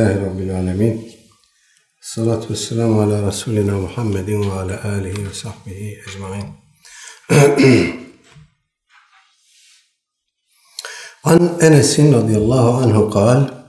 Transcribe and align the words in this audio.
الله 0.00 0.24
رب 0.24 0.40
العالمين. 0.40 1.02
الصلاة 2.02 2.40
والسلام 2.50 2.98
على 2.98 3.28
رسولنا 3.28 3.74
محمد 3.80 4.30
وعلى 4.30 4.80
آله 4.84 5.30
وصحبه 5.30 5.96
أجمعين. 6.08 6.52
عن 11.26 11.38
أنس 11.62 12.00
رضي 12.00 12.36
الله 12.36 12.82
عنه 12.82 13.00
قال 13.10 13.64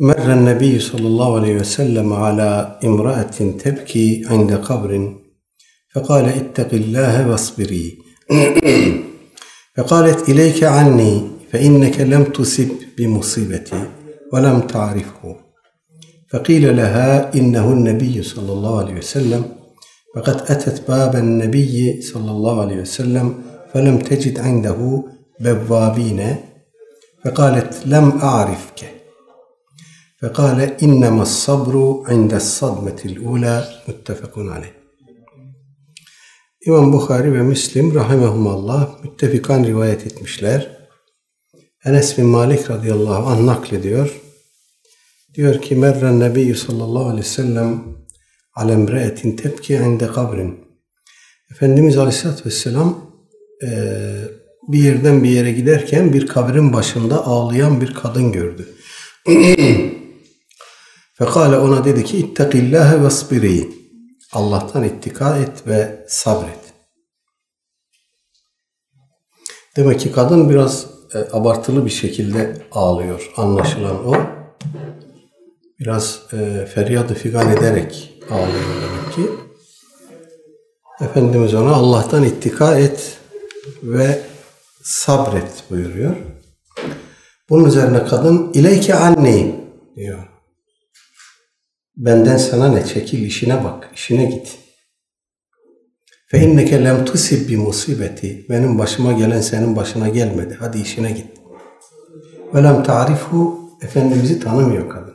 مر 0.00 0.32
النبي 0.32 0.78
صلى 0.80 1.06
الله 1.06 1.36
عليه 1.40 1.54
وسلم 1.56 2.12
على 2.12 2.78
امرأة 2.84 3.36
تبكي 3.64 4.24
عند 4.30 4.52
قبر 4.52 5.14
فقال 5.94 6.24
اتق 6.24 6.74
الله 6.74 7.30
واصبري. 7.30 7.98
فقالت 9.76 10.28
إليك 10.28 10.64
عني 10.64 11.30
فإنك 11.52 12.00
لم 12.00 12.24
تصب 12.24 12.68
بمصيبتي. 12.98 14.03
ولم 14.34 14.60
تعرفه 14.60 15.36
فقيل 16.30 16.76
لها 16.76 17.34
إنه 17.34 17.72
النبي 17.72 18.22
صلى 18.22 18.52
الله 18.52 18.78
عليه 18.78 18.94
وسلم 18.94 19.42
فقد 20.14 20.36
أتت 20.52 20.88
باب 20.88 21.16
النبي 21.16 22.02
صلى 22.02 22.30
الله 22.30 22.60
عليه 22.62 22.76
وسلم 22.80 23.26
فلم 23.72 23.98
تجد 23.98 24.40
عنده 24.40 25.02
بوابين 25.40 26.36
فقالت 27.24 27.86
لم 27.86 28.06
أعرفك 28.22 28.80
فقال 30.20 30.58
إنما 30.82 31.22
الصبر 31.22 32.02
عند 32.06 32.34
الصدمة 32.34 33.00
الأولى 33.04 33.64
متفق 33.88 34.38
عليه 34.38 34.84
İmam 36.66 36.92
Bukhari 36.92 37.34
ve 37.34 37.42
Müslim 37.42 37.94
rahimehumallah 37.94 39.04
müttefikan 39.04 39.64
rivayet 39.64 40.06
etmişler. 40.06 40.68
Enes 41.84 42.18
bin 42.18 42.26
Malik 42.26 42.70
radıyallahu 42.70 43.26
anh 43.26 43.40
naklediyor. 43.40 44.23
Diyor 45.34 45.62
ki 45.62 45.76
Merren 45.76 46.20
Nebiyyü 46.20 46.54
sallallahu 46.54 47.04
aleyhi 47.04 47.24
ve 47.24 47.28
sellem 47.28 47.84
alemreetin 48.54 49.36
tepki 49.36 49.74
inde 49.74 50.06
kabrin. 50.06 50.64
Efendimiz 51.50 51.98
aleyhissalatü 51.98 52.44
vesselam 52.44 53.10
e, 53.62 53.68
bir 54.68 54.78
yerden 54.78 55.24
bir 55.24 55.28
yere 55.28 55.52
giderken 55.52 56.12
bir 56.12 56.26
kabrin 56.26 56.72
başında 56.72 57.26
ağlayan 57.26 57.80
bir 57.80 57.94
kadın 57.94 58.32
gördü. 58.32 58.68
Fekale 61.14 61.58
ona 61.58 61.84
dedi 61.84 62.04
ki 62.04 62.16
ittakillâhe 62.16 63.04
vesbiri. 63.04 63.68
Allah'tan 64.32 64.84
ittika 64.84 65.38
et 65.38 65.66
ve 65.66 66.04
sabret. 66.08 66.58
Demek 69.76 70.00
ki 70.00 70.12
kadın 70.12 70.50
biraz 70.50 70.86
e, 71.14 71.18
abartılı 71.32 71.84
bir 71.84 71.90
şekilde 71.90 72.56
ağlıyor. 72.72 73.32
Anlaşılan 73.36 74.06
o. 74.06 74.14
Biraz 75.80 76.22
e, 76.32 76.66
feryadı 76.66 77.14
figan 77.14 77.50
ederek 77.52 78.20
ağlıyor 78.30 78.64
demek 78.82 79.14
ki. 79.14 79.22
Efendimiz 81.00 81.54
ona 81.54 81.70
Allah'tan 81.74 82.24
ittika 82.24 82.78
et 82.78 83.18
ve 83.82 84.20
sabret 84.82 85.64
buyuruyor. 85.70 86.16
Bunun 87.50 87.64
üzerine 87.64 88.04
kadın 88.04 88.52
ileyke 88.52 88.94
anni 88.94 89.54
diyor. 89.96 90.28
Benden 91.96 92.36
sana 92.36 92.68
ne 92.68 92.86
çekil 92.86 93.22
işine 93.22 93.64
bak, 93.64 93.90
işine 93.94 94.24
git. 94.24 94.58
Fe 96.26 96.38
inneke 96.40 96.84
lem 96.84 97.04
tusib 97.04 97.48
bi 97.48 97.56
musibeti. 97.56 98.46
Benim 98.50 98.78
başıma 98.78 99.12
gelen 99.12 99.40
senin 99.40 99.76
başına 99.76 100.08
gelmedi. 100.08 100.56
Hadi 100.60 100.80
işine 100.80 101.10
git. 101.12 101.26
Ve 102.54 102.62
lem 102.62 102.82
ta'rifu. 102.82 103.64
Efendimiz'i 103.82 104.40
tanımıyor 104.40 104.90
kadın. 104.90 105.13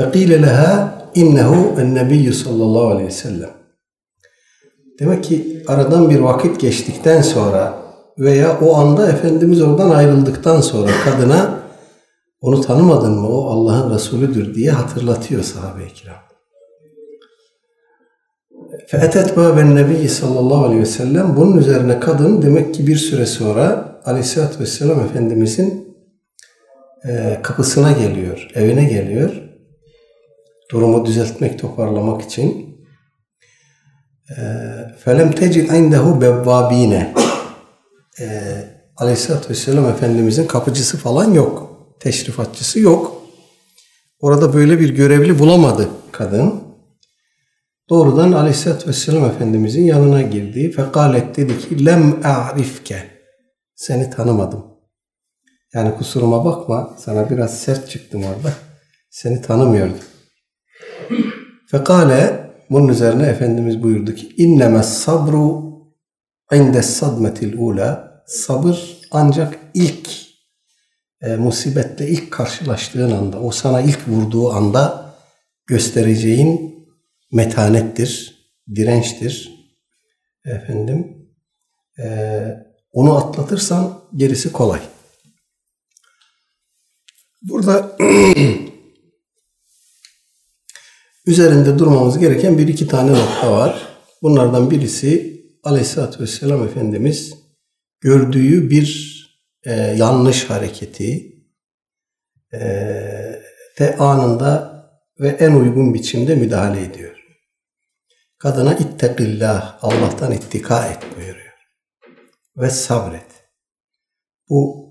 Leha 0.00 0.94
innehu 1.14 1.80
en 1.80 1.94
nebiyyü 1.94 2.32
sallallahu 2.32 2.86
aleyhi 2.86 3.06
ve 3.06 3.12
sellem. 3.12 3.50
Demek 5.00 5.24
ki 5.24 5.64
aradan 5.68 6.10
bir 6.10 6.18
vakit 6.18 6.60
geçtikten 6.60 7.22
sonra 7.22 7.74
veya 8.18 8.60
o 8.60 8.74
anda 8.74 9.08
Efendimiz 9.08 9.62
oradan 9.62 9.90
ayrıldıktan 9.90 10.60
sonra 10.60 10.90
kadına 11.04 11.58
onu 12.40 12.60
tanımadın 12.60 13.12
mı 13.12 13.28
o 13.28 13.50
Allah'ın 13.50 13.94
Resulüdür 13.94 14.54
diye 14.54 14.70
hatırlatıyor 14.70 15.42
sahabe-i 15.42 15.92
kiram. 15.92 16.16
Fe'etet 18.86 19.36
bâben 19.36 19.76
nebi 19.76 20.08
sallallahu 20.08 20.64
aleyhi 20.64 20.80
ve 20.80 20.86
sellem 20.86 21.36
bunun 21.36 21.56
üzerine 21.56 22.00
kadın 22.00 22.42
demek 22.42 22.74
ki 22.74 22.86
bir 22.86 22.96
süre 22.96 23.26
sonra 23.26 23.94
aleyhissalatü 24.04 24.60
vesselam 24.60 25.00
Efendimizin 25.00 25.96
kapısına 27.42 27.92
geliyor, 27.92 28.50
evine 28.54 28.84
geliyor. 28.84 29.43
Durumu 30.74 31.06
düzeltmek, 31.06 31.58
toparlamak 31.58 32.22
için. 32.22 32.76
Felem 35.04 35.32
tecid 35.32 35.70
indehu 35.70 36.20
bevvabine. 36.20 37.14
Aleyhisselatü 38.96 39.50
Vesselam 39.50 39.88
Efendimizin 39.88 40.46
kapıcısı 40.46 40.98
falan 40.98 41.32
yok. 41.32 41.70
Teşrifatçısı 42.00 42.80
yok. 42.80 43.22
Orada 44.20 44.54
böyle 44.54 44.80
bir 44.80 44.88
görevli 44.88 45.38
bulamadı 45.38 45.88
kadın. 46.12 46.54
Doğrudan 47.90 48.32
Aleyhisselatü 48.32 48.88
Vesselam 48.88 49.24
Efendimizin 49.24 49.84
yanına 49.84 50.22
girdi. 50.22 50.72
Fekalet 50.72 51.36
dedi 51.36 51.58
ki 51.58 51.86
lem 51.86 52.20
a'rifke. 52.24 53.02
Seni 53.74 54.10
tanımadım. 54.10 54.64
Yani 55.74 55.94
kusuruma 55.94 56.44
bakma. 56.44 56.96
Sana 56.98 57.30
biraz 57.30 57.58
sert 57.60 57.90
çıktım 57.90 58.24
orada. 58.24 58.52
Seni 59.10 59.42
tanımıyordum. 59.42 59.98
Fekale 61.74 62.50
bunun 62.70 62.88
üzerine 62.88 63.26
Efendimiz 63.26 63.82
buyurdu 63.82 64.14
ki 64.14 64.34
inneme 64.36 64.82
sabru 64.82 65.64
inde 66.52 66.82
sadmetil 66.82 67.58
ula 67.58 68.22
sabır 68.26 68.98
ancak 69.10 69.58
ilk 69.74 70.10
e, 71.22 71.36
musibetle 71.36 72.08
ilk 72.08 72.30
karşılaştığın 72.30 73.10
anda 73.10 73.40
o 73.40 73.50
sana 73.50 73.80
ilk 73.80 74.08
vurduğu 74.08 74.52
anda 74.52 75.14
göstereceğin 75.66 76.86
metanettir, 77.32 78.38
dirençtir. 78.74 79.50
Efendim 80.44 81.28
e, 81.98 82.06
onu 82.92 83.16
atlatırsan 83.16 84.00
gerisi 84.16 84.52
kolay. 84.52 84.80
Burada 87.42 87.96
üzerinde 91.26 91.78
durmamız 91.78 92.18
gereken 92.18 92.58
bir 92.58 92.68
iki 92.68 92.88
tane 92.88 93.12
nokta 93.12 93.52
var. 93.52 93.88
Bunlardan 94.22 94.70
birisi 94.70 95.40
Aleyhisselatü 95.64 96.22
Vesselam 96.22 96.64
Efendimiz 96.64 97.34
gördüğü 98.00 98.70
bir 98.70 99.14
e, 99.64 99.72
yanlış 99.72 100.50
hareketi 100.50 101.34
e, 102.52 102.60
de 103.78 103.96
anında 103.98 104.74
ve 105.20 105.28
en 105.28 105.52
uygun 105.52 105.94
biçimde 105.94 106.34
müdahale 106.34 106.82
ediyor. 106.82 107.24
Kadına 108.38 108.74
ittekillah, 108.74 109.78
Allah'tan 109.82 110.32
ittika 110.32 110.86
et 110.86 111.16
buyuruyor. 111.16 111.54
Ve 112.56 112.70
sabret. 112.70 113.26
Bu 114.48 114.84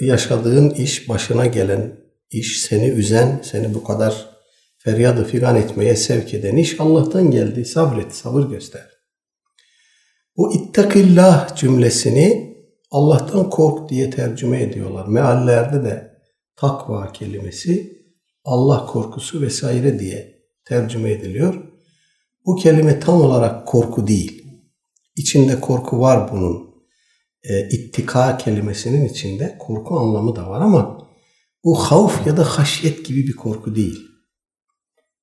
yaşadığın 0.00 0.70
iş, 0.70 1.08
başına 1.08 1.46
gelen 1.46 1.96
iş, 2.30 2.60
seni 2.60 2.88
üzen, 2.88 3.40
seni 3.44 3.74
bu 3.74 3.84
kadar 3.84 4.31
feryadı 4.84 5.24
figan 5.24 5.56
etmeye 5.56 5.96
sevk 5.96 6.34
eden 6.34 6.56
iş 6.56 6.80
Allah'tan 6.80 7.30
geldi. 7.30 7.64
Sabret, 7.64 8.14
sabır 8.14 8.42
göster. 8.42 8.90
Bu 10.36 10.54
ittakillah 10.54 11.56
cümlesini 11.56 12.56
Allah'tan 12.90 13.50
kork 13.50 13.88
diye 13.90 14.10
tercüme 14.10 14.62
ediyorlar. 14.62 15.06
Meallerde 15.06 15.84
de 15.84 16.12
takva 16.56 17.12
kelimesi 17.12 18.02
Allah 18.44 18.86
korkusu 18.86 19.40
vesaire 19.40 19.98
diye 19.98 20.42
tercüme 20.64 21.10
ediliyor. 21.10 21.54
Bu 22.46 22.56
kelime 22.56 23.00
tam 23.00 23.20
olarak 23.20 23.66
korku 23.66 24.06
değil. 24.06 24.42
İçinde 25.16 25.60
korku 25.60 26.00
var 26.00 26.32
bunun. 26.32 26.72
E, 27.42 27.68
ittika 27.68 28.36
kelimesinin 28.36 29.08
içinde 29.08 29.56
korku 29.58 29.98
anlamı 29.98 30.36
da 30.36 30.50
var 30.50 30.60
ama 30.60 31.08
bu 31.64 31.74
havf 31.74 32.26
ya 32.26 32.36
da 32.36 32.44
haşyet 32.44 33.06
gibi 33.06 33.26
bir 33.26 33.36
korku 33.36 33.74
değil. 33.74 34.11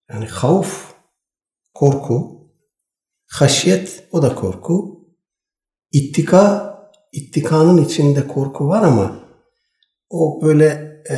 Yani 0.09 0.25
havf 0.25 0.93
korku, 1.73 2.47
haşyet 3.27 4.07
o 4.11 4.21
da 4.21 4.35
korku. 4.35 4.99
İttika, 5.91 6.75
ittikanın 7.11 7.85
içinde 7.85 8.27
korku 8.27 8.67
var 8.67 8.83
ama 8.83 9.19
o 10.09 10.41
böyle 10.41 11.01
e, 11.09 11.17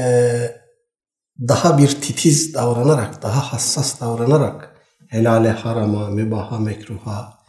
daha 1.39 1.77
bir 1.77 1.88
titiz 1.88 2.53
davranarak, 2.53 3.23
daha 3.23 3.53
hassas 3.53 4.01
davranarak 4.01 4.75
helale, 5.07 5.49
harama, 5.49 6.09
mübaha, 6.09 6.59
mekruha 6.59 7.41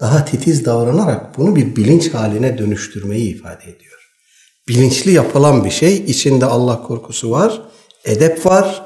daha 0.00 0.24
titiz 0.24 0.64
davranarak 0.64 1.38
bunu 1.38 1.56
bir 1.56 1.76
bilinç 1.76 2.14
haline 2.14 2.58
dönüştürmeyi 2.58 3.34
ifade 3.34 3.64
ediyor. 3.64 4.10
Bilinçli 4.68 5.12
yapılan 5.12 5.64
bir 5.64 5.70
şey, 5.70 5.96
içinde 5.96 6.46
Allah 6.46 6.82
korkusu 6.82 7.30
var. 7.30 7.62
edep 8.04 8.46
var, 8.46 8.85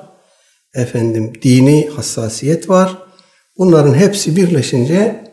efendim 0.74 1.32
dini 1.42 1.88
hassasiyet 1.88 2.68
var. 2.68 2.98
Bunların 3.58 3.94
hepsi 3.94 4.36
birleşince 4.36 5.24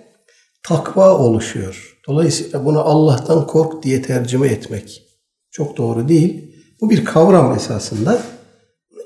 takva 0.63 1.17
oluşuyor. 1.17 1.97
Dolayısıyla 2.07 2.65
bunu 2.65 2.79
Allah'tan 2.79 3.47
kork 3.47 3.83
diye 3.83 4.01
tercüme 4.01 4.47
etmek 4.47 5.03
çok 5.51 5.77
doğru 5.77 6.09
değil. 6.09 6.55
Bu 6.81 6.89
bir 6.89 7.05
kavram 7.05 7.55
esasında. 7.55 8.21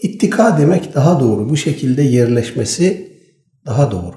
İttika 0.01 0.57
demek 0.57 0.95
daha 0.95 1.19
doğru. 1.19 1.49
Bu 1.49 1.57
şekilde 1.57 2.03
yerleşmesi 2.03 3.17
daha 3.65 3.91
doğru. 3.91 4.15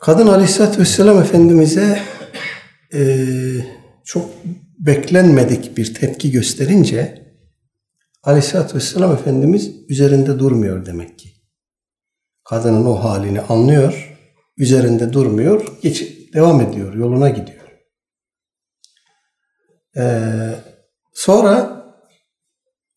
Kadın 0.00 0.26
Aleyhisselatü 0.26 0.80
Vesselam 0.80 1.18
Efendimiz'e 1.18 2.02
e, 2.94 3.26
çok 4.04 4.30
beklenmedik 4.78 5.76
bir 5.76 5.94
tepki 5.94 6.30
gösterince 6.30 7.21
Aleyhisselatü 8.22 8.74
Vesselam 8.74 9.12
Efendimiz 9.12 9.70
üzerinde 9.88 10.38
durmuyor 10.38 10.86
demek 10.86 11.18
ki. 11.18 11.28
Kadının 12.44 12.86
o 12.86 12.94
halini 12.94 13.40
anlıyor, 13.40 14.18
üzerinde 14.56 15.12
durmuyor, 15.12 15.66
geç, 15.82 16.04
devam 16.34 16.60
ediyor, 16.60 16.94
yoluna 16.94 17.28
gidiyor. 17.28 17.62
Ee, 19.96 20.54
sonra 21.14 21.82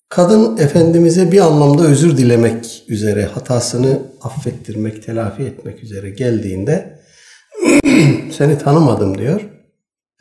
kadın 0.10 0.58
Efendimiz'e 0.58 1.32
bir 1.32 1.40
anlamda 1.40 1.84
özür 1.84 2.18
dilemek 2.18 2.84
üzere, 2.88 3.26
hatasını 3.26 4.02
affettirmek, 4.22 5.04
telafi 5.04 5.44
etmek 5.44 5.84
üzere 5.84 6.10
geldiğinde 6.10 7.00
seni 8.32 8.58
tanımadım 8.58 9.18
diyor. 9.18 9.42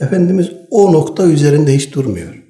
Efendimiz 0.00 0.52
o 0.70 0.92
nokta 0.92 1.26
üzerinde 1.26 1.74
hiç 1.74 1.94
durmuyor. 1.94 2.43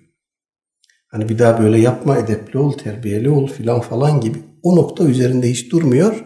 Hani 1.14 1.28
bir 1.28 1.38
daha 1.38 1.62
böyle 1.62 1.78
yapma, 1.78 2.18
edepli 2.18 2.58
ol, 2.58 2.72
terbiyeli 2.72 3.30
ol 3.30 3.46
filan 3.46 3.80
falan 3.80 4.20
gibi 4.20 4.38
o 4.62 4.76
nokta 4.76 5.04
üzerinde 5.04 5.50
hiç 5.50 5.72
durmuyor. 5.72 6.24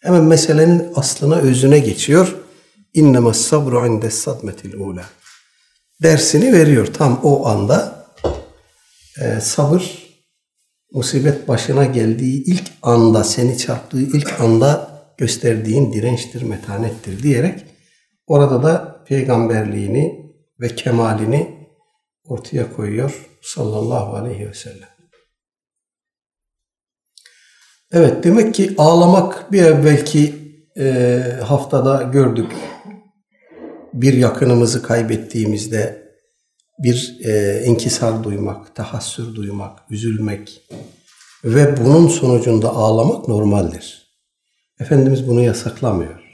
Hemen 0.00 0.24
meselenin 0.24 0.88
aslına, 0.94 1.36
özüne 1.36 1.78
geçiyor. 1.78 2.36
İnnemâ 2.94 3.34
sabru 3.34 3.86
inde 3.86 4.10
sadmetil 4.10 4.74
ula. 4.74 5.04
Dersini 6.02 6.52
veriyor 6.52 6.86
tam 6.86 7.20
o 7.22 7.46
anda. 7.46 8.06
Ee, 9.20 9.40
sabır 9.40 10.06
musibet 10.92 11.48
başına 11.48 11.84
geldiği 11.84 12.44
ilk 12.44 12.72
anda, 12.82 13.24
seni 13.24 13.58
çarptığı 13.58 14.00
ilk 14.00 14.40
anda 14.40 14.90
gösterdiğin 15.18 15.92
dirençtir, 15.92 16.42
metanettir 16.42 17.22
diyerek 17.22 17.64
orada 18.26 18.62
da 18.62 19.04
peygamberliğini 19.08 20.32
ve 20.60 20.74
kemalini 20.74 21.68
ortaya 22.24 22.72
koyuyor 22.76 23.26
sallallahu 23.46 24.16
aleyhi 24.16 24.48
ve 24.48 24.54
sellem. 24.54 24.88
Evet 27.92 28.24
demek 28.24 28.54
ki 28.54 28.74
ağlamak 28.78 29.52
bir 29.52 29.62
evvelki 29.62 30.34
e, 30.78 31.22
haftada 31.44 32.02
gördük. 32.02 32.52
Bir 33.92 34.12
yakınımızı 34.12 34.82
kaybettiğimizde 34.82 36.06
bir 36.78 37.18
e, 37.24 37.62
inkisar 37.64 38.24
duymak, 38.24 38.74
tahassür 38.74 39.34
duymak, 39.34 39.78
üzülmek 39.90 40.62
ve 41.44 41.84
bunun 41.84 42.08
sonucunda 42.08 42.70
ağlamak 42.70 43.28
normaldir. 43.28 44.06
Efendimiz 44.80 45.28
bunu 45.28 45.42
yasaklamıyor. 45.42 46.25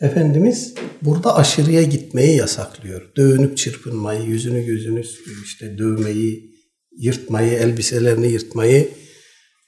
Efendimiz 0.00 0.74
burada 1.02 1.36
aşırıya 1.36 1.82
gitmeyi 1.82 2.36
yasaklıyor. 2.36 3.02
Dövünüp 3.16 3.56
çırpınmayı, 3.56 4.22
yüzünü 4.22 4.66
gözünü 4.66 5.02
işte 5.44 5.78
dövmeyi, 5.78 6.54
yırtmayı, 6.98 7.52
elbiselerini 7.52 8.26
yırtmayı 8.26 8.88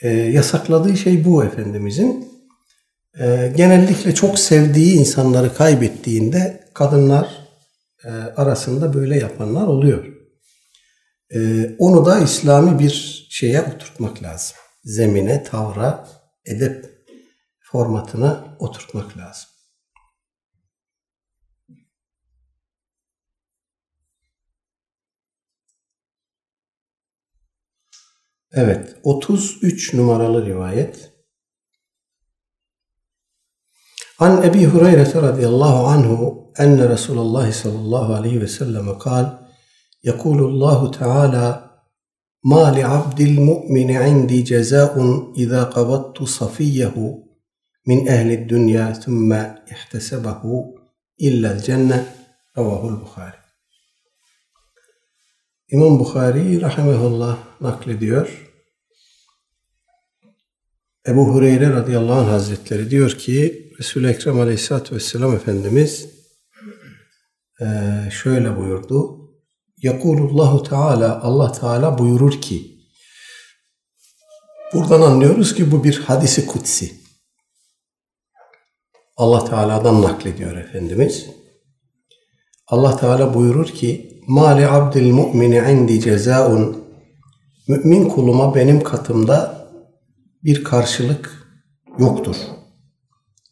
e, 0.02 0.08
yasakladığı 0.11 0.96
şey 0.96 1.25
bu 1.25 1.44
Efendimizin. 1.44 2.28
E, 3.20 3.52
genellikle 3.56 4.14
çok 4.14 4.38
sevdiği 4.38 4.99
insanları 4.99 5.55
kaybettiğinde 5.55 6.70
kadınlar 6.75 7.29
e, 8.05 8.08
arasında 8.11 8.94
böyle 8.94 9.19
yapanlar 9.19 9.67
oluyor. 9.67 10.06
E, 11.34 11.70
onu 11.79 12.06
da 12.06 12.19
İslami 12.20 12.79
bir 12.79 13.26
şeye 13.31 13.62
oturtmak 13.62 14.22
lazım. 14.22 14.56
Zemine, 14.84 15.44
tavra, 15.44 16.08
edep 16.46 16.84
formatına 17.61 18.56
oturtmak 18.58 19.19
lazım. 19.19 19.56
Evet, 28.56 28.97
33 29.03 29.94
numaralı 29.94 30.47
rivayet. 30.47 31.12
An 34.19 34.43
Ebi 34.43 34.64
Hureyre 34.64 35.23
radıyallahu 35.23 35.87
anhu 35.87 36.53
enne 36.58 36.88
Resulullah 36.88 37.53
sallallahu 37.53 38.14
aleyhi 38.14 38.41
ve 38.41 38.49
sellem 38.49 38.99
kal 38.99 39.38
Yekulullahu 40.03 40.91
Teala 40.91 41.67
Ma 42.43 42.69
li 42.69 42.87
abdil 42.87 43.41
mu'mini 43.41 44.08
indi 44.08 44.44
cezaun 44.44 45.32
iza 45.37 45.70
qabattu 45.70 46.26
safiyyehu 46.26 47.25
min 47.87 48.06
ehli 48.06 48.49
dünya 48.49 49.00
thumme 49.00 49.64
ihtesebehu 49.70 50.75
illa'l 51.19 51.62
cenne 51.62 52.06
Ravahul 52.58 53.00
Bukhari. 53.00 53.37
İmam 55.69 55.99
Bukhari 55.99 56.61
rahimehullah 56.61 57.38
naklediyor. 57.61 58.45
Ebu 61.08 61.35
Hureyre 61.35 61.70
radıyallahu 61.70 62.20
anh 62.20 62.29
hazretleri 62.29 62.91
diyor 62.91 63.11
ki 63.11 63.70
Resul-i 63.79 64.06
Ekrem 64.06 64.41
aleyhissalatü 64.41 64.94
vesselam 64.94 65.35
Efendimiz 65.35 66.06
e, 67.61 67.67
şöyle 68.11 68.56
buyurdu. 68.56 69.17
Yakulullahu 69.82 70.62
Teala 70.62 71.23
Allah 71.23 71.53
Teala 71.53 71.99
buyurur 71.99 72.41
ki 72.41 72.79
buradan 74.75 75.00
anlıyoruz 75.00 75.55
ki 75.55 75.73
bu 75.73 75.85
bir 75.85 76.00
hadisi 76.00 76.47
kutsi. 76.47 76.93
Allah 79.17 79.44
Teala'dan 79.44 80.03
naklediyor 80.03 80.56
Efendimiz. 80.56 81.26
Allah 82.67 82.97
Teala 82.97 83.35
buyurur 83.35 83.67
ki 83.67 84.23
Mali 84.29 84.69
abdil 84.69 85.12
mu'mini 85.12 85.56
indi 85.56 86.00
cezaun 86.00 86.87
Mümin 87.69 88.08
kuluma 88.08 88.55
benim 88.55 88.82
katımda 88.82 89.56
bir 90.46 90.65
karşılık 90.65 91.48
yoktur. 91.98 92.36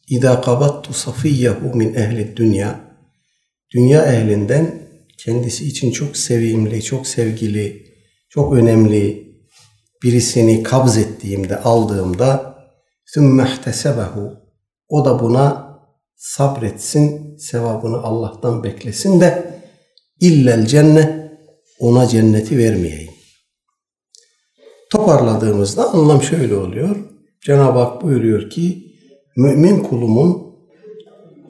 İdâ 0.09 0.41
kabattu 0.41 0.93
safiyyehu 0.93 1.77
min 1.77 1.93
ehli 1.93 2.37
dünya. 2.37 2.79
Dünya 3.75 4.05
ehlinden 4.05 4.89
kendisi 5.17 5.67
için 5.67 5.91
çok 5.91 6.17
sevimli, 6.17 6.83
çok 6.83 7.07
sevgili, 7.07 7.85
çok 8.29 8.53
önemli 8.53 9.25
birisini 10.03 10.63
kabz 10.63 10.97
ettiğimde, 10.97 11.59
aldığımda 11.59 12.55
sümmehtesebehu 13.05 14.33
o 14.87 15.05
da 15.05 15.19
buna 15.19 15.77
sabretsin, 16.15 17.37
sevabını 17.37 17.97
Allah'tan 17.97 18.63
beklesin 18.63 19.19
de 19.19 19.61
illel 20.19 20.65
cennet 20.65 21.31
ona 21.79 22.07
cenneti 22.07 22.57
vermeyeyim. 22.57 23.14
Toparladığımızda 24.89 25.89
anlam 25.89 26.23
şöyle 26.23 26.55
oluyor. 26.55 26.95
Cenab-ı 27.41 27.79
Hak 27.79 28.01
buyuruyor 28.01 28.49
ki 28.49 28.95
mümin 29.35 29.79
kulumun 29.79 30.45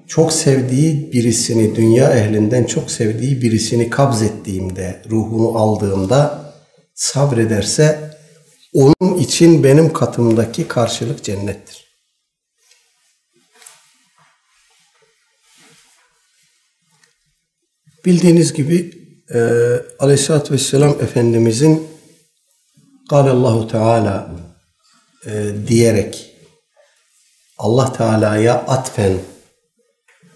çok 0.08 0.34
sevdiği 0.34 1.12
birisini, 1.12 1.76
dünya 1.76 2.12
ehlinden 2.12 2.64
çok 2.64 2.92
sevdiği 2.92 3.42
birisini 3.42 3.90
kabz 3.90 4.22
ettiğimde, 4.22 5.02
ruhunu 5.10 5.58
aldığımda 5.58 6.54
sabrederse 6.94 8.12
onun 8.74 9.18
için 9.18 9.64
benim 9.64 9.94
katımdaki 9.94 10.68
karşılık 10.68 11.24
cennettir. 11.24 11.86
Bildiğiniz 18.06 18.54
gibi 18.54 18.92
e, 19.34 19.40
Aleyhisselatü 20.00 20.54
Vesselam 20.54 20.92
Efendimizin 21.02 21.95
Allahu 23.12 23.68
Teala 23.68 24.30
e, 25.26 25.54
diyerek 25.68 26.32
Allah 27.58 27.94
Teala'ya 27.94 28.54
atfen 28.54 29.18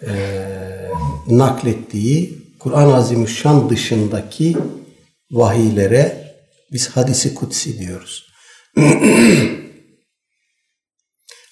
e, 0.07 0.11
naklettiği 1.27 2.39
Kur'an-ı 2.59 2.95
Azimüşşan 2.95 3.69
dışındaki 3.69 4.57
vahiylere 5.31 6.35
biz 6.71 6.89
hadisi 6.89 7.35
kutsi 7.35 7.79
diyoruz. 7.79 8.25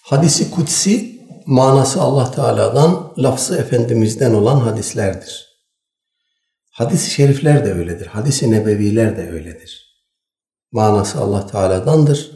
hadisi 0.01 0.51
kutsi 0.51 1.21
manası 1.45 2.01
Allah 2.01 2.31
Teala'dan, 2.31 3.13
lafzı 3.17 3.57
Efendimiz'den 3.57 4.33
olan 4.33 4.59
hadislerdir. 4.59 5.47
Hadis-i 6.71 7.11
şerifler 7.11 7.65
de 7.65 7.73
öyledir. 7.73 8.05
Hadis-i 8.05 8.51
nebeviler 8.51 9.17
de 9.17 9.29
öyledir. 9.31 9.86
Manası 10.71 11.19
Allah 11.19 11.47
Teala'dandır. 11.47 12.31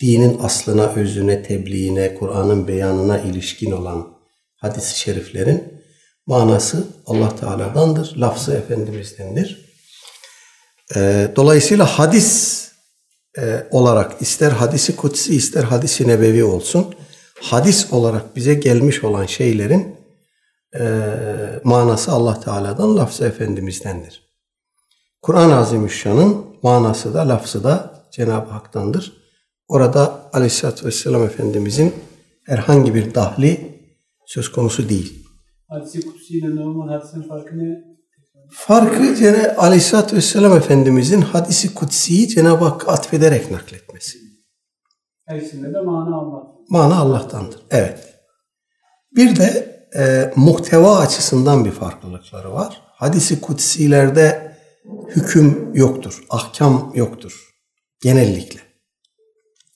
Dinin 0.00 0.38
aslına, 0.42 0.92
özüne, 0.92 1.42
tebliğine, 1.42 2.14
Kur'an'ın 2.14 2.68
beyanına 2.68 3.18
ilişkin 3.18 3.70
olan 3.70 4.16
hadis-i 4.56 4.98
şeriflerin 4.98 5.82
manası 6.26 6.86
Allah 7.06 7.36
Teala'dandır. 7.36 8.16
Lafzı 8.16 8.52
Efendimiz'dendir. 8.54 9.66
Ee, 10.96 11.32
dolayısıyla 11.36 11.86
hadis 11.86 12.62
e, 13.38 13.66
olarak 13.70 14.22
ister 14.22 14.50
hadisi 14.50 14.96
kutsi 14.96 15.36
ister 15.36 15.62
hadisi 15.64 16.08
nebevi 16.08 16.44
olsun 16.44 16.94
hadis 17.42 17.92
olarak 17.92 18.36
bize 18.36 18.54
gelmiş 18.54 19.04
olan 19.04 19.26
şeylerin 19.26 19.96
e, 20.80 20.84
manası 21.64 22.12
Allah 22.12 22.40
Teala'dan, 22.40 22.96
lafzı 22.96 23.26
Efendimiz'dendir. 23.26 24.22
Kur'an-ı 25.22 25.56
Azimüşşan'ın 25.56 26.45
manası 26.62 27.14
da, 27.14 27.28
lafzı 27.28 27.64
da 27.64 28.04
Cenab-ı 28.10 28.50
Hak'tandır. 28.50 29.12
Orada 29.68 30.30
Aleyhisselatü 30.32 30.86
Vesselam 30.86 31.24
Efendimizin 31.24 31.94
herhangi 32.46 32.94
bir 32.94 33.14
dahli 33.14 33.80
söz 34.26 34.52
konusu 34.52 34.88
değil. 34.88 35.26
Hadisi 35.68 36.06
kutsi 36.06 36.38
ile 36.38 36.56
normal 36.56 36.88
hadisin 36.88 37.22
farkı 37.22 37.58
ne? 37.58 37.84
Farkı 38.50 39.16
Cenab-ı 39.16 39.54
Aleyhisselatü 39.58 40.16
Vesselam 40.16 40.56
Efendimizin 40.56 41.20
hadisi 41.20 41.74
kutsiyi 41.74 42.28
Cenab-ı 42.28 42.64
Hakk'a 42.64 42.92
atfederek 42.92 43.50
nakletmesi. 43.50 44.18
Her 45.26 45.36
ikisinde 45.36 45.74
de 45.74 45.80
mana 45.80 46.16
Allah. 46.16 46.42
Mana 46.68 46.96
Allah'tandır. 46.96 47.60
Evet. 47.70 48.14
Bir 49.16 49.36
de 49.36 49.76
e, 49.96 50.32
muhteva 50.36 50.98
açısından 50.98 51.64
bir 51.64 51.70
farklılıkları 51.70 52.52
var. 52.52 52.82
Hadisi 52.86 53.40
kutsilerde 53.40 54.45
hüküm 55.08 55.74
yoktur, 55.74 56.24
ahkam 56.30 56.92
yoktur 56.94 57.54
genellikle. 58.00 58.60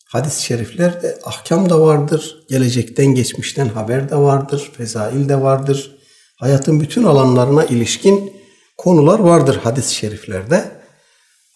Hadis-i 0.06 0.42
şeriflerde 0.42 1.18
ahkam 1.25 1.70
da 1.70 1.80
vardır, 1.80 2.44
gelecekten 2.49 3.06
geçmişten 3.06 3.68
haber 3.68 4.10
de 4.10 4.16
vardır, 4.16 4.70
fezail 4.76 5.28
de 5.28 5.40
vardır. 5.40 5.96
Hayatın 6.37 6.80
bütün 6.80 7.04
alanlarına 7.04 7.64
ilişkin 7.64 8.32
konular 8.78 9.18
vardır 9.18 9.56
hadis-i 9.56 9.94
şeriflerde. 9.94 10.70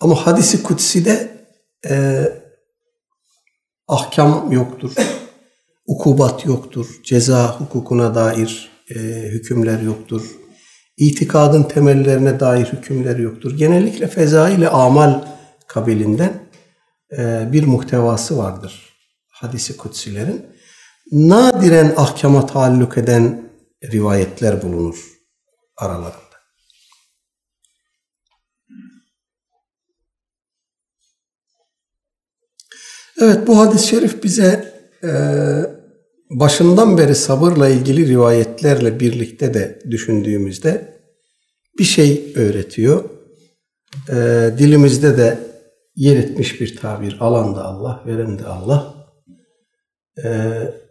Ama 0.01 0.27
hadisi 0.27 0.63
kutsi 0.63 1.05
de 1.05 1.47
e, 1.89 2.25
ahkam 3.89 4.53
yoktur, 4.53 4.93
ukubat 5.87 6.47
yoktur, 6.47 6.87
ceza 7.05 7.61
hukukuna 7.61 8.15
dair 8.15 8.71
e, 8.91 8.99
hükümler 9.29 9.81
yoktur, 9.81 10.23
itikadın 10.97 11.63
temellerine 11.63 12.41
dair 12.41 12.67
hükümler 12.67 13.17
yoktur. 13.17 13.59
Genellikle 13.59 14.07
fezaile 14.07 14.69
amal 14.69 15.25
kabilinden 15.67 16.33
e, 17.19 17.53
bir 17.53 17.67
muhtevası 17.67 18.39
vardır 18.39 18.95
hadisi 19.35 19.77
kutsilerin. 19.77 20.47
Nadiren 21.13 21.95
ahkama 21.97 22.47
taalluk 22.47 22.99
eden 22.99 23.51
rivayetler 23.93 24.63
bulunur 24.63 24.97
aralarında. 25.77 26.25
Evet 33.21 33.47
bu 33.47 33.59
hadis-i 33.59 33.87
şerif 33.87 34.23
bize 34.23 34.75
e, 35.05 35.11
başından 36.41 36.99
beri 36.99 37.15
sabırla 37.15 37.69
ilgili 37.69 38.09
rivayetlerle 38.09 39.01
birlikte 39.01 39.55
de 39.55 39.83
düşündüğümüzde 39.91 41.01
bir 41.79 41.85
şey 41.85 42.33
öğretiyor. 42.37 43.05
E, 44.09 44.15
dilimizde 44.59 45.17
de 45.17 45.39
yer 45.97 46.17
etmiş 46.17 46.61
bir 46.61 46.77
tabir. 46.77 47.17
Alan 47.21 47.57
da 47.57 47.65
Allah, 47.65 48.03
veren 48.07 48.39
de 48.39 48.47
Allah. 48.47 48.95
E, 50.25 50.29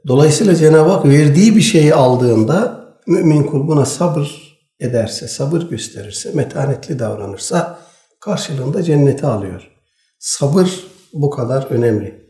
dolayısıyla 0.07 0.55
Cenab-ı 0.55 0.89
Hak 0.89 1.05
verdiği 1.05 1.55
bir 1.55 1.61
şeyi 1.61 1.93
aldığında 1.93 2.83
mümin 3.07 3.43
kul 3.43 3.67
buna 3.67 3.85
sabır 3.85 4.57
ederse, 4.79 5.27
sabır 5.27 5.61
gösterirse, 5.61 6.31
metanetli 6.33 6.99
davranırsa 6.99 7.79
karşılığında 8.19 8.83
cenneti 8.83 9.25
alıyor. 9.25 9.71
Sabır 10.19 10.87
bu 11.13 11.29
kadar 11.29 11.67
önemli. 11.69 12.22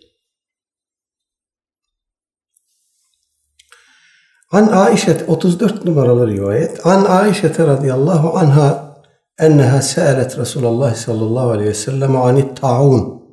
An 4.54 4.68
Aişe 4.68 5.18
34 5.28 5.86
numaralı 5.86 6.28
rivayet. 6.28 6.86
An 6.86 7.06
Aişe 7.06 7.52
radıyallahu 7.60 8.38
anha 8.38 8.98
enneha 9.40 9.82
sa'alet 9.82 10.38
Resulullah 10.38 10.96
sallallahu 10.96 11.50
aleyhi 11.50 11.70
ve 11.70 11.74
sellem 11.74 12.16
anit 12.16 12.62
ta'un. 12.62 13.24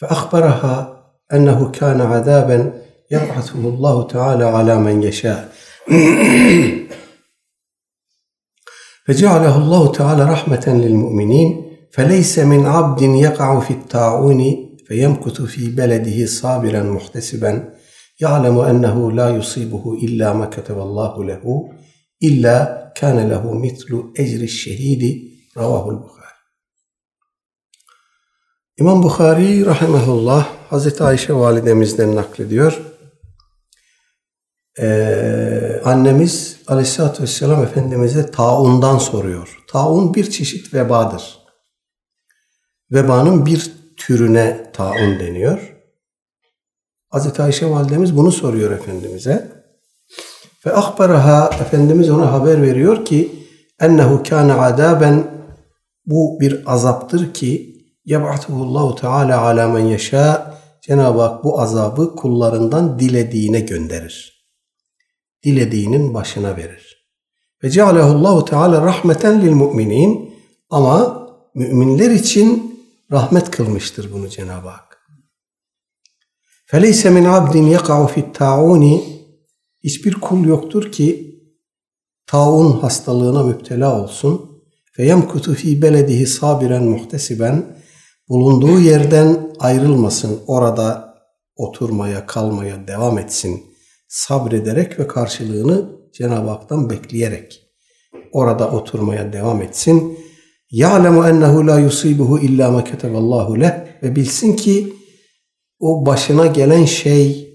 فأخبرها 0.00 0.96
أنه 1.32 1.70
كان 1.70 2.00
عذابا 2.00 2.72
يبعثه 3.10 3.58
الله 3.58 4.06
تعالى 4.06 4.44
على 4.44 4.78
من 4.78 5.02
يشاء 5.02 5.52
فجعله 9.06 9.58
الله 9.58 9.92
تعالى 9.92 10.24
رحمة 10.24 10.68
للمؤمنين 10.68 11.76
فليس 11.92 12.38
من 12.38 12.66
عبد 12.66 13.02
يقع 13.02 13.60
في 13.60 13.70
الطاعون 13.70 14.68
فيمكث 14.86 15.42
في 15.42 15.70
بلده 15.70 16.26
صابرا 16.26 16.82
محتسبا 16.82 17.75
يعلم 18.19 18.59
أنه 18.59 19.11
لا 19.11 19.29
يصيبه 19.29 19.93
إلا 19.93 20.33
ما 20.33 20.45
كتب 20.45 20.79
الله 20.79 21.23
له 21.23 21.69
إلا 22.23 22.91
كان 22.95 23.29
له 23.29 23.53
مثل 23.53 24.11
أجر 24.19 24.41
الشهيد 24.43 25.03
رواه 25.57 25.89
البخاري 25.89 26.21
İmam 28.77 29.03
Bukhari 29.03 29.65
rahimahullah 29.65 30.47
Hazreti 30.69 31.03
Ayşe 31.03 31.33
validemizden 31.33 32.15
naklediyor. 32.15 32.81
Ee, 34.79 35.81
annemiz 35.85 36.57
Aleyhisselatü 36.67 37.23
Vesselam 37.23 37.63
Efendimiz'e 37.63 38.31
taundan 38.31 38.97
soruyor. 38.97 39.63
Taun 39.67 40.13
bir 40.13 40.29
çeşit 40.29 40.73
vebadır. 40.73 41.39
Vebanın 42.91 43.45
bir 43.45 43.71
türüne 43.97 44.71
taun 44.73 45.19
deniyor. 45.19 45.74
Hazreti 47.08 47.42
Ayşe 47.42 47.70
validemiz 47.70 48.16
bunu 48.16 48.32
soruyor 48.32 48.70
Efendimiz'e. 48.70 49.48
Ve 50.66 50.72
akbaraha 50.72 51.50
Efendimiz 51.60 52.10
ona 52.10 52.32
haber 52.32 52.62
veriyor 52.62 53.04
ki 53.04 53.32
ennehu 53.80 54.22
kâne 54.22 54.52
adaben 54.52 55.24
bu 56.06 56.40
bir 56.40 56.72
azaptır 56.72 57.34
ki 57.34 57.76
yeb'atuhullahu 58.04 58.94
teala 58.94 59.40
ala 59.40 59.68
men 59.68 59.84
yeşâ 59.84 60.56
Cenab-ı 60.82 61.20
Hak 61.20 61.44
bu 61.44 61.60
azabı 61.60 62.16
kullarından 62.16 62.98
dilediğine 62.98 63.60
gönderir. 63.60 64.46
Dilediğinin 65.44 66.14
başına 66.14 66.56
verir. 66.56 67.08
Ve 67.64 67.70
cealehullahu 67.70 68.44
teala 68.44 68.82
rahmeten 68.82 69.42
lil 69.42 69.52
müminin 69.52 70.34
ama 70.70 71.26
müminler 71.54 72.10
için 72.10 72.76
rahmet 73.12 73.50
kılmıştır 73.50 74.12
bunu 74.12 74.28
Cenab-ı 74.28 74.68
Hak. 74.68 74.85
فَلَيْسَ 76.71 77.01
مِنْ 77.05 77.25
عَبْدٍ 77.35 77.55
يَقَعُ 77.55 78.07
فِي 78.13 78.19
التَّعُونِ 78.25 79.01
Hiçbir 79.83 80.13
kul 80.13 80.45
yoktur 80.45 80.91
ki 80.91 81.35
taun 82.27 82.71
hastalığına 82.71 83.43
müptela 83.43 84.03
olsun. 84.03 84.51
فَيَمْكُتُ 84.97 85.55
ف۪ي 85.55 85.81
بَلَدِهِ 85.81 86.25
صَابِرًا 86.25 86.79
muhtesiben 86.79 87.65
Bulunduğu 88.29 88.79
yerden 88.79 89.51
ayrılmasın. 89.59 90.39
Orada 90.47 91.15
oturmaya, 91.55 92.25
kalmaya 92.25 92.87
devam 92.87 93.17
etsin. 93.17 93.63
Sabrederek 94.07 94.99
ve 94.99 95.07
karşılığını 95.07 95.89
Cenab-ı 96.13 96.49
Hak'tan 96.49 96.89
bekleyerek 96.89 97.61
orada 98.31 98.71
oturmaya 98.71 99.33
devam 99.33 99.61
etsin. 99.61 100.17
يَعْلَمُ 100.71 101.17
اَنَّهُ 101.29 101.53
لَا 101.69 101.87
يُصِيبُهُ 101.87 102.39
اِلَّا 102.39 102.67
مَا 102.75 102.81
كَتَبَ 102.83 103.13
اللّٰهُ 103.21 103.59
لَهُ 103.59 103.73
Ve 104.03 104.15
bilsin 104.15 104.53
ki 104.53 104.93
o 105.78 106.06
başına 106.06 106.46
gelen 106.46 106.84
şey, 106.84 107.46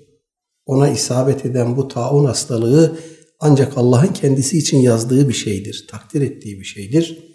ona 0.65 0.89
isabet 0.89 1.45
eden 1.45 1.77
bu 1.77 1.87
taun 1.87 2.25
hastalığı 2.25 2.99
ancak 3.39 3.77
Allah'ın 3.77 4.13
kendisi 4.13 4.57
için 4.57 4.77
yazdığı 4.77 5.29
bir 5.29 5.33
şeydir, 5.33 5.85
takdir 5.89 6.21
ettiği 6.21 6.59
bir 6.59 6.65
şeydir. 6.65 7.31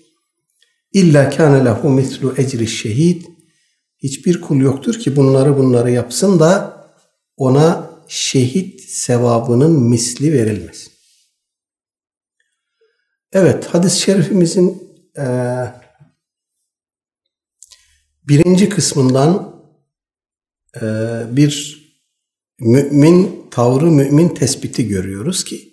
İlla 0.92 1.30
kâne 1.30 1.64
lehu 1.64 1.90
mislu 1.90 2.34
ecri 2.36 2.66
şehid. 2.66 3.22
Hiçbir 3.98 4.40
kul 4.40 4.56
yoktur 4.56 4.94
ki 4.94 5.16
bunları 5.16 5.58
bunları 5.58 5.90
yapsın 5.90 6.40
da 6.40 6.76
ona 7.36 7.90
şehit 8.08 8.80
sevabının 8.80 9.82
misli 9.82 10.32
verilmez. 10.32 10.90
Evet, 13.32 13.64
hadis-i 13.64 14.00
şerifimizin 14.00 14.82
e, 15.18 15.26
birinci 18.28 18.68
kısmından 18.68 19.55
bir 21.30 21.82
mümin 22.60 23.46
tavrı, 23.50 23.86
mümin 23.86 24.28
tespiti 24.28 24.88
görüyoruz 24.88 25.44
ki 25.44 25.72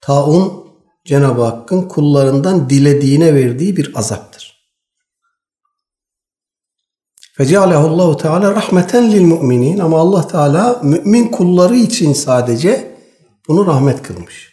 taun 0.00 0.62
Cenab-ı 1.04 1.42
Hakk'ın 1.42 1.88
kullarından 1.88 2.70
dilediğine 2.70 3.34
verdiği 3.34 3.76
bir 3.76 3.98
azaptır. 3.98 4.52
Fecealehu 7.36 7.88
Allahu 7.88 8.16
Teala 8.16 8.54
rahmeten 8.54 9.12
lil 9.12 9.20
müminin 9.20 9.78
ama 9.78 10.00
Allah 10.00 10.28
Teala 10.28 10.80
mümin 10.82 11.28
kulları 11.28 11.76
için 11.76 12.12
sadece 12.12 12.98
bunu 13.48 13.66
rahmet 13.66 14.02
kılmış. 14.02 14.52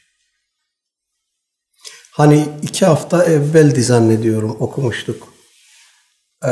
Hani 2.12 2.46
iki 2.62 2.86
hafta 2.86 3.24
evveldi 3.24 3.84
zannediyorum 3.84 4.58
okumuştuk. 4.60 5.34
Ee, 6.46 6.50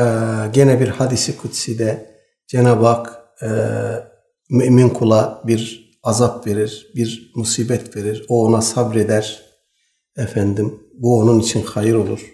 gene 0.53 0.79
bir 0.79 0.87
hadisi 0.87 1.37
kutside 1.37 2.16
Cenab-ı 2.47 2.85
Hak 2.85 3.23
e, 3.41 3.49
mümin 4.49 4.89
kula 4.89 5.41
bir 5.47 5.91
azap 6.03 6.47
verir, 6.47 6.91
bir 6.95 7.31
musibet 7.35 7.95
verir. 7.95 8.25
O 8.29 8.45
ona 8.45 8.61
sabreder. 8.61 9.47
Efendim 10.17 10.83
bu 10.93 11.19
onun 11.19 11.39
için 11.39 11.63
hayır 11.63 11.95
olur. 11.95 12.33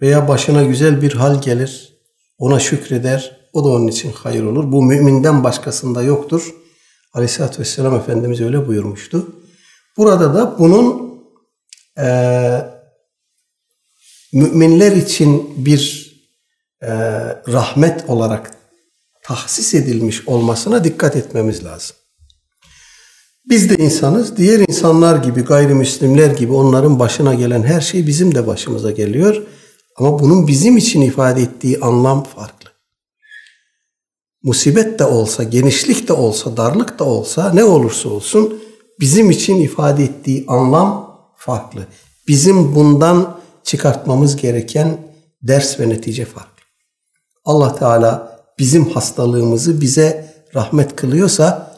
Veya 0.00 0.28
başına 0.28 0.62
güzel 0.62 1.02
bir 1.02 1.12
hal 1.12 1.42
gelir. 1.42 1.92
Ona 2.38 2.60
şükreder. 2.60 3.36
O 3.52 3.64
da 3.64 3.68
onun 3.68 3.88
için 3.88 4.12
hayır 4.12 4.44
olur. 4.44 4.72
Bu 4.72 4.82
müminden 4.82 5.44
başkasında 5.44 6.02
yoktur. 6.02 6.54
Aleyhisselatü 7.14 7.60
Vesselam 7.60 7.94
Efendimiz 7.94 8.40
öyle 8.40 8.68
buyurmuştu. 8.68 9.26
Burada 9.96 10.34
da 10.34 10.58
bunun 10.58 11.20
e, 11.98 12.06
müminler 14.32 14.92
için 14.92 15.54
bir 15.64 16.12
e, 16.82 16.88
rahmet 17.48 18.10
olarak 18.10 18.56
tahsis 19.26 19.74
edilmiş 19.74 20.28
olmasına 20.28 20.84
dikkat 20.84 21.16
etmemiz 21.16 21.64
lazım. 21.64 21.96
Biz 23.48 23.70
de 23.70 23.76
insanız. 23.76 24.36
Diğer 24.36 24.60
insanlar 24.60 25.16
gibi, 25.16 25.40
gayrimüslimler 25.40 26.30
gibi 26.30 26.52
onların 26.52 26.98
başına 26.98 27.34
gelen 27.34 27.62
her 27.62 27.80
şey 27.80 28.06
bizim 28.06 28.34
de 28.34 28.46
başımıza 28.46 28.90
geliyor. 28.90 29.42
Ama 29.96 30.18
bunun 30.18 30.46
bizim 30.46 30.76
için 30.76 31.00
ifade 31.00 31.42
ettiği 31.42 31.80
anlam 31.80 32.24
farklı. 32.24 32.70
Musibet 34.42 34.98
de 34.98 35.04
olsa, 35.04 35.42
genişlik 35.42 36.08
de 36.08 36.12
olsa, 36.12 36.56
darlık 36.56 36.98
da 36.98 37.04
olsa, 37.04 37.52
ne 37.52 37.64
olursa 37.64 38.08
olsun 38.08 38.62
bizim 39.00 39.30
için 39.30 39.60
ifade 39.60 40.04
ettiği 40.04 40.44
anlam 40.48 41.20
farklı. 41.36 41.86
Bizim 42.28 42.74
bundan 42.74 43.38
çıkartmamız 43.64 44.36
gereken 44.36 44.98
ders 45.42 45.80
ve 45.80 45.88
netice 45.88 46.24
farklı. 46.24 46.62
Allah 47.44 47.76
Teala 47.78 48.35
bizim 48.58 48.88
hastalığımızı 48.90 49.80
bize 49.80 50.34
rahmet 50.54 50.96
kılıyorsa 50.96 51.76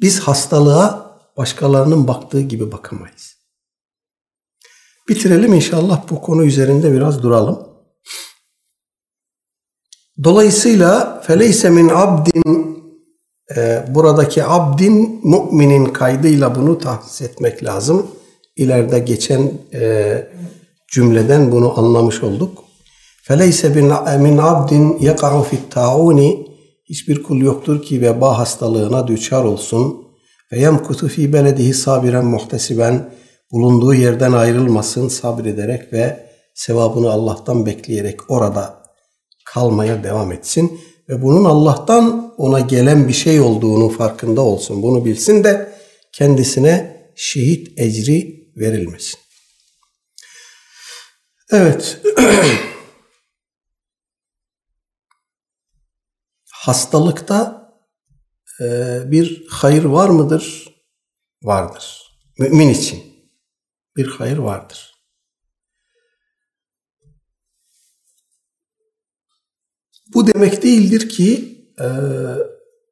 biz 0.00 0.20
hastalığa 0.20 1.10
başkalarının 1.36 2.08
baktığı 2.08 2.40
gibi 2.40 2.72
bakamayız. 2.72 3.36
Bitirelim 5.08 5.54
inşallah 5.54 6.10
bu 6.10 6.20
konu 6.20 6.44
üzerinde 6.44 6.92
biraz 6.92 7.22
duralım. 7.22 7.70
Dolayısıyla 10.24 11.20
feleyse 11.26 11.70
min 11.70 11.88
abdin 11.88 12.80
e, 13.56 13.84
buradaki 13.88 14.44
abdin 14.44 15.20
müminin 15.24 15.84
kaydıyla 15.84 16.54
bunu 16.54 16.78
tahsis 16.78 17.22
etmek 17.22 17.64
lazım. 17.64 18.06
İleride 18.56 18.98
geçen 18.98 19.52
e, 19.74 20.32
cümleden 20.92 21.52
bunu 21.52 21.78
anlamış 21.78 22.22
olduk. 22.22 22.64
Feleyse 23.22 23.68
min 24.18 24.38
abdin 24.38 24.98
yeka'u 24.98 25.42
fit 25.42 25.70
ta'uni 25.70 26.46
hiçbir 26.84 27.22
kul 27.22 27.40
yoktur 27.40 27.82
ki 27.82 28.02
veba 28.02 28.38
hastalığına 28.38 29.08
düçar 29.08 29.44
olsun. 29.44 30.06
Ve 30.52 30.60
yemkutu 30.60 31.08
fi 31.08 31.32
beledihi 31.32 31.74
sabiren 31.74 32.24
muhtesiben 32.24 33.10
bulunduğu 33.52 33.94
yerden 33.94 34.32
ayrılmasın 34.32 35.08
sabrederek 35.08 35.92
ve 35.92 36.26
sevabını 36.54 37.10
Allah'tan 37.10 37.66
bekleyerek 37.66 38.30
orada 38.30 38.82
kalmaya 39.44 40.04
devam 40.04 40.32
etsin 40.32 40.80
ve 41.08 41.22
bunun 41.22 41.44
Allah'tan 41.44 42.34
ona 42.38 42.60
gelen 42.60 43.08
bir 43.08 43.12
şey 43.12 43.40
olduğunu 43.40 43.88
farkında 43.88 44.40
olsun. 44.40 44.82
Bunu 44.82 45.04
bilsin 45.04 45.44
de 45.44 45.72
kendisine 46.12 46.96
şehit 47.16 47.80
ecri 47.80 48.50
verilmesin. 48.56 49.18
Evet. 51.52 52.00
Hastalıkta 56.60 57.72
e, 58.60 59.00
bir 59.10 59.46
hayır 59.50 59.84
var 59.84 60.08
mıdır? 60.08 60.74
Vardır. 61.42 62.02
Mümin 62.38 62.68
için 62.68 63.02
bir 63.96 64.06
hayır 64.06 64.38
vardır. 64.38 64.94
Bu 70.14 70.26
demek 70.26 70.62
değildir 70.62 71.08
ki 71.08 71.58
e, 71.80 71.86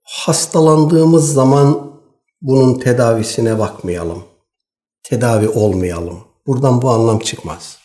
hastalandığımız 0.03 1.33
zaman 1.33 2.01
bunun 2.43 2.81
tedavisine 2.81 3.59
bakmayalım. 3.59 4.25
Tedavi 5.03 5.49
olmayalım. 5.49 6.25
Buradan 6.47 6.83
bu 6.83 6.91
anlam 6.91 7.19
çıkmaz. 7.19 7.79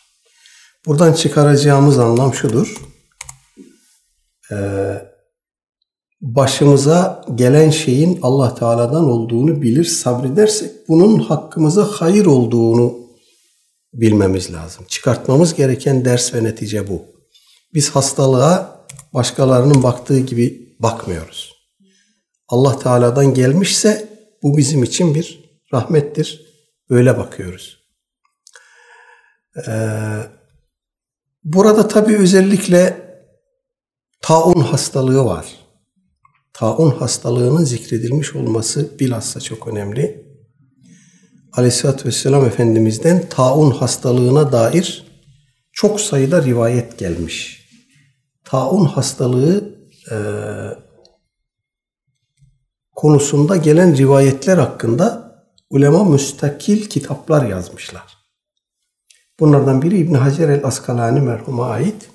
Buradan 0.86 1.12
çıkaracağımız 1.12 1.98
anlam 1.98 2.34
şudur. 2.34 2.82
E, 4.52 4.56
başımıza 6.24 7.24
gelen 7.34 7.70
şeyin 7.70 8.18
Allah 8.22 8.54
Teala'dan 8.54 9.04
olduğunu 9.04 9.62
bilir, 9.62 9.84
sabredersek 9.84 10.88
bunun 10.88 11.18
hakkımıza 11.18 11.84
hayır 11.84 12.26
olduğunu 12.26 12.98
bilmemiz 13.94 14.52
lazım. 14.52 14.84
Çıkartmamız 14.88 15.54
gereken 15.54 16.04
ders 16.04 16.34
ve 16.34 16.44
netice 16.44 16.88
bu. 16.88 17.02
Biz 17.74 17.90
hastalığa 17.90 18.86
başkalarının 19.14 19.82
baktığı 19.82 20.20
gibi 20.20 20.76
bakmıyoruz. 20.78 21.52
Allah 22.48 22.78
Teala'dan 22.78 23.34
gelmişse 23.34 24.08
bu 24.42 24.56
bizim 24.56 24.82
için 24.82 25.14
bir 25.14 25.60
rahmettir. 25.72 26.54
Böyle 26.90 27.18
bakıyoruz. 27.18 27.78
Ee, 29.68 29.72
burada 31.44 31.88
tabii 31.88 32.16
özellikle 32.16 33.04
taun 34.22 34.60
hastalığı 34.60 35.24
var. 35.24 35.63
Taun 36.54 36.90
hastalığının 36.90 37.64
zikredilmiş 37.64 38.34
olması 38.34 38.98
bilhassa 38.98 39.40
çok 39.40 39.68
önemli. 39.68 40.24
Aleyhisselatü 41.52 42.08
Vesselam 42.08 42.44
Efendimiz'den 42.44 43.28
taun 43.28 43.70
hastalığına 43.70 44.52
dair 44.52 45.06
çok 45.72 46.00
sayıda 46.00 46.42
rivayet 46.42 46.98
gelmiş. 46.98 47.68
Taun 48.44 48.84
hastalığı 48.84 49.78
e, 50.10 50.16
konusunda 52.92 53.56
gelen 53.56 53.96
rivayetler 53.96 54.58
hakkında 54.58 55.34
ulema 55.70 56.04
müstakil 56.04 56.88
kitaplar 56.88 57.46
yazmışlar. 57.46 58.16
Bunlardan 59.40 59.82
biri 59.82 59.98
İbn 59.98 60.14
Hacer 60.14 60.48
el 60.48 60.64
Askalani 60.64 61.20
merhuma 61.20 61.68
ait 61.68 62.10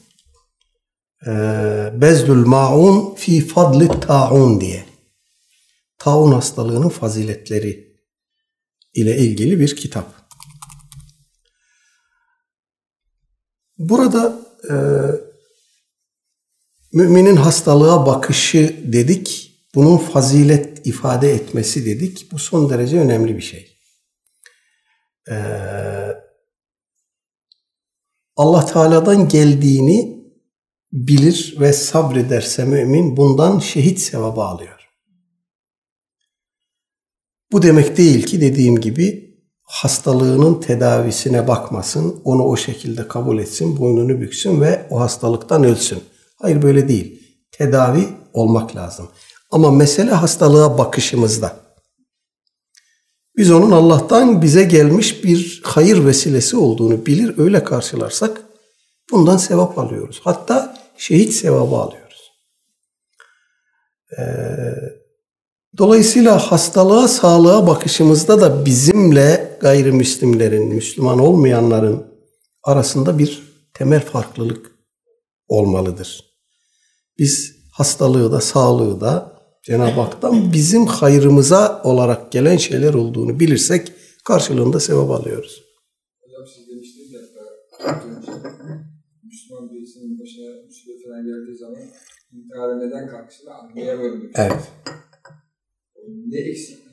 e, 1.27 1.31
Bezdül 2.01 2.45
Ma'un 2.45 3.15
fi 3.15 3.47
fadli 3.47 3.99
ta'un 3.99 4.61
diye. 4.61 4.85
Taun 5.97 6.31
hastalığının 6.31 6.89
faziletleri 6.89 7.99
ile 8.93 9.17
ilgili 9.17 9.59
bir 9.59 9.75
kitap. 9.75 10.13
Burada 13.77 14.39
e, 14.69 14.75
müminin 16.93 17.35
hastalığa 17.35 18.05
bakışı 18.05 18.83
dedik. 18.83 19.49
Bunun 19.75 19.97
fazilet 19.97 20.87
ifade 20.87 21.33
etmesi 21.33 21.85
dedik. 21.85 22.31
Bu 22.31 22.39
son 22.39 22.69
derece 22.69 22.99
önemli 22.99 23.37
bir 23.37 23.41
şey. 23.41 23.79
Ee, 25.29 26.15
Allah 28.35 28.65
Teala'dan 28.65 29.27
geldiğini 29.27 30.18
bilir 30.91 31.55
ve 31.59 31.73
sabrederse 31.73 32.65
mümin 32.65 33.17
bundan 33.17 33.59
şehit 33.59 33.99
sevabı 33.99 34.41
alıyor. 34.41 34.89
Bu 37.51 37.61
demek 37.61 37.97
değil 37.97 38.25
ki 38.25 38.41
dediğim 38.41 38.81
gibi 38.81 39.29
hastalığının 39.63 40.61
tedavisine 40.61 41.47
bakmasın, 41.47 42.21
onu 42.23 42.43
o 42.43 42.57
şekilde 42.57 43.07
kabul 43.07 43.39
etsin, 43.39 43.79
boynunu 43.79 44.21
büksün 44.21 44.61
ve 44.61 44.87
o 44.89 44.99
hastalıktan 44.99 45.63
ölsün. 45.63 46.03
Hayır 46.35 46.61
böyle 46.61 46.87
değil. 46.87 47.21
Tedavi 47.51 48.07
olmak 48.33 48.75
lazım. 48.75 49.09
Ama 49.51 49.71
mesele 49.71 50.11
hastalığa 50.11 50.77
bakışımızda. 50.77 51.55
Biz 53.37 53.51
onun 53.51 53.71
Allah'tan 53.71 54.41
bize 54.41 54.63
gelmiş 54.63 55.23
bir 55.23 55.61
hayır 55.63 56.05
vesilesi 56.05 56.57
olduğunu 56.57 57.05
bilir, 57.05 57.37
öyle 57.37 57.63
karşılarsak 57.63 58.41
bundan 59.11 59.37
sevap 59.37 59.77
alıyoruz. 59.79 60.21
Hatta 60.23 60.78
şehit 60.99 61.33
sevabı 61.33 61.75
alıyoruz. 61.75 62.31
Ee, 64.19 64.99
Dolayısıyla 65.77 66.39
hastalığa, 66.39 67.07
sağlığa 67.07 67.67
bakışımızda 67.67 68.41
da 68.41 68.65
bizimle 68.65 69.57
gayrimüslimlerin, 69.61 70.67
Müslüman 70.67 71.19
olmayanların 71.19 72.05
arasında 72.63 73.19
bir 73.19 73.43
temel 73.73 74.05
farklılık 74.05 74.71
olmalıdır. 75.47 76.25
Biz 77.19 77.55
hastalığı 77.71 78.31
da 78.31 78.41
sağlığı 78.41 79.01
da 79.01 79.39
Cenab-ı 79.63 80.01
Hak'tan 80.01 80.53
bizim 80.53 80.85
hayrımıza 80.85 81.81
olarak 81.83 82.31
gelen 82.31 82.57
şeyler 82.57 82.93
olduğunu 82.93 83.39
bilirsek 83.39 83.91
karşılığında 84.25 84.79
sevap 84.79 85.11
alıyoruz. 85.11 85.63
Hocam 86.21 86.47
siz 86.55 86.67
demiştiniz 86.67 87.11
ya 87.11 87.19
Müslüman 89.23 89.71
birisinin 89.71 90.19
başına 90.19 90.48
falan 91.03 91.25
geldiği 91.25 91.57
zaman 91.57 91.81
intihara 92.33 92.77
neden 92.77 93.07
kalksın 93.07 93.47
anlayamıyorum. 93.47 94.31
Evet. 94.35 94.71
Ne 96.27 96.37
eksiklik 96.39 96.89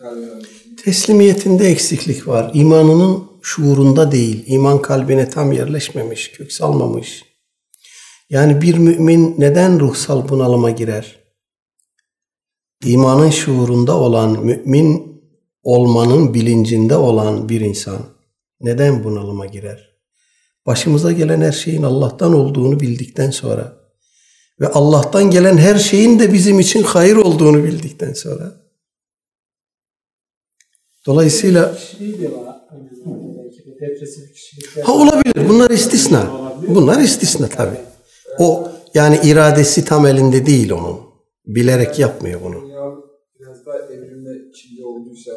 öğrenmesi. 0.00 0.76
Teslimiyetinde 0.76 1.64
eksiklik 1.64 2.28
var. 2.28 2.50
İmanının 2.54 3.24
şuurunda 3.42 4.12
değil. 4.12 4.44
İman 4.46 4.82
kalbine 4.82 5.28
tam 5.28 5.52
yerleşmemiş, 5.52 6.30
kök 6.32 6.52
salmamış. 6.52 7.24
Yani 8.30 8.62
bir 8.62 8.78
mümin 8.78 9.34
neden 9.38 9.80
ruhsal 9.80 10.28
bunalıma 10.28 10.70
girer? 10.70 11.22
İmanın 12.84 13.30
şuurunda 13.30 13.98
olan, 13.98 14.44
mümin 14.44 15.22
olmanın 15.62 16.34
bilincinde 16.34 16.96
olan 16.96 17.48
bir 17.48 17.60
insan 17.60 17.98
neden 18.60 19.04
bunalıma 19.04 19.46
girer? 19.46 19.91
Başımıza 20.66 21.12
gelen 21.12 21.40
her 21.40 21.52
şeyin 21.52 21.82
Allah'tan 21.82 22.34
olduğunu 22.34 22.80
bildikten 22.80 23.30
sonra 23.30 23.76
ve 24.60 24.68
Allah'tan 24.68 25.30
gelen 25.30 25.56
her 25.56 25.78
şeyin 25.78 26.18
de 26.18 26.32
bizim 26.32 26.60
için 26.60 26.82
hayır 26.82 27.16
olduğunu 27.16 27.64
bildikten 27.64 28.12
sonra 28.12 28.62
Dolayısıyla 31.06 31.78
ha 34.82 34.92
olabilir. 34.92 35.48
Bunlar 35.48 35.70
istisna. 35.70 36.52
Bunlar 36.68 37.00
istisna 37.00 37.48
tabii. 37.48 37.80
O 38.38 38.68
yani 38.94 39.20
iradesi 39.24 39.84
tam 39.84 40.06
elinde 40.06 40.46
değil 40.46 40.70
onun. 40.70 41.00
Bilerek 41.46 41.98
yapmıyor 41.98 42.40
bunu. 42.44 42.68
Biraz 43.40 43.66
daha 43.66 43.78
evrilme 43.78 44.30
içinde 44.50 44.84
olduysa 44.84 45.32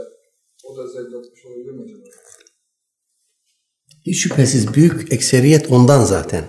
o 0.64 0.78
da 0.78 0.88
zayıflatmış 0.88 1.46
olabilir 1.46 1.72
mi 1.72 1.84
acaba? 1.84 2.05
Hiç 4.06 4.24
şüphesiz 4.24 4.74
büyük 4.74 5.14
ekseriyet 5.14 5.72
ondan 5.72 6.04
zaten. 6.04 6.44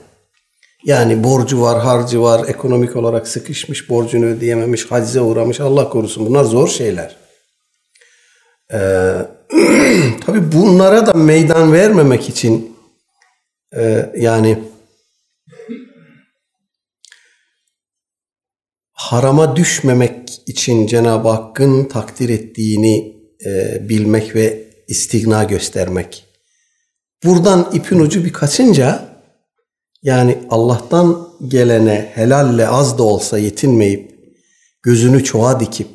Yani 0.85 1.25
borcu 1.25 1.61
var, 1.61 1.81
harcı 1.81 2.23
var, 2.23 2.49
ekonomik 2.49 2.97
olarak 2.97 3.29
sıkışmış, 3.29 3.91
borcunu 3.91 4.25
ödeyememiş, 4.25 4.91
hacize 4.91 5.21
uğramış. 5.21 5.61
Allah 5.61 5.89
korusun. 5.89 6.27
Bunlar 6.27 6.45
zor 6.45 6.69
şeyler. 6.69 7.17
Ee, 8.73 8.79
tabii 10.27 10.53
bunlara 10.53 11.07
da 11.07 11.13
meydan 11.13 11.73
vermemek 11.73 12.29
için 12.29 12.77
e, 13.77 14.13
yani 14.17 14.59
harama 18.93 19.57
düşmemek 19.57 20.43
için 20.47 20.87
Cenab-ı 20.87 21.29
Hakk'ın 21.29 21.85
takdir 21.85 22.29
ettiğini 22.29 23.17
e, 23.47 23.81
bilmek 23.89 24.35
ve 24.35 24.65
istigna 24.89 25.45
göstermek. 25.45 26.26
Buradan 27.25 27.71
ipin 27.73 28.01
ucu 28.01 28.25
bir 28.25 28.33
kaçınca 28.33 29.09
yani 30.03 30.39
Allah'tan 30.51 31.29
gelene 31.49 32.13
helalle 32.15 32.69
az 32.69 32.99
da 32.99 33.03
olsa 33.03 33.39
yetinmeyip 33.39 34.17
gözünü 34.83 35.25
çoğa 35.25 35.61
dikip 35.61 35.89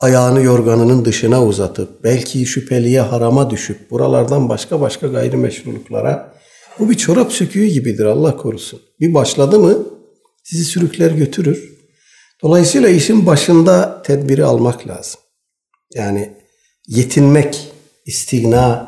ayağını 0.00 0.42
yorganının 0.42 1.04
dışına 1.04 1.44
uzatıp 1.44 2.04
belki 2.04 2.46
şüpheliye 2.46 3.00
harama 3.00 3.50
düşüp 3.50 3.90
buralardan 3.90 4.48
başka 4.48 4.80
başka 4.80 5.06
gayrimeşruluklara 5.06 6.38
bu 6.78 6.90
bir 6.90 6.94
çorap 6.94 7.32
söküğü 7.32 7.66
gibidir 7.66 8.04
Allah 8.04 8.36
korusun. 8.36 8.80
Bir 9.00 9.14
başladı 9.14 9.60
mı 9.60 9.86
sizi 10.44 10.64
sürükler 10.64 11.10
götürür. 11.10 11.78
Dolayısıyla 12.42 12.88
işin 12.88 13.26
başında 13.26 14.02
tedbiri 14.02 14.44
almak 14.44 14.88
lazım. 14.88 15.20
Yani 15.94 16.32
yetinmek, 16.86 17.72
istigna 18.06 18.87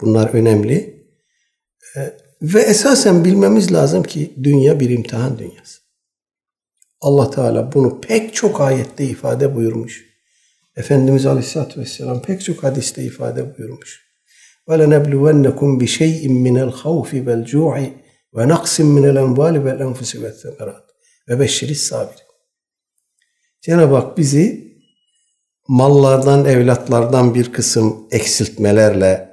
bunlar 0.00 0.34
önemli. 0.34 1.06
Ee, 1.96 2.12
Ve 2.42 2.60
esasen 2.60 3.24
bilmemiz 3.24 3.72
lazım 3.72 4.02
ki 4.02 4.34
dünya 4.42 4.80
bir 4.80 4.90
imtihan 4.90 5.38
dünyası. 5.38 5.80
Allah 7.00 7.30
Teala 7.30 7.72
bunu 7.72 8.00
pek 8.00 8.34
çok 8.34 8.60
ayette 8.60 9.04
ifade 9.04 9.54
buyurmuş. 9.54 10.06
Efendimiz 10.76 11.26
Aleyhisselatü 11.26 11.80
Vesselam 11.80 12.22
pek 12.22 12.44
çok 12.44 12.62
hadiste 12.62 13.02
ifade 13.02 13.58
buyurmuş. 13.58 14.06
وَلَنَبْلُوَنَّكُمْ 14.68 15.80
بِشَيْءٍ 15.80 16.28
مِّنَ 16.46 16.56
الْخَوْفِ 16.70 17.10
وَالْجُوعِ 17.26 17.90
وَنَقْسٍ 18.36 18.74
مِّنَ 18.96 19.04
الْاَنْوَالِ 19.12 19.54
وَالْاَنْفُسِ 19.64 20.10
وَالثَّمَرَاتِ 20.22 20.86
وَبَشِّرِ 21.28 21.70
الصَّابِرِينَ 21.78 22.26
Cenab-ı 23.60 23.94
Hak 23.94 24.18
bizi 24.18 24.76
mallardan, 25.68 26.44
evlatlardan 26.44 27.34
bir 27.34 27.52
kısım 27.52 28.08
eksiltmelerle, 28.10 29.29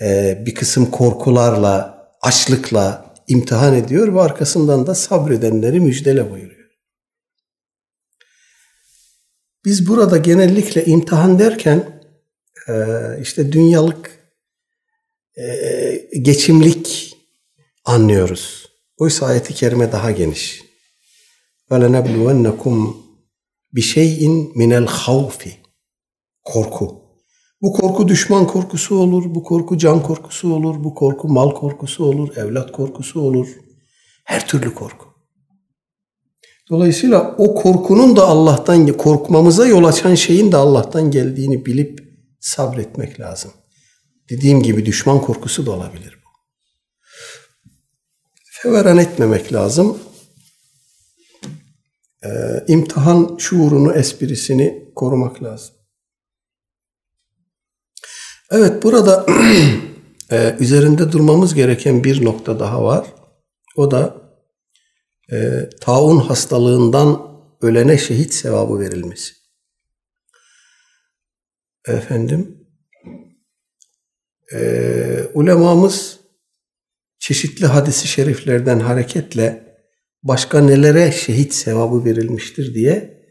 e, 0.00 0.38
bir 0.46 0.54
kısım 0.54 0.90
korkularla, 0.90 2.08
açlıkla 2.22 3.14
imtihan 3.28 3.74
ediyor 3.74 4.14
ve 4.14 4.20
arkasından 4.20 4.86
da 4.86 4.94
sabredenleri 4.94 5.80
müjdele 5.80 6.30
buyuruyor. 6.30 6.70
Biz 9.64 9.88
burada 9.88 10.16
genellikle 10.16 10.84
imtihan 10.84 11.38
derken 11.38 12.02
e, 12.68 12.74
işte 13.22 13.52
dünyalık 13.52 14.10
e, 15.36 15.44
geçimlik 16.22 17.16
anlıyoruz. 17.84 18.70
Oysa 18.96 19.26
ayeti 19.26 19.54
kerime 19.54 19.92
daha 19.92 20.10
geniş. 20.10 20.62
وَلَنَبْلُوَنَّكُمْ 21.70 22.94
بِشَيْءٍ 23.74 24.20
مِنَ 24.54 24.86
الْخَوْفِ 24.86 25.48
Korku. 26.44 27.03
Bu 27.61 27.73
korku 27.73 28.07
düşman 28.07 28.47
korkusu 28.47 28.95
olur, 28.95 29.35
bu 29.35 29.43
korku 29.43 29.77
can 29.77 30.03
korkusu 30.03 30.53
olur, 30.53 30.83
bu 30.83 30.95
korku 30.95 31.27
mal 31.27 31.51
korkusu 31.51 32.05
olur, 32.05 32.37
evlat 32.37 32.71
korkusu 32.71 33.21
olur. 33.21 33.47
Her 34.23 34.47
türlü 34.47 34.73
korku. 34.73 35.05
Dolayısıyla 36.69 37.35
o 37.37 37.55
korkunun 37.55 38.15
da 38.15 38.27
Allah'tan, 38.27 38.87
korkmamıza 38.87 39.67
yol 39.67 39.83
açan 39.83 40.15
şeyin 40.15 40.51
de 40.51 40.57
Allah'tan 40.57 41.11
geldiğini 41.11 41.65
bilip 41.65 41.99
sabretmek 42.39 43.19
lazım. 43.19 43.51
Dediğim 44.29 44.63
gibi 44.63 44.85
düşman 44.85 45.21
korkusu 45.21 45.65
da 45.65 45.71
olabilir 45.71 46.19
bu. 46.25 46.29
Feveran 48.51 48.97
etmemek 48.97 49.53
lazım. 49.53 49.97
Ee, 52.23 52.29
imtihan 52.67 53.35
şuurunu, 53.37 53.93
esprisini 53.93 54.91
korumak 54.95 55.43
lazım. 55.43 55.74
Evet 58.51 58.83
burada 58.83 59.25
e, 60.31 60.55
üzerinde 60.59 61.11
durmamız 61.11 61.53
gereken 61.53 62.03
bir 62.03 62.25
nokta 62.25 62.59
daha 62.59 62.83
var. 62.83 63.07
O 63.75 63.91
da 63.91 64.15
e, 65.31 65.69
taun 65.81 66.17
hastalığından 66.17 67.41
ölene 67.61 67.97
şehit 67.97 68.33
sevabı 68.33 68.79
verilmesi. 68.79 69.33
Efendim 71.87 72.67
e, 74.53 74.59
ulemamız 75.33 76.19
çeşitli 77.19 77.65
hadisi 77.65 78.07
şeriflerden 78.07 78.79
hareketle 78.79 79.77
başka 80.23 80.61
nelere 80.61 81.11
şehit 81.11 81.53
sevabı 81.53 82.05
verilmiştir 82.05 82.73
diye 82.73 83.25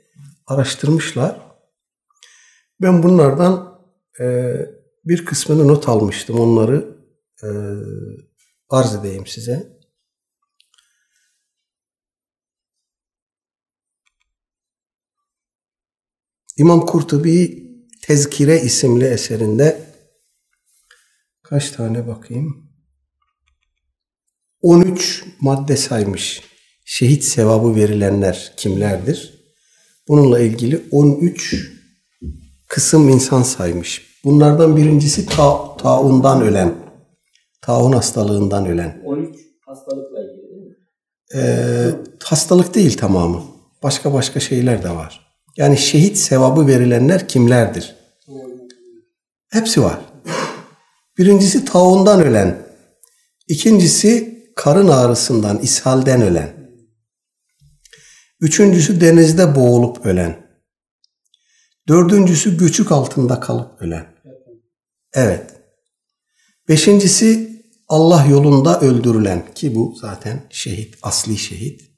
araştırmışlar. 0.47 1.41
Ben 2.81 3.03
bunlardan 3.03 3.81
e, 4.21 4.55
bir 5.05 5.25
kısmını 5.25 5.69
not 5.69 5.89
almıştım. 5.89 6.41
Onları 6.41 6.99
e, 7.43 7.49
arz 8.69 8.95
edeyim 8.95 9.27
size. 9.27 9.79
İmam 16.57 16.87
Kurtubi 16.87 17.65
Tezkire 18.03 18.61
isimli 18.61 19.05
eserinde 19.05 19.95
kaç 21.43 21.71
tane 21.71 22.07
bakayım? 22.07 22.71
13 24.61 25.25
madde 25.41 25.77
saymış. 25.77 26.43
Şehit 26.85 27.25
sevabı 27.25 27.77
verilenler 27.77 28.53
kimlerdir? 28.57 29.35
Bununla 30.09 30.41
ilgili 30.41 30.85
13 30.91 31.57
kısım 32.69 33.09
insan 33.09 33.43
saymış. 33.43 34.14
Bunlardan 34.25 34.77
birincisi 34.77 35.27
ta, 35.27 35.77
taundan 35.77 36.43
ölen, 36.43 36.75
taun 37.63 37.93
hastalığından 37.93 38.67
ölen. 38.67 39.03
13 39.05 39.37
hastalıkla 39.67 40.21
ilgili 40.21 40.51
değil 40.51 40.67
mi? 40.67 40.77
Ee, 41.35 41.91
hastalık 42.25 42.75
değil 42.75 42.97
tamamı. 42.97 43.43
Başka 43.83 44.13
başka 44.13 44.41
şeyler 44.41 44.83
de 44.83 44.91
var. 44.91 45.27
Yani 45.57 45.79
şehit 45.79 46.17
sevabı 46.17 46.67
verilenler 46.67 47.29
kimlerdir? 47.29 47.97
Hepsi 49.51 49.83
var. 49.83 49.99
Birincisi 51.19 51.65
taundan 51.65 52.23
ölen. 52.23 52.59
İkincisi 53.49 54.45
karın 54.57 54.89
ağrısından, 54.89 55.59
ishalden 55.59 56.23
ölen. 56.23 56.53
Üçüncüsü 58.41 59.01
denizde 59.01 59.55
boğulup 59.55 60.07
ölen. 60.07 60.47
Dördüncüsü 61.89 62.59
göçük 62.59 62.93
altında 62.93 63.41
kalıp 63.41 63.83
ölen. 63.83 64.14
Evet. 65.15 65.51
Beşincisi 66.69 67.63
Allah 67.89 68.27
yolunda 68.27 68.81
öldürülen 68.81 69.55
ki 69.55 69.75
bu 69.75 69.97
zaten 70.01 70.47
şehit, 70.51 70.99
asli 71.03 71.39
şehit. 71.39 71.91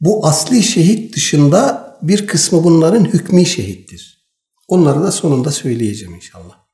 Bu 0.00 0.26
asli 0.26 0.62
şehit 0.62 1.16
dışında 1.16 1.90
bir 2.02 2.26
kısmı 2.26 2.64
bunların 2.64 3.04
hükmü 3.04 3.46
şehittir. 3.46 4.30
Onları 4.68 5.02
da 5.02 5.12
sonunda 5.12 5.52
söyleyeceğim 5.52 6.14
inşallah. 6.14 6.66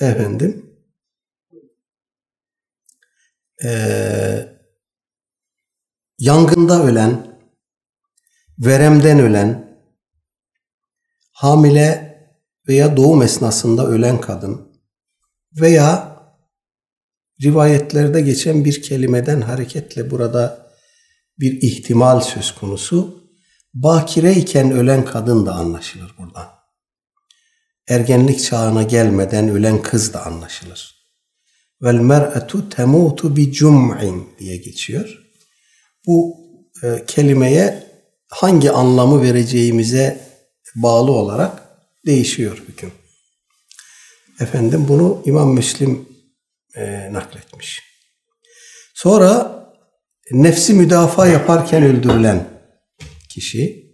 Efendim. 0.00 0.62
Ee, 3.64 4.48
yangında 6.18 6.84
ölen, 6.84 7.40
veremden 8.58 9.20
ölen, 9.20 9.80
hamile 11.32 12.15
veya 12.68 12.96
doğum 12.96 13.22
esnasında 13.22 13.86
ölen 13.86 14.20
kadın 14.20 14.60
veya 15.60 16.16
rivayetlerde 17.42 18.20
geçen 18.20 18.64
bir 18.64 18.82
kelimeden 18.82 19.40
hareketle 19.40 20.10
burada 20.10 20.72
bir 21.38 21.62
ihtimal 21.62 22.20
söz 22.20 22.54
konusu. 22.54 23.26
Bakire 23.74 24.32
iken 24.32 24.70
ölen 24.70 25.04
kadın 25.04 25.46
da 25.46 25.54
anlaşılır 25.54 26.14
buradan. 26.18 26.46
Ergenlik 27.88 28.42
çağına 28.42 28.82
gelmeden 28.82 29.48
ölen 29.48 29.82
kız 29.82 30.12
da 30.12 30.26
anlaşılır. 30.26 30.96
Vel 31.82 31.94
mer'etu 31.94 32.68
temutu 32.68 33.36
bi 33.36 33.52
cum'in 33.52 34.28
diye 34.38 34.56
geçiyor. 34.56 35.22
Bu 36.06 36.36
e, 36.82 37.04
kelimeye 37.06 37.86
hangi 38.28 38.70
anlamı 38.70 39.22
vereceğimize 39.22 40.20
bağlı 40.76 41.12
olarak 41.12 41.65
değişiyor 42.06 42.62
hüküm. 42.68 42.92
Efendim 44.40 44.86
bunu 44.88 45.22
İmam 45.24 45.54
Müslim 45.54 46.08
e, 46.76 47.12
nakletmiş. 47.12 47.82
Sonra 48.94 49.56
nefsi 50.32 50.74
müdafaa 50.74 51.26
yaparken 51.26 51.82
öldürülen 51.82 52.48
kişi, 53.28 53.86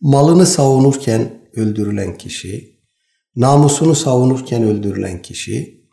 malını 0.00 0.46
savunurken 0.46 1.50
öldürülen 1.56 2.18
kişi, 2.18 2.80
namusunu 3.36 3.94
savunurken 3.94 4.62
öldürülen 4.62 5.22
kişi, 5.22 5.84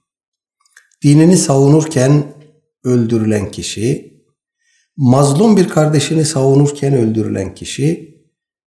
dinini 1.03 1.37
savunurken 1.37 2.33
öldürülen 2.83 3.51
kişi, 3.51 4.13
mazlum 4.97 5.57
bir 5.57 5.69
kardeşini 5.69 6.25
savunurken 6.25 6.93
öldürülen 6.93 7.55
kişi 7.55 8.15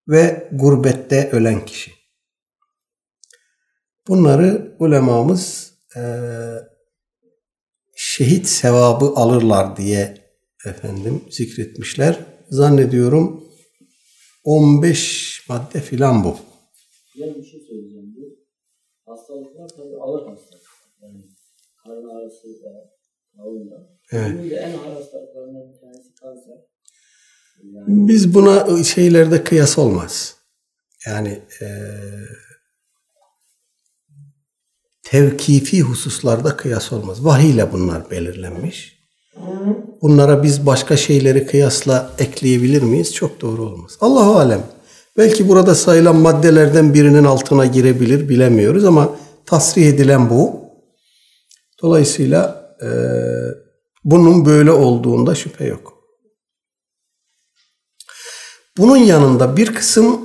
ve 0.07 0.49
gurbette 0.51 1.29
ölen 1.31 1.65
kişi. 1.65 2.02
Bunları 4.07 4.75
ulemamız 4.79 5.73
e, 5.97 6.01
şehit 7.95 8.47
sevabı 8.47 9.05
alırlar 9.05 9.77
diye 9.77 10.17
efendim 10.65 11.21
zikretmişler. 11.29 12.19
Zannediyorum 12.49 13.43
15 14.43 15.45
madde 15.49 15.79
filan 15.79 16.23
bu. 16.23 16.37
Yani 17.15 17.35
bir 17.35 17.43
şey 17.43 17.59
söyleyeceğim. 17.59 18.15
Bu 18.17 18.39
hastalıklar 19.11 19.67
tabii 19.67 19.95
ağır 20.01 20.27
hastalık. 20.27 20.63
Yani 21.01 21.21
karın 21.83 22.09
ağrısı 22.09 22.47
da, 22.63 22.91
kavun 23.37 23.71
da. 23.71 23.89
Evet. 24.11 24.31
Bunun 24.39 24.51
da 24.51 24.55
en 24.55 24.77
ağır 24.77 24.95
hastalıklarından 24.95 25.73
bir 25.73 25.79
tanesi 25.79 26.15
kanser. 26.15 26.57
Yani 27.63 28.07
Biz 28.07 28.33
buna 28.33 28.83
şeylerde 28.83 29.43
kıyas 29.43 29.77
olmaz. 29.77 30.35
Yani 31.07 31.41
eee 31.61 32.27
tevkifi 35.13 35.81
hususlarda 35.81 36.57
kıyas 36.57 36.93
olmaz. 36.93 37.25
Vahiy 37.25 37.49
ile 37.51 37.71
bunlar 37.71 38.11
belirlenmiş. 38.11 38.99
Bunlara 40.01 40.43
biz 40.43 40.65
başka 40.65 40.97
şeyleri 40.97 41.47
kıyasla 41.47 42.11
ekleyebilir 42.19 42.81
miyiz? 42.81 43.13
Çok 43.13 43.41
doğru 43.41 43.63
olmaz. 43.63 43.97
Allahu 44.01 44.35
alem. 44.35 44.63
Belki 45.17 45.49
burada 45.49 45.75
sayılan 45.75 46.15
maddelerden 46.15 46.93
birinin 46.93 47.23
altına 47.23 47.65
girebilir 47.65 48.29
bilemiyoruz 48.29 48.85
ama 48.85 49.15
tasrih 49.45 49.87
edilen 49.87 50.29
bu. 50.29 50.61
Dolayısıyla 51.81 52.73
eee, 52.81 52.89
bunun 54.03 54.45
böyle 54.45 54.71
olduğunda 54.71 55.35
şüphe 55.35 55.65
yok. 55.65 55.93
Bunun 58.77 58.97
yanında 58.97 59.57
bir 59.57 59.75
kısım 59.75 60.19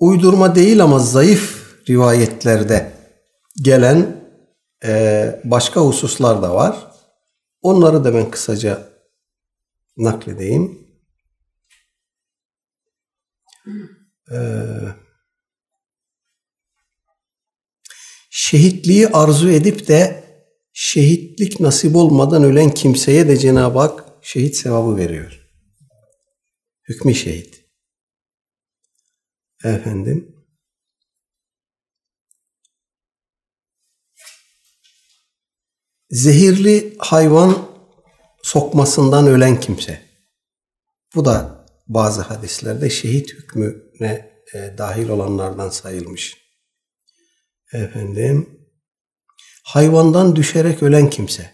uydurma 0.00 0.54
değil 0.54 0.82
ama 0.82 0.98
zayıf 0.98 1.62
rivayetlerde 1.88 2.92
gelen 3.62 4.21
e, 4.84 5.40
başka 5.44 5.80
hususlar 5.80 6.42
da 6.42 6.54
var. 6.54 6.92
Onları 7.62 8.04
da 8.04 8.14
ben 8.14 8.30
kısaca 8.30 8.92
nakledeyim. 9.96 10.88
Ee, 14.32 14.36
şehitliği 18.30 19.08
arzu 19.08 19.50
edip 19.50 19.88
de 19.88 20.24
şehitlik 20.72 21.60
nasip 21.60 21.96
olmadan 21.96 22.42
ölen 22.42 22.70
kimseye 22.70 23.28
de 23.28 23.36
Cenab-ı 23.36 23.78
Hak 23.78 24.04
şehit 24.22 24.56
sevabı 24.56 24.96
veriyor. 24.96 25.50
Hükmü 26.88 27.14
şehit. 27.14 27.64
Efendim. 29.64 30.31
Zehirli 36.12 36.94
hayvan 36.98 37.68
sokmasından 38.42 39.26
ölen 39.26 39.60
kimse. 39.60 40.02
Bu 41.14 41.24
da 41.24 41.66
bazı 41.88 42.22
hadislerde 42.22 42.90
şehit 42.90 43.30
hükmüne 43.34 44.32
e, 44.54 44.74
dahil 44.78 45.08
olanlardan 45.08 45.68
sayılmış. 45.68 46.36
Efendim. 47.72 48.58
Hayvandan 49.64 50.36
düşerek 50.36 50.82
ölen 50.82 51.10
kimse. 51.10 51.50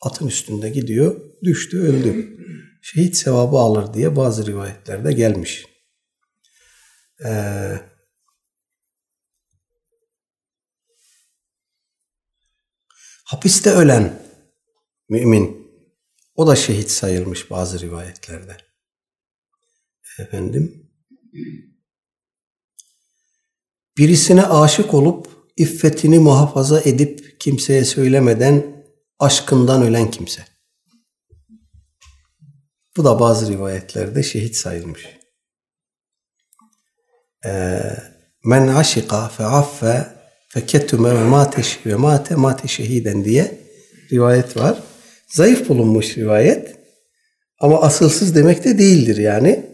Atın 0.00 0.26
üstünde 0.26 0.70
gidiyor, 0.70 1.20
düştü, 1.42 1.80
öldü. 1.80 2.38
Şehit 2.82 3.16
sevabı 3.16 3.56
alır 3.56 3.94
diye 3.94 4.16
bazı 4.16 4.46
rivayetlerde 4.46 5.12
gelmiş. 5.12 5.66
Ee, 7.24 7.80
hapiste 13.34 13.70
ölen 13.70 14.22
mümin 15.08 15.70
o 16.34 16.46
da 16.46 16.56
şehit 16.56 16.90
sayılmış 16.90 17.50
bazı 17.50 17.80
rivayetlerde. 17.80 18.56
Efendim 20.18 20.90
birisine 23.98 24.46
aşık 24.46 24.94
olup 24.94 25.28
iffetini 25.56 26.18
muhafaza 26.18 26.80
edip 26.80 27.40
kimseye 27.40 27.84
söylemeden 27.84 28.84
aşkından 29.18 29.82
ölen 29.82 30.10
kimse. 30.10 30.44
Bu 32.96 33.04
da 33.04 33.20
bazı 33.20 33.52
rivayetlerde 33.52 34.22
şehit 34.22 34.56
sayılmış. 34.56 35.08
Ee, 37.44 37.80
men 38.44 38.68
aşika 38.68 39.28
fe 39.28 39.44
affe 39.44 40.23
fe 40.54 40.66
ketüme 40.66 41.14
ve 41.14 41.24
mate, 41.24 41.62
ve 41.86 41.94
mate 41.94 42.34
mate 42.34 42.68
şehiden 42.68 43.24
diye 43.24 43.58
rivayet 44.12 44.56
var. 44.56 44.82
Zayıf 45.28 45.68
bulunmuş 45.68 46.18
rivayet 46.18 46.76
ama 47.60 47.80
asılsız 47.80 48.34
demek 48.34 48.64
de 48.64 48.78
değildir 48.78 49.16
yani. 49.16 49.66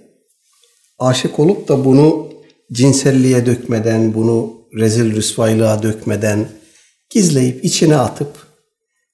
Aşık 0.99 1.39
olup 1.39 1.69
da 1.69 1.85
bunu 1.85 2.33
cinselliğe 2.73 3.47
dökmeden, 3.47 4.15
bunu 4.15 4.69
rezil 4.79 5.15
rüsvaylığa 5.15 5.83
dökmeden 5.83 6.49
gizleyip 7.11 7.65
içine 7.65 7.97
atıp 7.97 8.47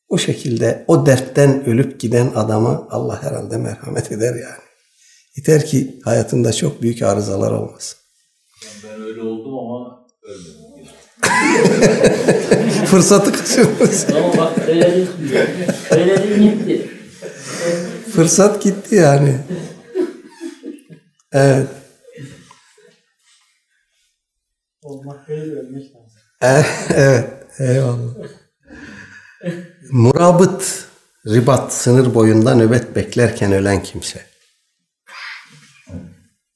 o 0.09 0.19
şekilde 0.19 0.85
o 0.89 1.07
dertten 1.07 1.67
ölüp 1.67 2.01
giden 2.01 2.33
adama 2.35 2.89
Allah 2.91 3.23
herhalde 3.23 3.57
merhamet 3.57 4.13
eder 4.13 4.35
yani. 4.35 4.63
Yeter 5.37 5.67
ki 5.67 6.01
hayatında 6.05 6.53
çok 6.53 6.83
büyük 6.83 7.03
arızalar 7.03 7.53
olmasın. 7.53 7.99
Ben 8.85 9.03
öyle 9.03 9.23
oldum 9.23 9.59
ama 9.59 10.07
ölmedim. 10.23 10.76
Fırsatı 12.87 13.33
kaçırmasın. 13.33 14.15
ama 14.17 14.37
bak. 14.37 14.53
Söyledin 15.89 16.43
gitti. 16.43 16.91
Fırsat 18.15 18.63
gitti 18.63 18.95
yani. 18.95 19.39
Evet. 21.33 21.69
Olmak 24.83 25.29
değil 25.29 25.53
ölmek 25.53 25.83
lazım. 25.95 26.21
Eh, 26.43 26.65
Evet. 26.95 27.31
Eyvallah. 27.59 28.15
Murabıt, 29.91 30.85
ribat, 31.27 31.73
sınır 31.73 32.15
boyunda 32.15 32.55
nöbet 32.55 32.97
beklerken 32.97 33.53
ölen 33.53 33.83
kimse. 33.83 34.21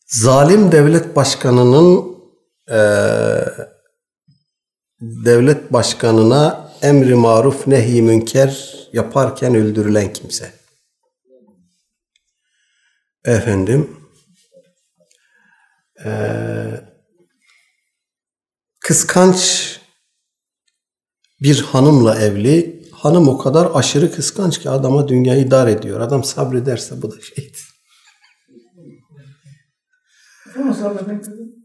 zalim 0.06 0.72
devlet 0.72 1.16
başkanının 1.16 2.16
eee, 2.70 3.44
devlet 5.00 5.72
başkanına 5.72 6.70
emri 6.82 7.14
maruf 7.14 7.66
nehy 7.66 8.02
münker 8.02 8.76
yaparken 8.92 9.54
öldürülen 9.54 10.12
kimse. 10.12 10.52
Efendim 13.24 13.96
eee, 16.04 16.84
kıskanç 18.80 19.70
bir 21.42 21.60
hanımla 21.62 22.16
evli. 22.20 22.80
Hanım 22.92 23.28
o 23.28 23.38
kadar 23.38 23.70
aşırı 23.74 24.12
kıskanç 24.14 24.58
ki 24.58 24.70
adama 24.70 25.08
dünyayı 25.08 25.50
dar 25.50 25.68
ediyor. 25.68 26.00
Adam 26.00 26.24
sabrederse 26.24 27.02
bu 27.02 27.10
da 27.10 27.14
kadın. 27.16 27.70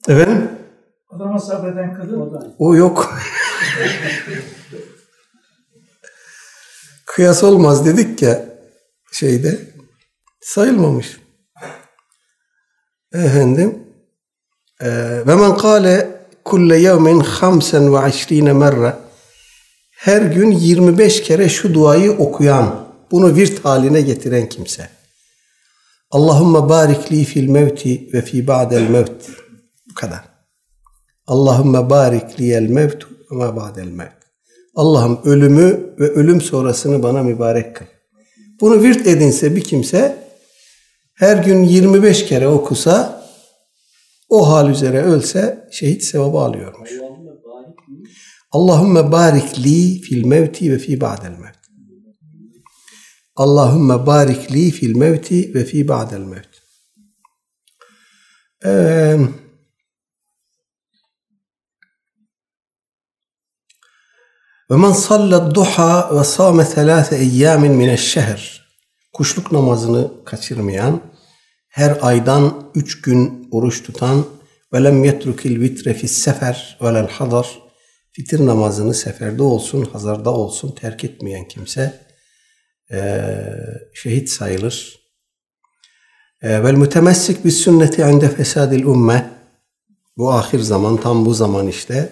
Efendim? 0.08 0.52
Adama 1.16 1.40
sabreden 1.40 1.94
kadın. 1.94 2.56
O 2.60 2.76
yok. 2.76 3.20
Kıyas 7.06 7.44
olmaz 7.44 7.86
dedik 7.86 8.22
ya 8.22 8.46
şeyde 9.12 9.60
sayılmamış. 10.42 11.20
Efendim 13.14 13.84
eee, 14.82 15.28
ve 15.28 15.36
men 15.36 15.58
kâle 15.58 16.22
kulle 16.46 16.78
yevmin 16.78 17.20
hamsen 17.20 17.94
ve 17.94 18.10
işrine 18.10 18.54
merre 18.54 18.96
her 19.92 20.22
gün 20.22 20.52
25 20.52 21.24
kere 21.24 21.50
şu 21.50 21.74
duayı 21.74 22.12
okuyan, 22.12 22.88
bunu 23.12 23.36
virt 23.36 23.66
haline 23.66 24.02
getiren 24.02 24.50
kimse. 24.50 24.90
Allahümme 26.12 26.70
barik 26.70 27.12
li 27.12 27.26
fil 27.26 27.50
mevti 27.50 28.10
ve 28.14 28.22
fi 28.22 28.48
ba'del 28.48 28.90
mevt. 28.90 29.30
Bu 29.90 29.94
kadar. 29.94 30.35
Allahümme 31.28 31.90
barik 31.90 32.40
liyel 32.40 32.70
mevtu 32.70 33.08
ve 33.32 33.56
ba'del 33.56 33.88
mevt. 33.88 34.26
Allah'ım 34.76 35.22
ölümü 35.26 35.96
ve 36.00 36.10
ölüm 36.10 36.42
sonrasını 36.42 37.04
bana 37.04 37.24
mübarek 37.24 37.76
kıl. 37.76 37.86
Bunu 38.62 38.84
virt 38.84 39.08
edinse 39.08 39.56
bir 39.56 39.64
kimse 39.64 40.18
her 41.14 41.38
gün 41.38 41.64
25 41.64 42.26
kere 42.26 42.48
okusa 42.48 43.26
o 44.30 44.50
hal 44.50 44.70
üzere 44.70 45.02
ölse 45.02 45.68
şehit 45.72 46.04
sevabı 46.04 46.38
alıyormuş. 46.38 46.92
Allahümme 48.52 49.12
barik 49.12 49.60
li 49.60 50.02
fil 50.02 50.26
mevti 50.26 50.72
ve 50.72 50.78
fi 50.78 51.02
ba'del 51.02 51.30
mevt. 51.30 51.56
Allahümme 53.36 54.06
barik 54.06 54.52
li 54.52 54.72
fil 54.72 54.96
mevti 54.96 55.54
ve 55.54 55.66
fi 55.66 55.88
ba'del 55.88 56.20
mevt. 56.20 56.50
Ee, 58.66 59.18
ve 64.72 64.76
men 64.76 64.92
sallat 64.92 65.56
duha 65.56 66.20
ve 66.20 66.24
sâme 66.24 66.66
thelâthe 66.70 67.16
eyyâmin 67.16 67.72
mineşşehr. 67.72 68.66
Kuşluk 69.14 69.52
namazını 69.52 70.12
kaçırmayan, 70.26 71.02
her 71.70 71.98
aydan 72.02 72.72
üç 72.76 73.02
gün 73.02 73.48
oruç 73.52 73.84
tutan 73.84 74.26
ve 74.74 74.84
lem 74.84 75.04
yetrukil 75.04 75.62
vitre 75.62 75.94
fis 75.94 76.12
sefer 76.12 76.78
ve 76.82 76.94
lel 76.94 77.10
hadar 77.10 77.60
fitir 78.12 78.46
namazını 78.46 78.94
seferde 78.94 79.44
olsun, 79.44 79.86
hazarda 79.86 80.30
olsun 80.30 80.72
terk 80.72 81.04
etmeyen 81.04 81.48
kimse 81.48 82.06
eee, 82.92 83.90
şehit 83.94 84.30
sayılır. 84.30 85.00
Vel 86.44 86.74
mütemessik 86.74 87.46
bis 87.46 87.58
sünneti 87.58 88.02
inde 88.02 88.30
fesadil 88.30 88.84
ümme 88.84 89.30
bu 90.18 90.32
ahir 90.32 90.60
zaman 90.60 90.98
tam 90.98 91.26
bu 91.26 91.34
zaman 91.34 91.68
işte 91.68 92.10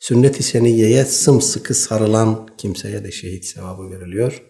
sünnet-i 0.00 0.42
seniyyeye 0.42 1.04
sımsıkı 1.04 1.74
sarılan 1.74 2.48
kimseye 2.58 3.04
de 3.04 3.12
şehit 3.12 3.44
sevabı 3.44 3.90
veriliyor. 3.90 4.42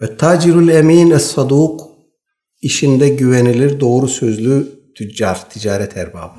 Ve 0.00 0.16
tacirul 0.16 0.68
emin 0.68 1.10
es 1.10 1.24
saduk 1.26 1.80
işinde 2.62 3.08
güvenilir 3.08 3.80
doğru 3.80 4.08
sözlü 4.08 4.68
tüccar, 4.94 5.50
ticaret 5.50 5.96
erbabı. 5.96 6.38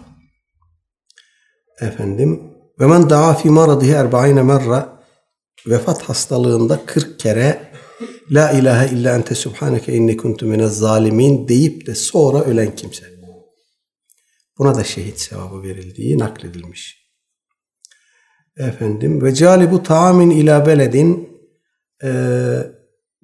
Efendim 1.81 2.53
ve 2.79 2.88
men 2.88 3.10
daa 3.10 3.33
fi 3.33 3.49
maradihi 3.49 3.91
erba'ine 3.91 4.43
merre 4.43 4.86
vefat 5.67 6.01
hastalığında 6.01 6.86
40 6.86 7.19
kere 7.19 7.71
La 8.31 8.51
ilahe 8.51 8.95
illa 8.95 9.15
ente 9.15 9.36
subhaneke 9.36 9.93
inni 9.93 10.17
kuntu 10.17 10.45
minez 10.45 10.77
zalimin 10.77 11.47
deyip 11.47 11.88
de 11.88 11.95
sonra 11.95 12.43
ölen 12.43 12.75
kimse. 12.75 13.05
Buna 14.57 14.75
da 14.75 14.83
şehit 14.83 15.19
sevabı 15.19 15.63
verildiği 15.63 16.17
nakledilmiş 16.17 17.06
efendim 18.59 19.21
ve 19.23 19.33
calibu 19.33 19.83
taamin 19.83 20.29
ila 20.29 20.65
beledin 20.65 21.29
e, 22.03 22.09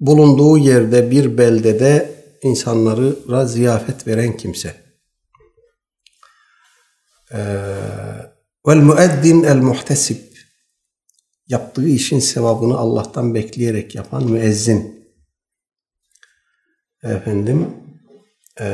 bulunduğu 0.00 0.58
yerde 0.58 1.10
bir 1.10 1.38
beldede 1.38 2.14
insanlara 2.42 3.46
ziyafet 3.46 4.06
veren 4.06 4.36
kimse. 4.36 4.74
E, 7.32 7.38
vel 8.66 8.76
müeddin 8.76 9.42
el 9.42 9.56
muhtesib 9.56 10.34
yaptığı 11.48 11.88
işin 11.88 12.18
sevabını 12.18 12.76
Allah'tan 12.76 13.34
bekleyerek 13.34 13.94
yapan 13.94 14.30
müezzin. 14.30 15.08
Efendim 17.02 17.76
e, 18.60 18.66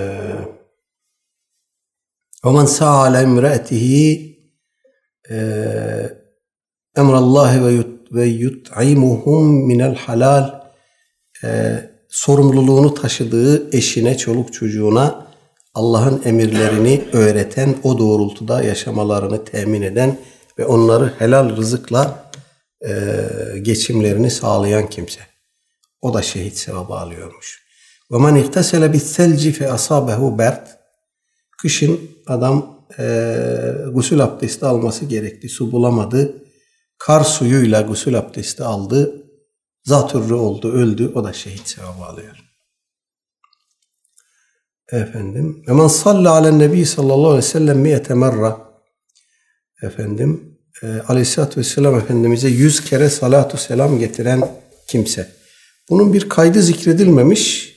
ve 2.44 2.50
men 2.50 2.64
sa'ale 2.64 3.22
imraetihi 3.22 4.38
e, 5.30 6.19
emrallahi 6.96 7.64
ve 7.64 7.72
yut 7.72 8.12
ve 8.12 8.26
yut'imuhum 8.26 9.66
minel 9.66 9.94
halal 9.94 10.60
e, 11.44 11.80
sorumluluğunu 12.08 12.94
taşıdığı 12.94 13.76
eşine, 13.76 14.16
çoluk 14.16 14.52
çocuğuna 14.52 15.26
Allah'ın 15.74 16.22
emirlerini 16.24 17.04
öğreten, 17.12 17.74
o 17.82 17.98
doğrultuda 17.98 18.62
yaşamalarını 18.62 19.44
temin 19.44 19.82
eden 19.82 20.18
ve 20.58 20.66
onları 20.66 21.14
helal 21.18 21.56
rızıkla 21.56 22.30
e, 22.88 22.90
geçimlerini 23.62 24.30
sağlayan 24.30 24.90
kimse. 24.90 25.20
O 26.02 26.14
da 26.14 26.22
şehit 26.22 26.56
sevabı 26.56 26.94
alıyormuş. 26.94 27.62
Ve 28.12 28.18
men 28.18 28.34
ihtesele 28.34 28.92
bitselci 28.92 29.52
fe 29.52 29.72
asabehu 29.72 30.38
bert. 30.38 30.68
Kışın 31.62 32.00
adam 32.26 32.86
e, 32.98 33.04
gusül 33.92 34.24
abdesti 34.24 34.66
alması 34.66 35.04
gerekti. 35.04 35.48
Su 35.48 35.72
bulamadı. 35.72 36.39
Kar 37.00 37.24
suyuyla 37.24 37.80
gusül 37.80 38.18
abdesti 38.18 38.64
aldı. 38.64 39.26
Zatürrü 39.84 40.34
oldu, 40.34 40.72
öldü. 40.72 41.12
O 41.14 41.24
da 41.24 41.32
şehit 41.32 41.68
sevabı 41.68 42.04
alıyor. 42.04 42.36
Efendim. 44.92 45.64
Ve 45.68 45.72
men 45.72 45.88
salli 45.88 46.28
alen 46.28 46.58
nebi 46.58 46.86
sallallahu 46.86 47.28
aleyhi 47.28 47.36
ve 47.36 47.48
sellem 47.48 47.78
miyete 47.78 48.14
merra. 48.14 48.70
Efendim 49.82 50.58
e, 50.82 50.86
Aleyhisselatü 50.86 51.60
Vesselam 51.60 51.94
Efendimiz'e 51.94 52.48
yüz 52.48 52.84
kere 52.84 53.10
salatu 53.10 53.56
selam 53.56 53.98
getiren 53.98 54.48
kimse. 54.86 55.32
Bunun 55.90 56.12
bir 56.12 56.28
kaydı 56.28 56.62
zikredilmemiş. 56.62 57.74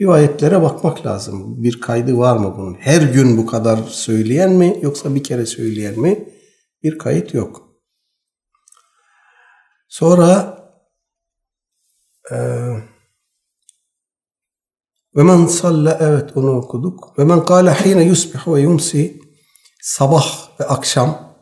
Rivayetlere 0.00 0.62
bakmak 0.62 1.06
lazım. 1.06 1.62
Bir 1.62 1.80
kaydı 1.80 2.18
var 2.18 2.36
mı 2.36 2.54
bunun? 2.58 2.74
Her 2.74 3.02
gün 3.02 3.38
bu 3.38 3.46
kadar 3.46 3.78
söyleyen 3.88 4.52
mi 4.52 4.78
yoksa 4.82 5.14
bir 5.14 5.22
kere 5.22 5.46
söyleyen 5.46 6.00
mi? 6.00 6.28
Bir 6.82 6.98
kayıt 6.98 7.34
yok. 7.34 7.71
Sonra 9.92 10.58
e, 12.30 12.36
ve 15.16 15.22
men 15.22 15.46
salle 15.46 15.96
evet 16.00 16.36
onu 16.36 16.50
okuduk. 16.56 17.18
Ve 17.18 17.24
men 17.24 17.44
kâle 17.44 17.70
hîne 17.72 18.04
yusbihu 18.04 18.54
ve 18.54 18.60
yumsi 18.60 19.20
sabah 19.82 20.24
ve 20.60 20.64
akşam 20.64 21.34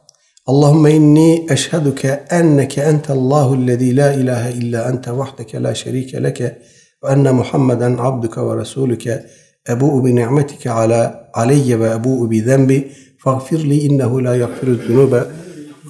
Allahümme 0.47 0.95
inni 0.95 1.47
eşhedüke 1.51 2.27
enneke 2.31 2.81
entellahu 2.81 3.67
lezî 3.67 3.97
la 3.97 4.13
ilahe 4.13 4.53
illa 4.53 4.91
ente 4.91 5.17
vahdeke 5.17 5.63
la 5.63 5.75
şerike 5.75 6.23
leke 6.23 6.63
ve 7.05 7.09
enne 7.09 7.31
Muhammeden 7.31 7.97
abduke 8.01 8.41
ve 8.41 8.61
resulüke 8.61 9.27
ebu'u 9.69 10.05
bi 10.05 10.17
ni'metike 10.17 10.71
ala 10.71 11.31
aleyye 11.35 11.81
ve 11.81 11.91
ebu'u 11.91 12.31
bi 12.31 12.43
zenbi 12.43 12.93
fagfirli 13.19 13.79
innehu 13.79 14.25
la 14.25 14.37
yagfiru 14.37 14.75
zunube 14.75 15.25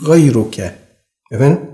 gayruke. 0.07 0.73
Efendim? 1.33 1.70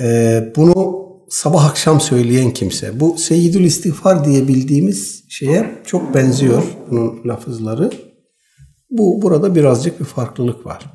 Ee, 0.00 0.52
bunu 0.56 1.08
sabah 1.30 1.64
akşam 1.64 2.00
söyleyen 2.00 2.50
kimse. 2.50 3.00
Bu 3.00 3.18
Seyyidül 3.18 3.64
İstiğfar 3.64 4.24
diye 4.24 4.48
bildiğimiz 4.48 5.24
şeye 5.28 5.82
çok 5.86 6.14
benziyor 6.14 6.62
bunun 6.90 7.28
lafızları. 7.28 7.90
Bu 8.90 9.22
burada 9.22 9.54
birazcık 9.54 10.00
bir 10.00 10.04
farklılık 10.04 10.66
var. 10.66 10.86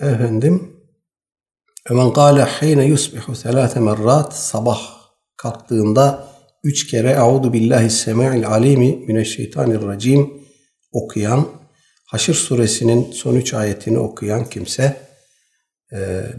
Efendim 0.00 0.74
Men 1.90 2.12
kâle 2.12 2.44
hîne 2.44 2.84
yusbihu 2.84 3.34
selâse 3.34 3.80
merrat 3.80 4.36
sabah 4.36 4.80
kalktığında 5.36 6.28
üç 6.62 6.86
kere 6.86 7.10
Euzu 7.10 7.52
billahi 7.52 7.90
semi'il 7.90 8.48
alimi 8.48 8.96
mineşşeytanirracim 9.06 10.32
okuyan, 10.92 11.48
Haşr 12.06 12.32
suresinin 12.32 13.12
son 13.12 13.34
üç 13.34 13.54
ayetini 13.54 13.98
okuyan 13.98 14.44
kimse 14.44 14.82
e, 14.84 15.03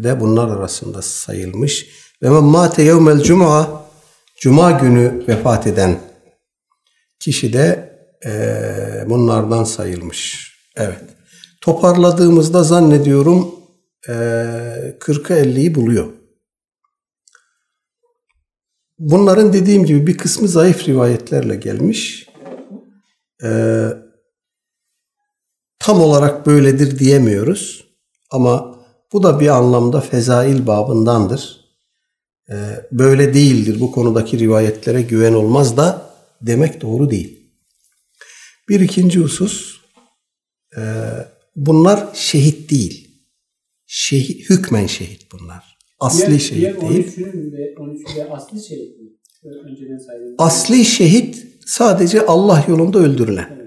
de 0.04 0.20
bunlar 0.20 0.58
arasında 0.58 1.02
sayılmış. 1.02 1.88
Ve 2.22 2.30
men 2.30 2.44
mate 2.44 2.84
yevmel 2.84 3.20
cuma 3.20 3.86
Cuma 4.40 4.72
günü 4.72 5.24
vefat 5.28 5.68
eden 5.68 6.00
kişi 7.20 7.54
de 7.54 7.96
e, 8.26 8.30
bunlardan 9.10 9.64
sayılmış. 9.64 10.52
Evet. 10.76 11.04
Toparladığımızda 11.62 12.64
zannediyorum 12.64 13.56
e, 14.08 14.12
40'ı 15.00 15.38
50'yi 15.38 15.76
buluyor. 15.76 16.06
Bunların 19.00 19.54
dediğim 19.54 19.86
gibi 19.86 20.08
bir 20.08 20.18
kısmı 20.18 20.48
zayıf 20.48 20.88
rivayetlerle 20.88 21.56
gelmiş. 21.56 22.30
Ee, 23.44 23.88
tam 25.80 26.02
olarak 26.02 26.46
böyledir 26.46 27.00
diyemiyoruz. 27.00 27.86
Ama 28.32 28.80
bu 29.14 29.24
da 29.24 29.40
bir 29.40 29.48
anlamda 29.48 30.02
fezail 30.02 30.68
babındandır. 30.68 31.66
Ee, 32.50 32.54
böyle 32.92 33.34
değildir 33.34 33.80
bu 33.80 33.92
konudaki 33.92 34.40
rivayetlere 34.40 35.02
güven 35.02 35.34
olmaz 35.34 35.78
da 35.78 36.10
demek 36.42 36.82
doğru 36.82 37.10
değil. 37.10 37.52
Bir 38.70 38.80
ikinci 38.80 39.20
husus, 39.20 39.82
e, 40.78 40.82
bunlar 41.56 42.08
şehit 42.14 42.72
değil. 42.72 43.12
Şehit, 43.86 44.50
hükmen 44.50 44.88
şehit 44.88 45.32
bunlar. 45.32 45.78
Asli 46.00 46.28
diğer, 46.28 46.40
şehit 46.40 46.82
diğer 46.82 46.82
değil. 46.82 47.08
13'ünün 47.08 47.52
ve 47.52 47.74
13'ü 47.74 48.16
de 48.16 48.30
asli 48.30 48.64
şehit 48.64 49.00
mi? 49.00 49.10
Asli 50.38 50.86
şehit 50.86 51.48
sadece 51.66 52.26
Allah 52.26 52.66
yolunda 52.68 53.00
öldürülen. 53.00 53.50
Evet 53.58 53.65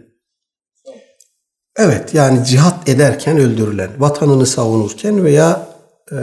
yani 2.13 2.45
cihat 2.45 2.89
ederken 2.89 3.39
öldürülen, 3.39 3.91
vatanını 3.99 4.47
savunurken 4.47 5.25
veya 5.25 5.69
e, 6.13 6.17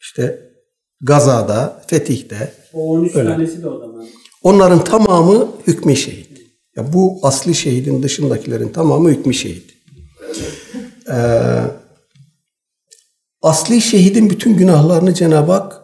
işte 0.00 0.52
gazada, 1.00 1.82
fetihte 1.86 2.52
O 2.72 2.92
13 2.92 3.16
Öyle. 3.16 3.28
tanesi 3.28 3.62
de 3.62 3.68
o 3.68 3.78
zaman. 3.78 4.06
onların 4.42 4.84
tamamı 4.84 5.48
hükmü 5.66 5.96
şehit. 5.96 6.32
Ya 6.76 6.92
bu 6.92 7.18
asli 7.22 7.54
şehidin 7.54 8.02
dışındakilerin 8.02 8.68
tamamı 8.68 9.10
hükmü 9.10 9.34
şehit. 9.34 9.70
Ee, 11.10 11.60
asli 13.42 13.80
şehidin 13.80 14.30
bütün 14.30 14.56
günahlarını 14.56 15.14
Cenab-ı 15.14 15.52
Hak 15.52 15.80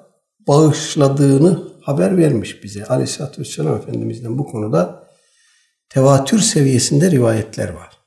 bağışladığını 0.48 1.62
haber 1.82 2.16
vermiş 2.18 2.64
bize. 2.64 2.84
Aleyhisselatü 2.84 3.40
Vesselam 3.40 3.76
Efendimiz'den 3.76 4.38
bu 4.38 4.46
konuda 4.46 5.04
tevatür 5.88 6.38
seviyesinde 6.38 7.10
rivayetler 7.10 7.68
var. 7.68 7.97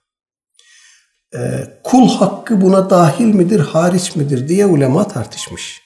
Ee, 1.35 1.79
kul 1.83 2.09
hakkı 2.09 2.61
buna 2.61 2.89
dahil 2.89 3.25
midir, 3.25 3.59
hariç 3.59 4.15
midir 4.15 4.47
diye 4.47 4.65
ulema 4.65 5.07
tartışmış. 5.07 5.81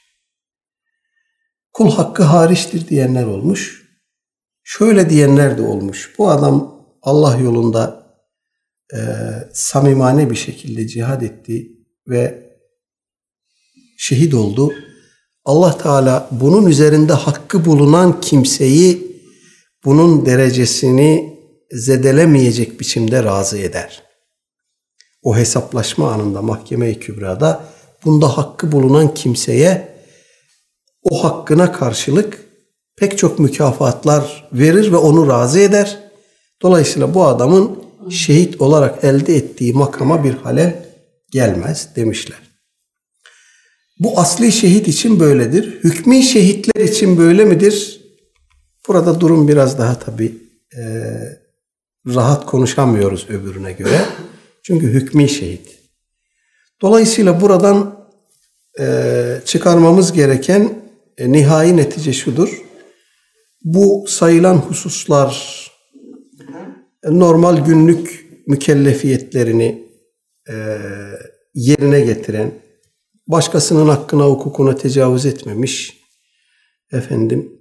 Kul 1.73 1.91
hakkı 1.91 2.23
hariçtir 2.23 2.87
diyenler 2.87 3.25
olmuş. 3.25 3.85
Şöyle 4.63 5.09
diyenler 5.09 5.57
de 5.57 5.61
olmuş. 5.61 6.13
Bu 6.17 6.29
adam 6.29 6.85
Allah 7.01 7.37
yolunda 7.37 8.05
e, 8.93 8.99
samimane 9.53 10.29
bir 10.29 10.35
şekilde 10.35 10.87
cihad 10.87 11.21
etti 11.21 11.71
ve 12.07 12.49
şehit 13.97 14.33
oldu. 14.33 14.73
Allah 15.45 15.77
Teala 15.77 16.29
bunun 16.31 16.65
üzerinde 16.65 17.13
hakkı 17.13 17.65
bulunan 17.65 18.21
kimseyi 18.21 19.21
bunun 19.85 20.25
derecesini 20.25 21.39
zedelemeyecek 21.71 22.79
biçimde 22.79 23.23
razı 23.23 23.57
eder. 23.57 24.04
O 25.25 25.37
hesaplaşma 25.37 26.11
anında 26.11 26.41
mahkeme-i 26.41 26.99
kübrada 26.99 27.63
bunda 28.05 28.37
hakkı 28.37 28.71
bulunan 28.71 29.13
kimseye 29.13 29.95
o 31.03 31.23
hakkına 31.23 31.71
karşılık 31.71 32.39
pek 32.97 33.17
çok 33.17 33.39
mükafatlar 33.39 34.49
verir 34.53 34.91
ve 34.91 34.97
onu 34.97 35.27
razı 35.27 35.59
eder. 35.59 35.99
Dolayısıyla 36.61 37.13
bu 37.13 37.25
adamın 37.25 37.83
şehit 38.09 38.61
olarak 38.61 39.03
elde 39.03 39.35
ettiği 39.35 39.73
makama 39.73 40.23
bir 40.23 40.33
halel 40.33 40.85
gelmez 41.31 41.89
demişler. 41.95 42.39
Bu 43.99 44.19
asli 44.19 44.51
şehit 44.51 44.87
için 44.87 45.19
böyledir. 45.19 45.83
Hükmü 45.83 46.21
şehitler 46.21 46.83
için 46.83 47.17
böyle 47.17 47.45
midir? 47.45 48.01
Burada 48.87 49.19
durum 49.19 49.47
biraz 49.47 49.77
daha 49.77 49.99
tabii 49.99 50.37
e, 50.77 50.83
rahat 52.07 52.45
konuşamıyoruz 52.45 53.25
öbürüne 53.29 53.71
göre. 53.71 54.01
Çünkü 54.67 54.87
hükmü 54.87 55.29
şehit. 55.29 55.79
Dolayısıyla 56.81 57.41
buradan 57.41 58.07
e, 58.79 58.85
çıkarmamız 59.45 60.13
gereken 60.13 60.79
e, 61.17 61.31
nihai 61.31 61.77
netice 61.77 62.13
şudur. 62.13 62.61
Bu 63.63 64.05
sayılan 64.07 64.57
hususlar 64.57 65.65
e, 67.03 67.19
normal 67.19 67.65
günlük 67.65 68.25
mükellefiyetlerini 68.47 69.87
e, 70.49 70.77
yerine 71.53 72.01
getiren, 72.01 72.51
başkasının 73.27 73.89
hakkına, 73.89 74.23
hukukuna 74.23 74.75
tecavüz 74.75 75.25
etmemiş, 75.25 75.97
efendim, 76.91 77.59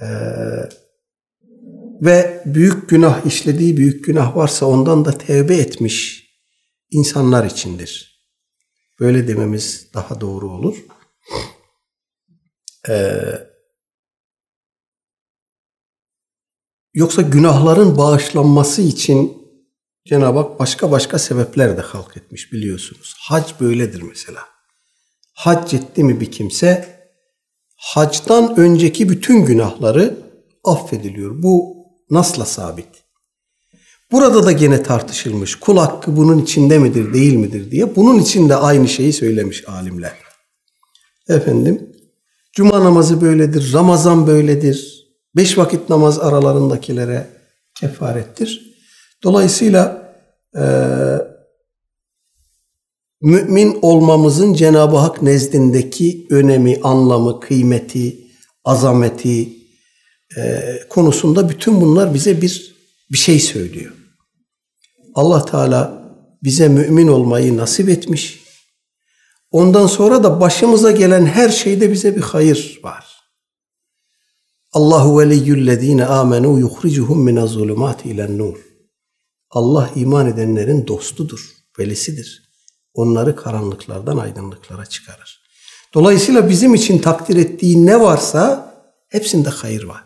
e, 0.00 0.06
ve 2.00 2.42
büyük 2.46 2.88
günah 2.88 3.26
işlediği 3.26 3.76
büyük 3.76 4.04
günah 4.04 4.36
varsa 4.36 4.66
ondan 4.66 5.04
da 5.04 5.18
tevbe 5.18 5.56
etmiş 5.56 6.26
insanlar 6.90 7.44
içindir. 7.44 8.22
Böyle 9.00 9.28
dememiz 9.28 9.90
daha 9.94 10.20
doğru 10.20 10.50
olur. 10.50 10.76
Ee, 12.88 13.20
yoksa 16.94 17.22
günahların 17.22 17.98
bağışlanması 17.98 18.82
için 18.82 19.46
Cenab-ı 20.06 20.38
Hak 20.38 20.58
başka 20.58 20.90
başka 20.90 21.18
sebepler 21.18 21.76
de 21.76 21.80
halk 21.80 22.16
etmiş 22.16 22.52
biliyorsunuz. 22.52 23.14
Hac 23.18 23.60
böyledir 23.60 24.02
mesela. 24.02 24.40
Hac 25.32 25.74
etti 25.74 26.04
mi 26.04 26.20
bir 26.20 26.30
kimse 26.30 26.96
hacdan 27.76 28.56
önceki 28.56 29.08
bütün 29.08 29.44
günahları 29.44 30.18
affediliyor. 30.64 31.42
Bu 31.42 31.75
nasla 32.10 32.44
sabit. 32.44 32.88
Burada 34.12 34.44
da 34.46 34.52
gene 34.52 34.82
tartışılmış. 34.82 35.54
Kul 35.54 35.76
hakkı 35.76 36.16
bunun 36.16 36.38
içinde 36.38 36.78
midir, 36.78 37.14
değil 37.14 37.34
midir 37.34 37.70
diye. 37.70 37.96
Bunun 37.96 38.18
için 38.18 38.48
de 38.48 38.56
aynı 38.56 38.88
şeyi 38.88 39.12
söylemiş 39.12 39.68
alimler. 39.68 40.12
Efendim, 41.28 41.92
cuma 42.52 42.84
namazı 42.84 43.20
böyledir, 43.20 43.72
Ramazan 43.72 44.26
böyledir. 44.26 45.06
Beş 45.36 45.58
vakit 45.58 45.90
namaz 45.90 46.18
aralarındakilere 46.18 47.26
kefarettir. 47.80 48.76
Dolayısıyla 49.22 50.12
e, 50.56 50.64
mümin 53.22 53.78
olmamızın 53.82 54.54
Cenab-ı 54.54 54.96
Hak 54.96 55.22
nezdindeki 55.22 56.26
önemi, 56.30 56.80
anlamı, 56.82 57.40
kıymeti, 57.40 58.18
azameti 58.64 59.55
e, 60.36 60.78
konusunda 60.88 61.48
bütün 61.48 61.80
bunlar 61.80 62.14
bize 62.14 62.42
bir 62.42 62.76
bir 63.12 63.18
şey 63.18 63.40
söylüyor. 63.40 63.92
Allah 65.14 65.44
Teala 65.44 66.02
bize 66.42 66.68
mümin 66.68 67.08
olmayı 67.08 67.56
nasip 67.56 67.88
etmiş. 67.88 68.46
Ondan 69.50 69.86
sonra 69.86 70.24
da 70.24 70.40
başımıza 70.40 70.90
gelen 70.90 71.26
her 71.26 71.48
şeyde 71.48 71.92
bize 71.92 72.16
bir 72.16 72.20
hayır 72.20 72.80
var. 72.82 73.06
Allahu 74.72 75.20
veliyyullezine 75.20 76.06
amenu 76.06 76.58
yuhricuhum 76.58 77.24
minez 77.24 77.50
zulumati 77.50 78.08
ilen 78.08 78.38
nur. 78.38 78.56
Allah 79.50 79.90
iman 79.94 80.26
edenlerin 80.26 80.86
dostudur, 80.86 81.50
velisidir. 81.78 82.42
Onları 82.94 83.36
karanlıklardan 83.36 84.16
aydınlıklara 84.16 84.86
çıkarır. 84.86 85.42
Dolayısıyla 85.94 86.48
bizim 86.48 86.74
için 86.74 86.98
takdir 86.98 87.36
ettiği 87.36 87.86
ne 87.86 88.00
varsa 88.00 88.74
hepsinde 89.08 89.48
hayır 89.48 89.84
var. 89.84 90.05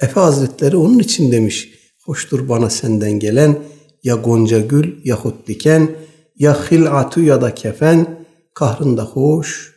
Efe 0.00 0.20
Hazretleri 0.20 0.76
onun 0.76 0.98
için 0.98 1.32
demiş, 1.32 1.68
hoştur 2.04 2.48
bana 2.48 2.70
senden 2.70 3.12
gelen 3.12 3.58
ya 4.02 4.14
gonca 4.14 4.60
gül 4.60 4.96
yahut 5.04 5.48
diken 5.48 5.96
ya 6.36 6.70
hilatu 6.70 7.22
ya 7.22 7.42
da 7.42 7.54
kefen 7.54 8.26
kahrında 8.54 9.04
hoş, 9.04 9.74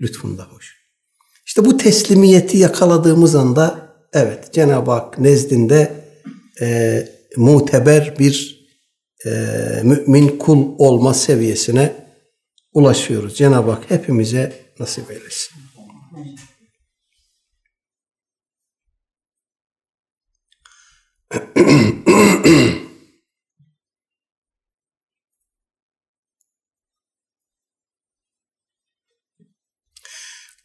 lütfunda 0.00 0.44
hoş. 0.44 0.76
İşte 1.46 1.64
bu 1.64 1.76
teslimiyeti 1.76 2.58
yakaladığımız 2.58 3.34
anda 3.34 3.88
evet 4.12 4.52
Cenab-ı 4.52 4.90
Hak 4.90 5.18
nezdinde 5.18 5.92
e, 6.60 7.08
muteber 7.36 8.14
bir 8.18 8.66
e, 9.26 9.30
mümin 9.82 10.38
kul 10.38 10.74
olma 10.78 11.14
seviyesine 11.14 11.92
ulaşıyoruz. 12.72 13.36
Cenab-ı 13.36 13.70
Hak 13.70 13.90
hepimize 13.90 14.52
nasip 14.78 15.10
eylesin. 15.10 15.65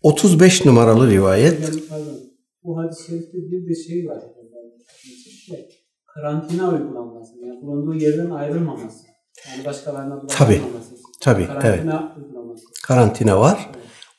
...35 0.04 0.68
numaralı 0.68 1.10
rivayet... 1.12 1.70
Yani 1.70 1.82
pardon. 1.90 2.20
Bu 2.64 2.78
hadis-i 2.78 3.06
şerifte 3.08 3.38
bir 3.38 3.70
de 3.70 3.76
şey 3.76 4.08
var. 4.08 4.20
Şey, 5.48 5.70
karantina 6.06 6.70
uygulanması. 6.70 7.34
Yani 7.46 7.62
bulunduğu 7.62 7.96
yerden 7.96 8.30
ayrılmaması. 8.30 8.98
Yani 9.50 9.66
başkalarına 9.66 10.28
Tabii, 10.28 10.50
bulaştırmaması. 10.54 10.96
tabii, 11.22 11.48
Karantina 11.48 12.16
uygulaması. 12.18 12.64
...karantina 12.88 13.40
var. 13.40 13.70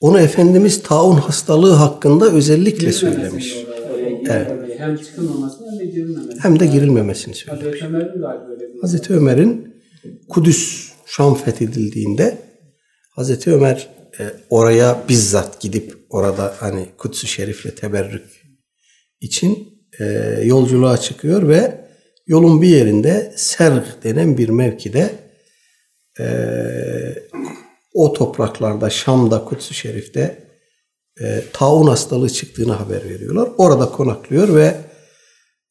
Onu 0.01 0.21
Efendimiz 0.21 0.83
taun 0.83 1.17
hastalığı 1.17 1.73
hakkında 1.73 2.25
özellikle 2.31 2.71
Girilmemesini 2.71 3.11
söylemiş. 3.15 3.55
girilmemesi. 3.55 4.62
Hem 4.83 4.97
çıkılmaması 4.97 5.65
hem 5.71 5.79
de 5.79 5.85
girilmemesi. 5.85 6.41
Hem 6.41 6.61
de 6.61 6.67
girilmemesini 6.67 7.35
söylemiş. 7.35 7.83
Hazreti 7.83 7.87
Ömer'in 7.87 8.23
var 8.23 8.49
böyle 8.49 8.75
bir. 8.75 8.81
Hazreti 8.81 9.13
Ömer'in 9.13 9.75
Kudüs 10.29 10.93
Şam 11.07 11.35
fethedildiğinde 11.35 12.39
Hazreti 13.11 13.53
Ömer 13.53 13.89
e, 14.21 14.23
oraya 14.51 15.05
bizzat 15.09 15.61
gidip 15.61 15.99
orada 16.11 16.55
hani 16.59 16.87
Kudüs-ü 16.99 17.27
Şerif'le 17.27 17.77
teberrük 17.77 18.25
için 19.21 19.69
e, 20.01 20.05
yolculuğa 20.45 20.97
çıkıyor 20.99 21.49
ve 21.49 21.85
yolun 22.27 22.63
bir 22.63 22.69
yerinde 22.69 23.33
Serg 23.37 23.85
denen 24.05 24.39
bir 24.39 24.49
mevkide 24.49 25.11
e, 26.21 26.27
o 27.95 28.13
topraklarda 28.13 28.91
Şam'da 28.91 29.45
Kudüs-ü 29.45 29.75
Şerif'te 29.75 30.52
e, 31.21 31.43
taun 31.53 31.87
hastalığı 31.87 32.31
çıktığını 32.31 32.73
haber 32.73 33.05
veriyorlar. 33.05 33.49
Orada 33.59 33.89
konaklıyor 33.89 34.55
ve 34.55 34.77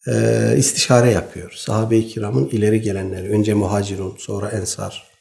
e, 0.07 0.55
istişare 0.57 1.11
yapıyor. 1.11 1.51
Sahabe-i 1.55 2.07
kiramın 2.07 2.49
ileri 2.49 2.81
gelenleri. 2.81 3.29
Önce 3.29 3.53
muhacirun, 3.53 4.15
sonra 4.17 4.49
ensar. 4.49 5.11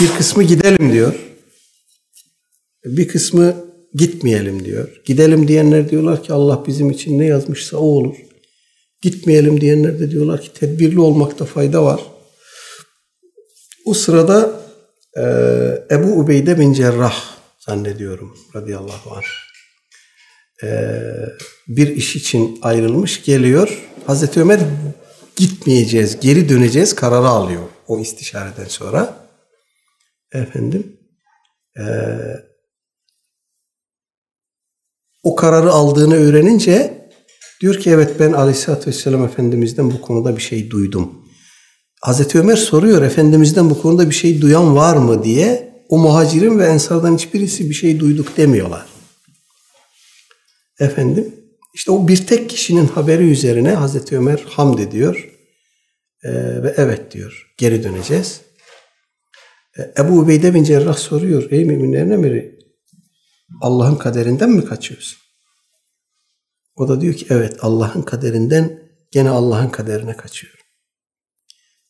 Bir 0.00 0.08
kısmı 0.16 0.42
gidelim 0.42 0.92
diyor. 0.92 1.14
Bir 2.84 3.08
kısmı 3.08 3.54
gitmeyelim 3.94 4.64
diyor. 4.64 5.00
Gidelim 5.04 5.48
diyenler 5.48 5.90
diyorlar 5.90 6.22
ki 6.22 6.32
Allah 6.32 6.64
bizim 6.66 6.90
için 6.90 7.18
ne 7.18 7.26
yazmışsa 7.26 7.76
o 7.76 7.80
olur. 7.80 8.16
Gitmeyelim 9.02 9.60
diyenler 9.60 9.98
de 9.98 10.10
diyorlar 10.10 10.40
ki 10.40 10.52
tedbirli 10.52 11.00
olmakta 11.00 11.44
fayda 11.44 11.84
var. 11.84 12.00
O 13.84 13.94
sırada 13.94 14.60
e, 15.16 15.22
Ebu 15.90 16.20
Ubeyde 16.20 16.58
bin 16.58 16.72
Cerrah 16.72 17.39
zannediyorum 17.70 18.36
radıyallahu 18.54 19.14
anh 19.14 19.30
e, 20.62 20.68
bir 21.68 21.88
iş 21.88 22.16
için 22.16 22.58
ayrılmış 22.62 23.24
geliyor. 23.24 23.88
Hazreti 24.06 24.40
Ömer 24.40 24.60
gitmeyeceğiz, 25.36 26.20
geri 26.20 26.48
döneceğiz 26.48 26.94
kararı 26.94 27.28
alıyor 27.28 27.62
o 27.86 28.00
istişareden 28.00 28.64
sonra. 28.68 29.28
Efendim 30.32 30.96
e, 31.78 31.84
o 35.22 35.34
kararı 35.36 35.70
aldığını 35.70 36.14
öğrenince 36.14 37.08
diyor 37.60 37.74
ki 37.74 37.90
evet 37.90 38.20
ben 38.20 38.32
Aleyhisselatü 38.32 38.86
Vesselam 38.86 39.24
Efendimiz'den 39.24 39.90
bu 39.90 40.00
konuda 40.00 40.36
bir 40.36 40.42
şey 40.42 40.70
duydum. 40.70 41.26
Hazreti 42.00 42.38
Ömer 42.38 42.56
soruyor 42.56 43.02
Efendimiz'den 43.02 43.70
bu 43.70 43.82
konuda 43.82 44.10
bir 44.10 44.14
şey 44.14 44.40
duyan 44.40 44.76
var 44.76 44.96
mı 44.96 45.24
diye. 45.24 45.69
O 45.90 45.98
muhacirin 45.98 46.58
ve 46.58 46.66
ensardan 46.66 47.14
hiçbirisi 47.14 47.70
bir 47.70 47.74
şey 47.74 48.00
duyduk 48.00 48.36
demiyorlar. 48.36 48.86
Efendim 50.80 51.34
işte 51.74 51.90
o 51.90 52.08
bir 52.08 52.26
tek 52.26 52.50
kişinin 52.50 52.86
haberi 52.86 53.30
üzerine 53.30 53.74
Hazreti 53.74 54.18
Ömer 54.18 54.44
hamd 54.48 54.78
ediyor. 54.78 55.36
Ee, 56.24 56.62
ve 56.62 56.74
evet 56.76 57.12
diyor 57.12 57.54
geri 57.56 57.84
döneceğiz. 57.84 58.40
Ee, 59.78 59.94
Ebu 59.98 60.18
Ubeyde 60.18 60.54
bin 60.54 60.64
Cerrah 60.64 60.96
soruyor. 60.96 61.50
Ey 61.50 61.64
müminlerin 61.64 62.10
emiri 62.10 62.58
Allah'ın 63.60 63.96
kaderinden 63.96 64.50
mi 64.50 64.64
kaçıyorsun? 64.64 65.18
O 66.76 66.88
da 66.88 67.00
diyor 67.00 67.14
ki 67.14 67.26
evet 67.30 67.56
Allah'ın 67.60 68.02
kaderinden 68.02 68.82
gene 69.10 69.30
Allah'ın 69.30 69.68
kaderine 69.68 70.16
kaçıyor. 70.16 70.59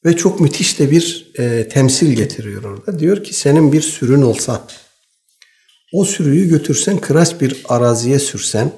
Ve 0.05 0.17
çok 0.17 0.41
müthiş 0.41 0.79
de 0.79 0.91
bir 0.91 1.33
e, 1.39 1.69
temsil 1.69 2.13
getiriyor 2.13 2.65
orada. 2.65 2.99
Diyor 2.99 3.25
ki 3.25 3.35
senin 3.35 3.73
bir 3.73 3.81
sürün 3.81 4.23
olsa 4.23 4.67
o 5.93 6.05
sürüyü 6.05 6.49
götürsen 6.49 6.99
kıraç 6.99 7.41
bir 7.41 7.63
araziye 7.69 8.19
sürsen 8.19 8.73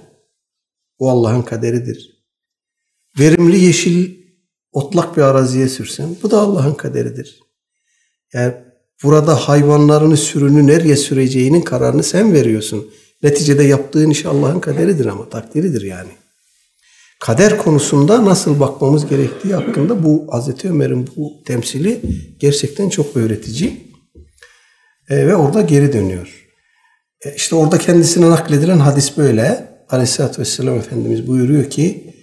o 0.98 1.08
Allah'ın 1.10 1.42
kaderidir. 1.42 2.24
Verimli 3.18 3.64
yeşil 3.64 4.22
otlak 4.72 5.16
bir 5.16 5.22
araziye 5.22 5.68
sürsen 5.68 6.16
bu 6.22 6.30
da 6.30 6.40
Allah'ın 6.40 6.74
kaderidir. 6.74 7.40
Yani 8.32 8.54
burada 9.02 9.34
hayvanlarını 9.36 10.16
sürünü 10.16 10.66
nereye 10.66 10.96
süreceğinin 10.96 11.62
kararını 11.62 12.02
sen 12.02 12.32
veriyorsun. 12.32 12.90
Neticede 13.22 13.62
yaptığın 13.62 14.10
iş 14.10 14.26
Allah'ın 14.26 14.60
kaderidir 14.60 15.06
ama 15.06 15.28
takdiridir 15.28 15.82
yani. 15.82 16.10
Kader 17.22 17.58
konusunda 17.58 18.24
nasıl 18.24 18.60
bakmamız 18.60 19.06
gerektiği 19.06 19.54
hakkında 19.54 20.04
bu 20.04 20.26
Hazreti 20.30 20.70
Ömer'in 20.70 21.08
bu 21.16 21.42
temsili 21.46 22.00
gerçekten 22.38 22.88
çok 22.88 23.16
öğretici. 23.16 23.92
E, 25.10 25.26
ve 25.26 25.36
orada 25.36 25.60
geri 25.60 25.92
dönüyor. 25.92 26.48
E, 27.24 27.34
işte 27.34 27.56
orada 27.56 27.78
kendisine 27.78 28.30
nakledilen 28.30 28.78
hadis 28.78 29.16
böyle. 29.16 29.72
Aleyhisselatü 29.88 30.40
Vesselam 30.40 30.76
Efendimiz 30.76 31.26
buyuruyor 31.26 31.70
ki 31.70 32.14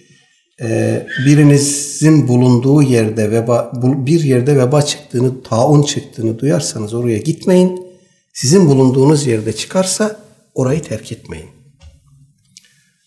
e, 0.62 1.06
birinizin 1.26 2.28
bulunduğu 2.28 2.82
yerde 2.82 3.30
veba, 3.30 3.72
bir 3.82 4.24
yerde 4.24 4.56
veba 4.56 4.82
çıktığını, 4.82 5.42
taun 5.42 5.82
çıktığını 5.82 6.38
duyarsanız 6.38 6.94
oraya 6.94 7.18
gitmeyin. 7.18 7.86
Sizin 8.32 8.68
bulunduğunuz 8.68 9.26
yerde 9.26 9.52
çıkarsa 9.52 10.20
orayı 10.54 10.82
terk 10.82 11.12
etmeyin. 11.12 11.59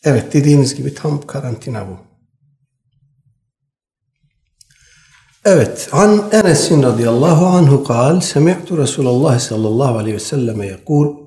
Evet 0.04 0.34
dediğiniz 0.34 0.76
gibi 0.76 0.94
tam 0.94 1.28
karantina 1.28 1.88
bu. 1.88 1.98
Evet. 5.46 5.90
An 5.92 6.30
Enes 6.32 6.72
radıyallahu 6.72 7.46
anhu 7.46 7.84
kal 7.84 8.20
semi'tu 8.20 8.78
Resulullah 8.78 9.40
sallallahu 9.40 9.98
aleyhi 9.98 10.16
ve 10.16 10.20
selleme 10.20 10.68
yekul 10.68 11.24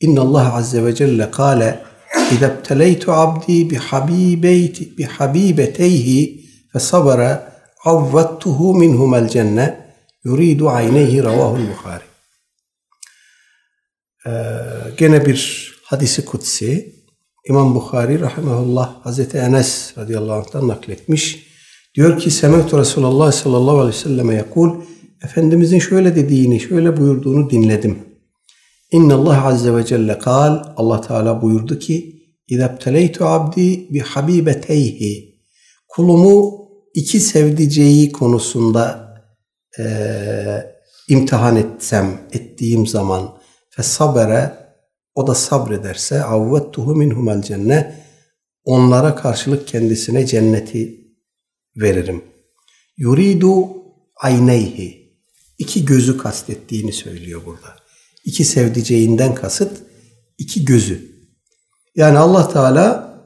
İnna 0.00 0.20
Allah 0.20 0.54
azze 0.54 0.84
ve 0.84 0.94
celle 0.94 1.30
kâle 1.30 1.84
İzâ 2.32 2.46
ebteleytu 2.46 3.12
abdi 3.12 3.70
bihabibeyti 3.70 4.98
bihabibeteyhi 4.98 6.44
fesabara 6.72 7.52
avvattuhu 7.84 8.74
minhumel 8.74 9.28
cenne 9.28 9.94
yuridu 10.24 10.68
ayneyhi 10.68 11.24
ravahul 11.24 11.68
Bukhari. 11.68 12.04
Ee, 14.26 14.30
gene 14.96 15.26
bir 15.26 15.72
hadisi 15.84 16.24
kutsi 16.24 16.97
İmam 17.48 17.74
Bukhari 17.74 18.20
rahimahullah 18.20 19.04
Hazreti 19.04 19.38
Enes 19.38 19.92
radıyallahu 19.98 20.38
anh'tan 20.38 20.68
nakletmiş. 20.68 21.46
Diyor 21.94 22.18
ki 22.18 22.30
Semetu 22.30 22.78
Resulullah 22.78 23.32
sallallahu 23.32 23.78
aleyhi 23.78 23.96
ve 23.96 24.02
selleme 24.02 24.34
yakul 24.34 24.80
Efendimizin 25.24 25.78
şöyle 25.78 26.16
dediğini, 26.16 26.60
şöyle 26.60 26.96
buyurduğunu 26.96 27.50
dinledim. 27.50 27.98
İnna 28.92 29.14
Allah 29.14 29.46
azze 29.46 29.76
ve 29.76 29.86
celle 29.86 30.18
kal 30.18 30.64
Allah 30.76 31.00
Teala 31.00 31.42
buyurdu 31.42 31.78
ki 31.78 32.22
İzebteleytu 32.48 33.24
abdi 33.24 33.94
bi 33.94 33.98
habibeteyhi 33.98 35.40
kulumu 35.88 36.68
iki 36.94 37.20
sevdiceği 37.20 38.12
konusunda 38.12 39.14
e, 39.78 39.84
imtihan 41.08 41.56
etsem, 41.56 42.20
ettiğim 42.32 42.86
zaman 42.86 43.38
fesabere 43.70 44.67
o 45.18 45.26
da 45.26 45.34
sabrederse 45.34 46.22
avvettuhu 46.22 46.96
minhumel 46.96 47.42
cenne 47.42 48.04
onlara 48.64 49.14
karşılık 49.14 49.68
kendisine 49.68 50.26
cenneti 50.26 51.00
veririm. 51.76 52.24
Yuridu 52.96 53.68
ayneyhi 54.16 55.12
iki 55.58 55.84
gözü 55.84 56.18
kastettiğini 56.18 56.92
söylüyor 56.92 57.42
burada. 57.46 57.76
İki 58.24 58.44
sevdiceğinden 58.44 59.34
kasıt 59.34 59.72
iki 60.38 60.64
gözü. 60.64 61.12
Yani 61.96 62.18
Allah 62.18 62.48
Teala 62.48 63.18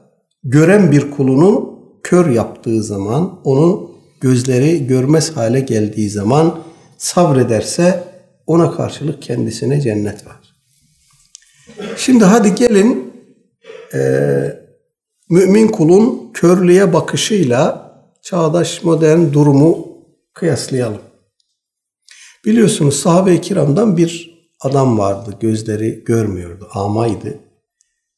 gören 0.43 0.91
bir 0.91 1.11
kulunu 1.11 1.79
kör 2.03 2.29
yaptığı 2.29 2.83
zaman, 2.83 3.41
onu 3.43 3.91
gözleri 4.21 4.87
görmez 4.87 5.31
hale 5.31 5.59
geldiği 5.59 6.09
zaman 6.09 6.59
sabrederse 6.97 8.03
ona 8.47 8.71
karşılık 8.71 9.21
kendisine 9.21 9.81
cennet 9.81 10.27
var. 10.27 10.42
Şimdi 11.97 12.23
hadi 12.23 12.55
gelin 12.55 13.13
e, 13.93 13.99
mümin 15.29 15.67
kulun 15.67 16.31
körlüğe 16.33 16.93
bakışıyla 16.93 17.93
çağdaş 18.21 18.83
modern 18.83 19.33
durumu 19.33 19.97
kıyaslayalım. 20.33 21.01
Biliyorsunuz 22.45 22.99
sahabe-i 22.99 23.41
kiramdan 23.41 23.97
bir 23.97 24.33
adam 24.61 24.97
vardı. 24.97 25.37
Gözleri 25.39 26.03
görmüyordu. 26.03 26.69
Amaydı. 26.73 27.39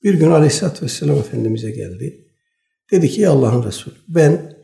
Bir 0.03 0.13
gün 0.13 0.31
Aleyhisselatü 0.31 0.85
Vesselam 0.85 1.17
Efendimiz'e 1.17 1.71
geldi. 1.71 2.27
Dedi 2.91 3.09
ki 3.09 3.29
Allah'ın 3.29 3.63
Resulü 3.63 3.95
ben 4.07 4.57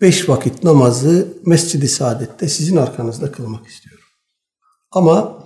beş 0.00 0.28
vakit 0.28 0.64
namazı 0.64 1.28
Mescid-i 1.46 1.88
Saadet'te 1.88 2.48
sizin 2.48 2.76
arkanızda 2.76 3.32
kılmak 3.32 3.66
istiyorum. 3.66 4.04
Ama 4.90 5.41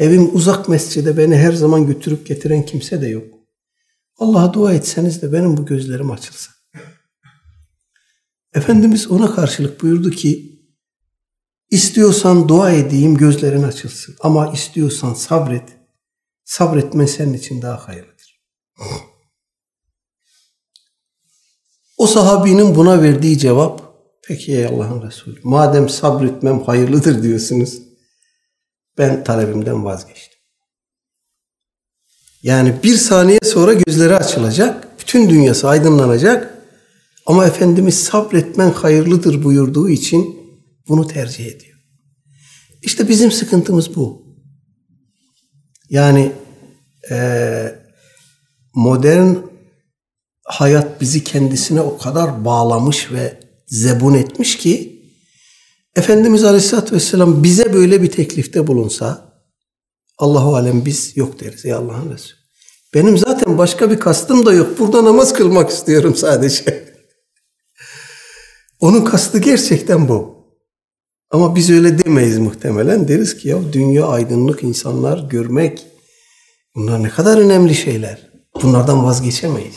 evim 0.00 0.36
uzak 0.36 0.68
mescide 0.68 1.16
beni 1.16 1.36
her 1.36 1.52
zaman 1.52 1.86
götürüp 1.86 2.26
getiren 2.26 2.66
kimse 2.66 3.02
de 3.02 3.08
yok. 3.08 3.24
Allah'a 4.18 4.54
dua 4.54 4.72
etseniz 4.72 5.22
de 5.22 5.32
benim 5.32 5.56
bu 5.56 5.66
gözlerim 5.66 6.10
açılsın. 6.10 6.54
Efendimiz 8.54 9.10
ona 9.10 9.34
karşılık 9.34 9.82
buyurdu 9.82 10.10
ki 10.10 10.60
istiyorsan 11.70 12.48
dua 12.48 12.70
edeyim 12.70 13.16
gözlerin 13.16 13.62
açılsın 13.62 14.16
ama 14.20 14.52
istiyorsan 14.52 15.14
sabret. 15.14 15.68
Sabretmen 16.44 17.06
senin 17.06 17.32
için 17.32 17.62
daha 17.62 17.88
hayırlıdır. 17.88 18.40
O 21.96 22.06
sahabinin 22.06 22.74
buna 22.74 23.02
verdiği 23.02 23.38
cevap 23.38 23.82
peki 24.28 24.52
ey 24.52 24.66
Allah'ın 24.66 25.02
Resulü 25.02 25.40
madem 25.42 25.88
sabretmem 25.88 26.62
hayırlıdır 26.62 27.22
diyorsunuz 27.22 27.89
ben 28.98 29.24
talebimden 29.24 29.84
vazgeçtim. 29.84 30.40
Yani 32.42 32.74
bir 32.82 32.96
saniye 32.96 33.38
sonra 33.44 33.72
gözleri 33.72 34.16
açılacak, 34.16 35.00
bütün 35.00 35.30
dünyası 35.30 35.68
aydınlanacak 35.68 36.58
ama 37.26 37.46
Efendimiz 37.46 38.04
sabretmen 38.04 38.70
hayırlıdır 38.70 39.44
buyurduğu 39.44 39.88
için 39.88 40.36
bunu 40.88 41.06
tercih 41.06 41.46
ediyor. 41.46 41.78
İşte 42.82 43.08
bizim 43.08 43.32
sıkıntımız 43.32 43.96
bu. 43.96 44.22
Yani 45.90 46.32
e, 47.10 47.16
modern 48.74 49.34
hayat 50.44 51.00
bizi 51.00 51.24
kendisine 51.24 51.80
o 51.80 51.98
kadar 51.98 52.44
bağlamış 52.44 53.12
ve 53.12 53.40
zebun 53.66 54.14
etmiş 54.14 54.58
ki 54.58 54.99
Efendimiz 55.96 56.44
Aleyhisselatü 56.44 56.94
Vesselam 56.94 57.42
bize 57.42 57.72
böyle 57.72 58.02
bir 58.02 58.10
teklifte 58.10 58.66
bulunsa 58.66 59.30
Allahu 60.18 60.56
alem 60.56 60.84
biz 60.84 61.16
yok 61.16 61.40
deriz 61.40 61.66
ey 61.66 61.72
Allah'ın 61.72 62.12
Resulü. 62.12 62.40
Benim 62.94 63.18
zaten 63.18 63.58
başka 63.58 63.90
bir 63.90 64.00
kastım 64.00 64.46
da 64.46 64.52
yok. 64.52 64.78
Burada 64.78 65.04
namaz 65.04 65.32
kılmak 65.32 65.70
istiyorum 65.70 66.14
sadece. 66.14 66.84
Onun 68.80 69.04
kastı 69.04 69.38
gerçekten 69.38 70.08
bu. 70.08 70.40
Ama 71.30 71.56
biz 71.56 71.70
öyle 71.70 72.04
demeyiz 72.04 72.38
muhtemelen. 72.38 73.08
Deriz 73.08 73.36
ki 73.36 73.48
ya 73.48 73.72
dünya 73.72 74.06
aydınlık 74.06 74.62
insanlar 74.62 75.18
görmek 75.18 75.86
bunlar 76.74 77.02
ne 77.02 77.08
kadar 77.08 77.38
önemli 77.38 77.74
şeyler. 77.74 78.30
Bunlardan 78.62 79.04
vazgeçemeyiz. 79.04 79.76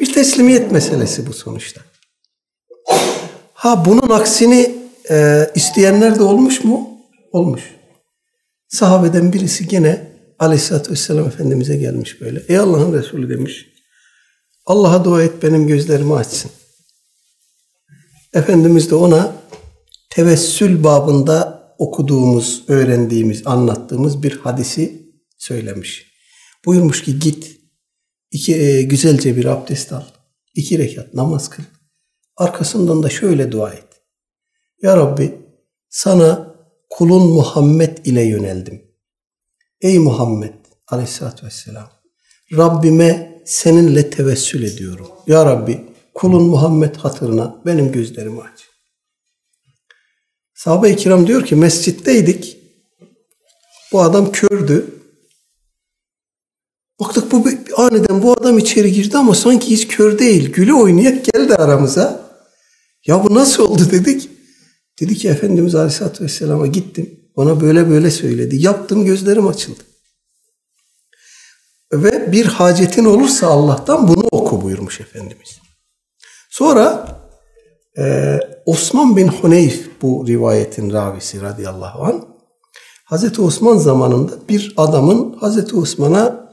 Bir 0.00 0.12
teslimiyet 0.12 0.72
meselesi 0.72 1.26
bu 1.26 1.32
sonuçta. 1.32 1.80
Ha 3.64 3.84
bunun 3.84 4.10
aksini 4.10 4.76
e, 5.10 5.46
isteyenler 5.54 6.18
de 6.18 6.22
olmuş 6.22 6.64
mu? 6.64 7.00
Olmuş. 7.32 7.62
Sahabeden 8.68 9.32
birisi 9.32 9.68
gene 9.68 10.10
Aleyhisselatü 10.38 10.92
Vesselam 10.92 11.26
Efendimiz'e 11.26 11.76
gelmiş 11.76 12.20
böyle. 12.20 12.42
Ey 12.48 12.58
Allah'ın 12.58 12.92
Resulü 12.92 13.28
demiş. 13.28 13.66
Allah'a 14.66 15.04
dua 15.04 15.22
et 15.22 15.42
benim 15.42 15.66
gözlerimi 15.66 16.14
açsın. 16.14 16.50
Efendimiz 18.34 18.90
de 18.90 18.94
ona 18.94 19.32
tevessül 20.10 20.84
babında 20.84 21.64
okuduğumuz, 21.78 22.64
öğrendiğimiz, 22.68 23.46
anlattığımız 23.46 24.22
bir 24.22 24.38
hadisi 24.38 25.12
söylemiş. 25.38 26.06
Buyurmuş 26.66 27.02
ki 27.02 27.18
git 27.18 27.60
iki, 28.30 28.56
e, 28.56 28.82
güzelce 28.82 29.36
bir 29.36 29.44
abdest 29.44 29.92
al. 29.92 30.04
iki 30.54 30.78
rekat 30.78 31.14
namaz 31.14 31.50
kıl. 31.50 31.62
Arkasından 32.36 33.02
da 33.02 33.10
şöyle 33.10 33.52
dua 33.52 33.72
et. 33.72 34.02
Ya 34.82 34.96
Rabbi 34.96 35.38
sana 35.88 36.54
kulun 36.90 37.32
Muhammed 37.32 37.98
ile 38.04 38.22
yöneldim. 38.22 38.82
Ey 39.80 39.98
Muhammed 39.98 40.54
aleyhissalatü 40.88 41.46
vesselam 41.46 41.90
Rabbime 42.52 43.42
seninle 43.46 44.10
tevessül 44.10 44.62
ediyorum. 44.62 45.08
Ya 45.26 45.46
Rabbi 45.46 45.84
kulun 46.14 46.42
Muhammed 46.42 46.96
hatırına 46.96 47.62
benim 47.66 47.92
gözlerimi 47.92 48.40
aç. 48.42 48.68
Sahabe-i 50.54 50.96
kiram 50.96 51.26
diyor 51.26 51.44
ki 51.44 51.56
mescitteydik. 51.56 52.58
Bu 53.92 54.00
adam 54.00 54.32
kördü. 54.32 55.00
Baktık 57.00 57.32
bu 57.32 57.48
aniden 57.76 58.22
bu 58.22 58.32
adam 58.32 58.58
içeri 58.58 58.92
girdi 58.92 59.18
ama 59.18 59.34
sanki 59.34 59.70
hiç 59.70 59.88
kör 59.88 60.18
değil. 60.18 60.52
Gülü 60.52 60.74
oynayarak 60.74 61.24
geldi 61.24 61.54
aramıza. 61.54 62.23
Ya 63.06 63.24
bu 63.24 63.34
nasıl 63.34 63.62
oldu 63.62 63.90
dedik. 63.90 64.30
Dedi 65.00 65.14
ki 65.14 65.28
Efendimiz 65.28 65.74
Aleyhisselatü 65.74 66.24
Vesselam'a 66.24 66.66
gittim. 66.66 67.20
Bana 67.36 67.60
böyle 67.60 67.90
böyle 67.90 68.10
söyledi. 68.10 68.56
Yaptım 68.56 69.04
gözlerim 69.04 69.46
açıldı. 69.46 69.80
Ve 71.92 72.32
bir 72.32 72.46
hacetin 72.46 73.04
olursa 73.04 73.46
Allah'tan 73.46 74.08
bunu 74.08 74.28
oku 74.30 74.62
buyurmuş 74.62 75.00
Efendimiz. 75.00 75.58
Sonra 76.50 77.08
e, 77.98 78.38
Osman 78.66 79.16
bin 79.16 79.28
Huneyf 79.28 79.88
bu 80.02 80.24
rivayetin 80.26 80.92
ravisi 80.92 81.42
radıyallahu 81.42 82.04
anh. 82.04 82.22
Hazreti 83.04 83.42
Osman 83.42 83.76
zamanında 83.76 84.32
bir 84.48 84.74
adamın 84.76 85.32
Hazreti 85.32 85.76
Osman'a 85.76 86.48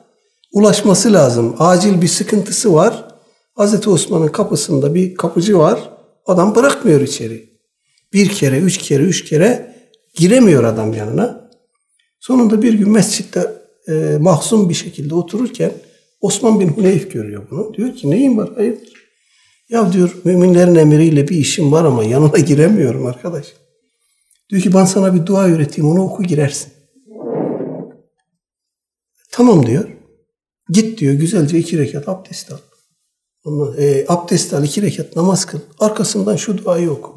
ulaşması 0.51 1.13
lazım. 1.13 1.55
Acil 1.59 2.01
bir 2.01 2.07
sıkıntısı 2.07 2.73
var. 2.73 3.05
Hazreti 3.55 3.89
Osman'ın 3.89 4.27
kapısında 4.27 4.95
bir 4.95 5.15
kapıcı 5.15 5.57
var. 5.57 5.89
Adam 6.25 6.55
bırakmıyor 6.55 7.01
içeri. 7.01 7.49
Bir 8.13 8.29
kere, 8.29 8.57
üç 8.57 8.77
kere, 8.77 9.03
üç 9.03 9.25
kere 9.25 9.75
giremiyor 10.15 10.63
adam 10.63 10.93
yanına. 10.93 11.51
Sonunda 12.19 12.61
bir 12.61 12.73
gün 12.73 12.89
mescitte 12.89 13.53
e, 13.87 14.17
mahzun 14.19 14.69
bir 14.69 14.73
şekilde 14.73 15.15
otururken 15.15 15.71
Osman 16.21 16.59
bin 16.59 16.67
Huneyf 16.67 17.11
görüyor 17.11 17.47
bunu. 17.51 17.73
Diyor 17.73 17.95
ki 17.95 18.11
neyin 18.11 18.37
var 18.37 18.53
hayırdır? 18.55 18.93
Ya 19.69 19.93
diyor 19.93 20.15
müminlerin 20.23 20.75
emriyle 20.75 21.27
bir 21.27 21.37
işim 21.37 21.71
var 21.71 21.85
ama 21.85 22.03
yanına 22.03 22.37
giremiyorum 22.47 23.05
arkadaş. 23.05 23.53
Diyor 24.49 24.61
ki 24.61 24.73
ben 24.73 24.85
sana 24.85 25.15
bir 25.15 25.25
dua 25.25 25.45
öğreteyim 25.45 25.91
onu 25.91 26.03
oku 26.03 26.23
girersin. 26.23 26.73
Tamam 29.31 29.65
diyor. 29.65 29.89
Git 30.69 30.99
diyor 30.99 31.13
güzelce 31.13 31.57
iki 31.57 31.77
rekat 31.77 32.09
abdest 32.09 32.51
al. 32.51 32.57
Ondan, 33.45 33.75
e, 33.77 34.05
abdest 34.07 34.53
al 34.53 34.63
iki 34.63 34.81
rekat 34.81 35.15
namaz 35.15 35.45
kıl. 35.45 35.59
Arkasından 35.79 36.35
şu 36.35 36.57
duayı 36.57 36.91
oku. 36.91 37.15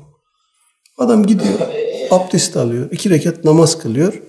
Adam 0.98 1.26
gidiyor 1.26 1.58
abdest 2.10 2.56
alıyor. 2.56 2.90
iki 2.90 3.10
rekat 3.10 3.44
namaz 3.44 3.78
kılıyor. 3.78 4.22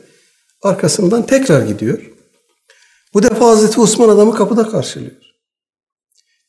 Arkasından 0.61 1.25
tekrar 1.25 1.67
gidiyor. 1.67 2.11
Bu 3.13 3.23
defa 3.23 3.47
Hazreti 3.47 3.81
Osman 3.81 4.09
adamı 4.09 4.35
kapıda 4.35 4.69
karşılıyor. 4.69 5.11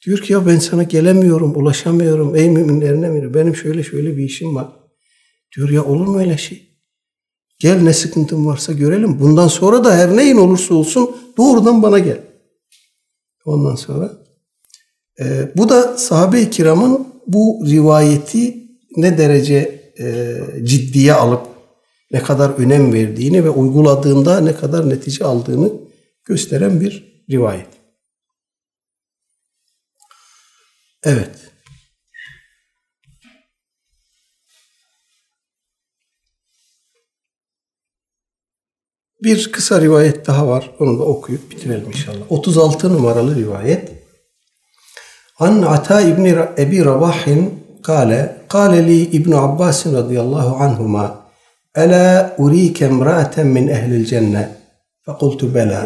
Diyor 0.07 0.19
ki 0.19 0.33
ya 0.33 0.47
ben 0.47 0.59
sana 0.59 0.83
gelemiyorum, 0.83 1.57
ulaşamıyorum. 1.57 2.37
Ey 2.37 2.51
müminlerin 2.51 3.03
emiri 3.03 3.35
benim 3.35 3.57
şöyle 3.57 3.83
şöyle 3.83 4.17
bir 4.17 4.25
işim 4.25 4.57
var. 4.57 4.69
Diyor 5.57 5.71
ya 5.71 5.85
olur 5.85 6.07
mu 6.07 6.21
öyle 6.21 6.39
şey? 6.39 6.77
Gel 7.59 7.83
ne 7.83 7.93
sıkıntın 7.93 8.47
varsa 8.47 8.73
görelim. 8.73 9.21
Bundan 9.21 9.49
sonra 9.49 9.85
da 9.85 9.95
her 9.95 10.17
neyin 10.17 10.37
olursa 10.37 10.75
olsun 10.75 11.17
doğrudan 11.37 11.83
bana 11.83 11.99
gel. 11.99 12.21
Ondan 13.45 13.75
sonra 13.75 14.26
e, 15.21 15.53
bu 15.57 15.69
da 15.69 15.99
sahabe-i 15.99 16.51
kiramın 16.51 17.09
bu 17.27 17.67
rivayeti 17.67 18.57
ne 18.97 19.19
derece 19.19 19.81
e, 19.99 20.37
ciddiye 20.65 21.15
alıp 21.15 21.47
ne 22.13 22.23
kadar 22.23 22.51
önem 22.51 22.93
verdiğini 22.93 23.45
ve 23.45 23.51
uyguladığında 23.51 24.41
ne 24.41 24.57
kadar 24.57 24.91
netice 24.91 25.25
aldığını 25.25 25.73
gösteren 26.25 26.81
bir 26.81 27.25
rivayet. 27.31 27.69
Evet. 31.03 31.31
Bir 39.23 39.53
kısa 39.53 39.81
rivayet 39.81 40.27
daha 40.27 40.49
var. 40.49 40.71
Onu 40.79 40.99
da 40.99 41.03
okuyup 41.03 41.51
bitirelim 41.51 41.87
inşallah. 41.87 42.33
36 42.33 42.95
numaralı 42.95 43.37
rivayet. 43.37 43.96
An 45.39 45.63
Ata 45.63 46.01
İbni 46.01 46.35
Ebi 46.59 46.85
Rabahin 46.85 47.65
kale, 47.83 48.37
kale 48.49 48.87
li 48.87 49.03
İbn 49.03 49.33
Abbas 49.33 49.87
radıyallahu 49.87 50.57
anhuma 50.57 51.27
Ela 51.75 52.35
urike 52.39 52.85
emra'aten 52.85 53.47
min 53.47 53.69
ehlil 53.69 54.07
cennet. 54.07 54.49
فقلت 55.07 55.45
بلى 55.45 55.83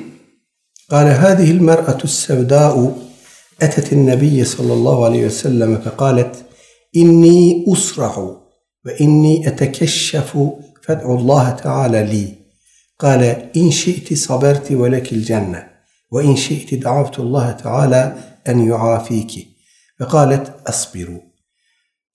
قال 0.92 1.06
هذه 1.06 1.50
المرأة 1.50 1.98
السوداء 2.04 2.96
أتت 3.62 3.92
النبي 3.92 4.44
صلى 4.44 4.72
الله 4.72 5.04
عليه 5.04 5.26
وسلم 5.26 5.78
فقالت 5.84 6.34
إني 6.96 7.64
أسرع 7.72 8.36
وإني 8.86 9.48
أتكشف 9.48 10.38
فادعو 10.84 11.14
الله 11.18 11.50
تعالى 11.50 12.02
لي 12.02 12.26
قال 12.98 13.22
إن 13.56 13.70
شئت 13.70 14.14
صبرت 14.14 14.72
ولك 14.72 15.12
الجنة 15.12 15.66
وإن 16.10 16.36
شئت 16.36 16.74
دعوت 16.74 17.18
الله 17.18 17.50
تعالى 17.50 18.02
أن 18.47 18.67
يعافيك 18.67 19.47
فقالت 19.99 20.67
أصبر 20.67 21.21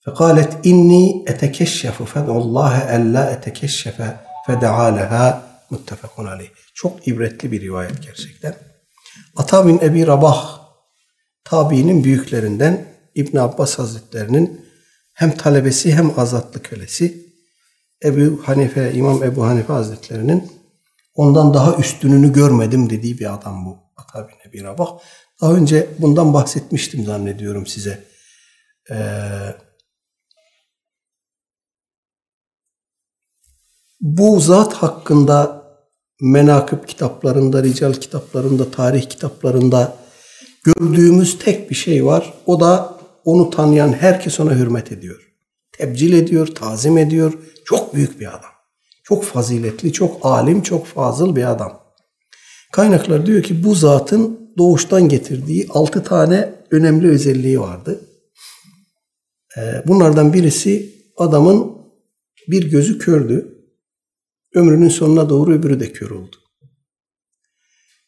فقالت 0.05 0.65
إني 0.65 1.25
أتكشف 1.27 2.03
فادعو 2.03 2.41
الله 2.41 2.95
ألا 2.95 3.33
أتكشف 3.33 4.15
فدعا 4.47 4.91
لها 4.91 5.51
muttefakun 5.71 6.25
aleyh. 6.25 6.49
Çok 6.73 7.07
ibretli 7.07 7.51
bir 7.51 7.61
rivayet 7.61 8.03
gerçekten. 8.03 8.55
Ata 9.35 9.67
bin 9.67 9.79
Ebi 9.79 10.07
Rabah 10.07 10.61
tabiinin 11.43 12.03
büyüklerinden 12.03 12.85
İbn 13.15 13.37
Abbas 13.37 13.79
Hazretlerinin 13.79 14.65
hem 15.13 15.37
talebesi 15.37 15.93
hem 15.93 16.19
azatlı 16.19 16.61
kölesi. 16.61 17.31
Ebu 18.03 18.41
Hanife, 18.43 18.93
İmam 18.93 19.23
Ebu 19.23 19.45
Hanife 19.45 19.73
Hazretlerinin 19.73 20.51
ondan 21.13 21.53
daha 21.53 21.75
üstününü 21.75 22.33
görmedim 22.33 22.89
dediği 22.89 23.19
bir 23.19 23.33
adam 23.33 23.65
bu. 23.65 23.77
Ata 23.97 24.27
bin 24.27 24.49
Ebi 24.49 24.63
Rabah. 24.63 24.97
Daha 25.40 25.54
önce 25.54 25.88
bundan 25.98 26.34
bahsetmiştim 26.34 27.04
zannediyorum 27.04 27.66
size. 27.66 28.04
Ee, 28.90 28.96
bu 34.00 34.40
zat 34.40 34.74
hakkında 34.74 35.66
menakıb 36.20 36.86
kitaplarında, 36.86 37.62
rical 37.62 37.94
kitaplarında, 37.94 38.70
tarih 38.70 39.08
kitaplarında 39.08 39.96
gördüğümüz 40.64 41.38
tek 41.38 41.70
bir 41.70 41.74
şey 41.74 42.06
var. 42.06 42.34
O 42.46 42.60
da 42.60 42.98
onu 43.24 43.50
tanıyan 43.50 43.92
herkes 43.92 44.40
ona 44.40 44.54
hürmet 44.54 44.92
ediyor. 44.92 45.32
Tebcil 45.72 46.12
ediyor, 46.12 46.46
tazim 46.46 46.98
ediyor. 46.98 47.32
Çok 47.64 47.94
büyük 47.94 48.20
bir 48.20 48.26
adam. 48.26 48.50
Çok 49.04 49.24
faziletli, 49.24 49.92
çok 49.92 50.26
alim, 50.26 50.62
çok 50.62 50.86
fazıl 50.86 51.36
bir 51.36 51.50
adam. 51.50 51.82
Kaynaklar 52.72 53.26
diyor 53.26 53.42
ki 53.42 53.64
bu 53.64 53.74
zatın 53.74 54.45
doğuştan 54.58 55.08
getirdiği 55.08 55.66
altı 55.70 56.04
tane 56.04 56.54
önemli 56.70 57.08
özelliği 57.08 57.60
vardı. 57.60 58.00
Ee, 59.56 59.82
bunlardan 59.86 60.32
birisi 60.32 60.94
adamın 61.16 61.76
bir 62.48 62.70
gözü 62.70 62.98
kördü. 62.98 63.52
Ömrünün 64.54 64.88
sonuna 64.88 65.28
doğru 65.28 65.54
öbürü 65.54 65.80
de 65.80 65.92
kör 65.92 66.10
oldu. 66.10 66.36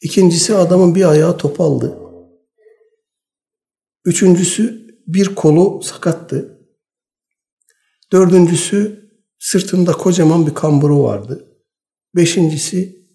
İkincisi 0.01 0.55
adamın 0.55 0.95
bir 0.95 1.11
ayağı 1.11 1.37
topaldı. 1.37 1.99
Üçüncüsü 4.05 4.89
bir 5.07 5.35
kolu 5.35 5.83
sakattı. 5.83 6.59
Dördüncüsü 8.13 9.11
sırtında 9.39 9.93
kocaman 9.93 10.47
bir 10.47 10.55
kamburu 10.55 11.03
vardı. 11.03 11.59
Beşincisi 12.17 13.07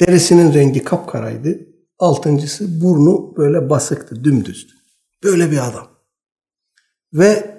derisinin 0.00 0.54
rengi 0.54 0.84
kapkaraydı. 0.84 1.65
Altıncısı 1.98 2.80
burnu 2.80 3.36
böyle 3.36 3.70
basıktı, 3.70 4.24
dümdüzdü. 4.24 4.72
Böyle 5.22 5.50
bir 5.50 5.68
adam. 5.68 5.88
Ve 7.12 7.56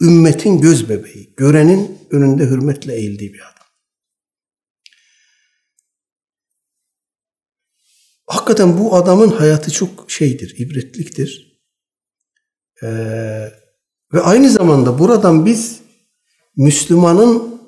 ümmetin 0.00 0.60
göz 0.60 0.88
bebeği, 0.88 1.34
görenin 1.36 1.98
önünde 2.10 2.44
hürmetle 2.44 2.94
eğildiği 2.94 3.32
bir 3.32 3.40
adam. 3.40 3.66
Hakikaten 8.26 8.78
bu 8.78 8.96
adamın 8.96 9.28
hayatı 9.28 9.70
çok 9.70 10.10
şeydir, 10.10 10.54
ibretliktir. 10.58 11.60
Ee, 12.82 12.86
ve 14.12 14.20
aynı 14.20 14.50
zamanda 14.50 14.98
buradan 14.98 15.46
biz 15.46 15.80
Müslümanın 16.56 17.60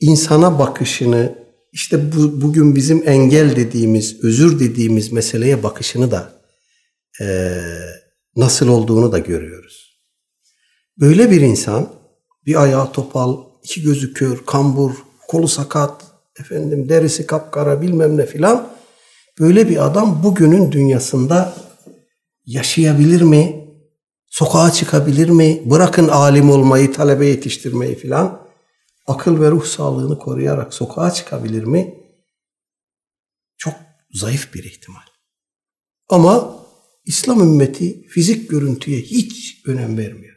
insana 0.00 0.58
bakışını, 0.58 1.39
işte 1.72 2.12
bu, 2.12 2.40
bugün 2.40 2.76
bizim 2.76 3.08
engel 3.08 3.56
dediğimiz, 3.56 4.24
özür 4.24 4.60
dediğimiz 4.60 5.12
meseleye 5.12 5.62
bakışını 5.62 6.10
da 6.10 6.32
e, 7.20 7.26
nasıl 8.36 8.68
olduğunu 8.68 9.12
da 9.12 9.18
görüyoruz. 9.18 10.00
Böyle 11.00 11.30
bir 11.30 11.40
insan, 11.40 11.92
bir 12.46 12.62
ayağı 12.62 12.92
topal, 12.92 13.36
iki 13.62 13.82
gözü 13.82 14.14
kör, 14.14 14.46
kambur, 14.46 14.94
kolu 15.28 15.48
sakat, 15.48 16.04
efendim 16.40 16.88
derisi 16.88 17.26
kapkara 17.26 17.82
bilmem 17.82 18.16
ne 18.16 18.26
filan, 18.26 18.68
böyle 19.40 19.68
bir 19.68 19.86
adam 19.86 20.22
bugünün 20.22 20.72
dünyasında 20.72 21.54
yaşayabilir 22.46 23.22
mi? 23.22 23.66
Sokağa 24.26 24.70
çıkabilir 24.70 25.28
mi? 25.28 25.62
Bırakın 25.64 26.08
alim 26.08 26.50
olmayı, 26.50 26.92
talebe 26.92 27.26
yetiştirmeyi 27.26 27.94
filan. 27.94 28.49
Akıl 29.10 29.40
ve 29.40 29.50
ruh 29.50 29.64
sağlığını 29.64 30.18
koruyarak 30.18 30.74
sokağa 30.74 31.10
çıkabilir 31.10 31.64
mi? 31.64 31.94
Çok 33.56 33.74
zayıf 34.12 34.54
bir 34.54 34.64
ihtimal. 34.64 35.00
Ama 36.08 36.56
İslam 37.04 37.40
ümmeti 37.40 38.06
fizik 38.08 38.50
görüntüye 38.50 39.00
hiç 39.00 39.62
önem 39.66 39.98
vermiyor. 39.98 40.36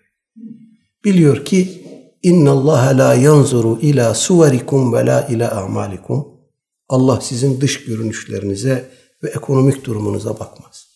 Biliyor 1.06 1.46
ki 1.46 1.86
inna 2.24 2.52
Allah 2.52 2.98
la 2.98 3.14
yanzuru 3.14 3.80
ila 3.82 4.16
suverikum 4.16 4.94
ve 4.94 5.06
la 5.06 5.28
ila 5.28 5.64
a'malikum. 5.64 6.28
Allah 6.90 7.22
sizin 7.22 7.62
dış 7.62 7.86
görünüşlerinize 7.86 8.92
ve 9.24 9.30
ekonomik 9.30 9.86
durumunuza 9.86 10.40
bakmaz. 10.40 10.88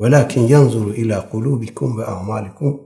Velakin 0.00 0.48
yanzuru 0.48 0.94
ila 0.94 1.30
kulubikum 1.30 1.98
ve 1.98 2.04
a'malikum. 2.04 2.80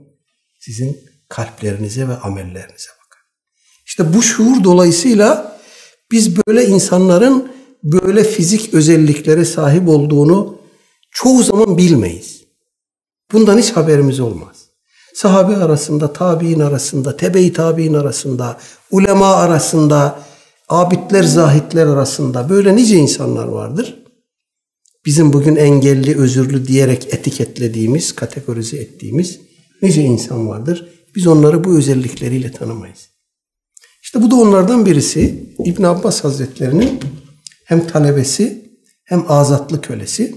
Sizin 0.59 0.97
kalplerinize 1.29 2.07
ve 2.07 2.17
amellerinize. 2.17 2.96
İşte 3.87 4.13
bu 4.13 4.21
şuur 4.23 4.63
dolayısıyla 4.63 5.57
biz 6.11 6.37
böyle 6.47 6.65
insanların 6.65 7.51
böyle 7.83 8.23
fizik 8.23 8.73
özelliklere 8.73 9.45
sahip 9.45 9.89
olduğunu 9.89 10.57
çoğu 11.11 11.43
zaman 11.43 11.77
bilmeyiz. 11.77 12.43
Bundan 13.33 13.57
hiç 13.57 13.71
haberimiz 13.71 14.19
olmaz. 14.19 14.67
Sahabe 15.13 15.55
arasında, 15.55 16.13
tabi'in 16.13 16.59
arasında, 16.59 17.17
tebe-i 17.17 17.53
tabi'in 17.53 17.93
arasında, 17.93 18.57
ulema 18.91 19.35
arasında, 19.35 20.19
abidler, 20.69 21.23
zahitler 21.23 21.87
arasında 21.87 22.49
böyle 22.49 22.75
nice 22.75 22.95
insanlar 22.95 23.47
vardır. 23.47 24.03
Bizim 25.05 25.33
bugün 25.33 25.55
engelli, 25.55 26.17
özürlü 26.17 26.67
diyerek 26.67 27.13
etiketlediğimiz, 27.13 28.15
kategorize 28.15 28.77
ettiğimiz 28.77 29.39
nice 29.81 30.01
insan 30.01 30.49
vardır. 30.49 30.89
Biz 31.15 31.27
onları 31.27 31.63
bu 31.63 31.77
özellikleriyle 31.77 32.51
tanımayız. 32.51 33.16
İşte 34.07 34.21
bu 34.21 34.31
da 34.31 34.35
onlardan 34.35 34.85
birisi. 34.85 35.53
İbn 35.65 35.83
Abbas 35.83 36.23
Hazretlerinin 36.23 36.99
hem 37.65 37.87
talebesi 37.87 38.71
hem 39.03 39.31
azatlı 39.31 39.81
kölesi. 39.81 40.35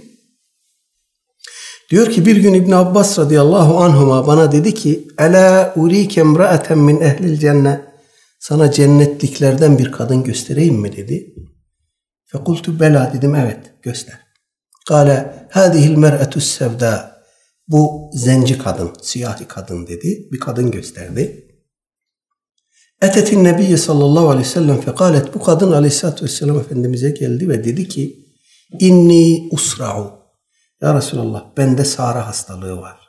Diyor 1.91 2.11
ki 2.11 2.27
bir 2.27 2.37
gün 2.37 2.55
İbn 2.55 2.73
Abbas 2.73 3.19
radıyallahu 3.19 3.79
anhuma 3.79 4.27
bana 4.27 4.53
dedi 4.53 4.75
ki 4.75 5.09
Ela 5.19 5.73
urike 5.77 6.21
emra'eten 6.21 6.79
min 6.79 7.01
ehlil 7.01 7.39
cennet 7.39 7.81
sana 8.41 8.73
cennetliklerden 8.73 9.79
bir 9.79 9.93
kadın 9.93 10.25
göstereyim 10.25 10.75
mi 10.75 10.97
dedi. 10.97 11.35
Fekultu 12.27 12.81
bela 12.81 13.13
dedim 13.15 13.35
evet 13.35 13.75
göster. 13.83 14.19
Kale 14.89 15.47
hadihil 15.51 15.97
mer'etü 15.97 16.41
sevda 16.41 17.23
bu 17.69 18.11
zenci 18.15 18.59
kadın, 18.59 18.93
siyahi 19.03 19.45
kadın 19.49 19.87
dedi. 19.87 20.29
Bir 20.33 20.41
kadın 20.41 20.71
gösterdi. 20.71 21.50
Etetin 23.03 23.45
Nebiye 23.45 23.77
sallallahu 23.77 24.31
aleyhi 24.31 24.49
ve 24.49 24.53
sellem 24.53 24.81
fekalet 24.81 25.35
bu 25.35 25.43
kadın 25.43 25.73
aleyhissalatü 25.73 26.25
vesselam 26.25 26.61
Efendimiz'e 26.61 27.11
geldi 27.11 27.49
ve 27.49 27.65
dedi 27.65 27.89
ki 27.89 28.27
inni 28.79 29.49
usra'u 29.53 30.21
ya 30.83 30.95
Resulallah 30.95 31.45
bende 31.57 31.85
sara 31.85 32.27
hastalığı 32.27 32.77
var. 32.77 33.09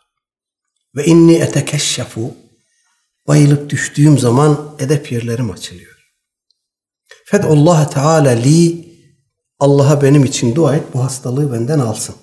Ve 0.95 1.05
inni 1.05 1.33
etekeşşefu 1.33 2.31
bayılıp 3.27 3.69
düştüğüm 3.69 4.17
zaman 4.17 4.75
edep 4.79 5.11
yerlerim 5.11 5.51
açılıyor. 5.51 6.15
Fed'ullah 7.25 7.89
Teala 7.91 8.29
li 8.29 8.91
Allah'a 9.59 10.01
benim 10.01 10.25
için 10.25 10.55
dua 10.55 10.75
et 10.75 10.83
bu 10.93 11.03
hastalığı 11.03 11.53
benden 11.53 11.79
alsın. 11.79 12.15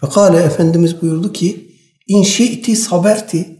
Fekale 0.00 0.38
Efendimiz 0.38 1.02
buyurdu 1.02 1.32
ki 1.32 1.76
in 2.06 2.22
şi'ti 2.22 2.76
saberti 2.76 3.58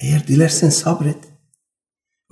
eğer 0.00 0.28
dilersen 0.28 0.70
sabret. 0.70 1.27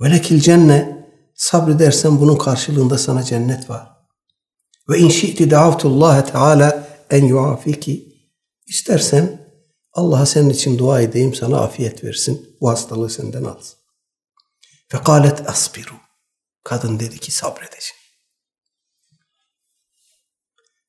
Velekil 0.01 0.39
cenne 0.39 1.07
sabredersen 1.35 2.19
bunun 2.19 2.37
karşılığında 2.37 2.97
sana 2.97 3.23
cennet 3.23 3.69
var. 3.69 3.89
Ve 4.89 4.99
in 4.99 5.09
şi'ti 5.09 5.51
davtullaha 5.51 6.25
teala 6.25 6.87
en 7.09 7.25
yuafiki 7.25 8.15
istersen 8.67 9.47
Allah'a 9.93 10.25
senin 10.25 10.49
için 10.49 10.77
dua 10.77 11.01
edeyim 11.01 11.33
sana 11.33 11.59
afiyet 11.61 12.03
versin. 12.03 12.57
Bu 12.61 12.69
hastalığı 12.69 13.09
senden 13.09 13.43
alsın. 13.43 13.79
Fekalet 14.87 15.49
asbiru. 15.49 15.93
Kadın 16.63 16.99
dedi 16.99 17.19
ki 17.19 17.31
sabredeceğim. 17.31 18.01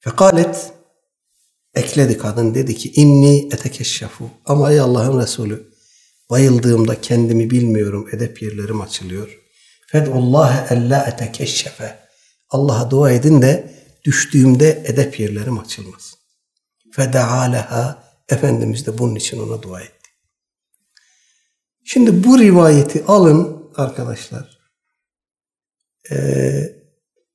Fekalet 0.01 0.73
ekledi 1.75 2.19
kadın 2.19 2.55
dedi 2.55 2.75
ki 2.75 2.93
inni 2.93 3.47
etekeşşefu. 3.47 4.31
Ama 4.47 4.73
ey 4.73 4.81
Allah'ın 4.81 5.21
Resulü 5.21 5.68
bayıldığımda 6.31 7.01
kendimi 7.01 7.51
bilmiyorum 7.51 8.09
edep 8.13 8.43
yerlerim 8.43 8.81
açılıyor. 8.81 9.39
Fed'ullahe 9.87 10.75
ella 10.75 11.05
etekeşşefe. 11.05 11.99
Allah'a 12.51 12.91
dua 12.91 13.13
edin 13.13 13.43
de 13.43 13.75
düştüğümde 14.05 14.83
edep 14.87 15.21
yerlerim 15.21 15.59
açılmaz. 15.59 16.15
Feda'a 16.93 17.43
leha 17.43 18.09
Efendimiz 18.29 18.87
de 18.87 18.99
bunun 18.99 19.15
için 19.15 19.41
ona 19.41 19.63
dua 19.63 19.81
etti. 19.81 20.11
Şimdi 21.85 22.25
bu 22.25 22.39
rivayeti 22.39 23.05
alın 23.05 23.71
arkadaşlar. 23.77 24.59
Ee, 26.11 26.77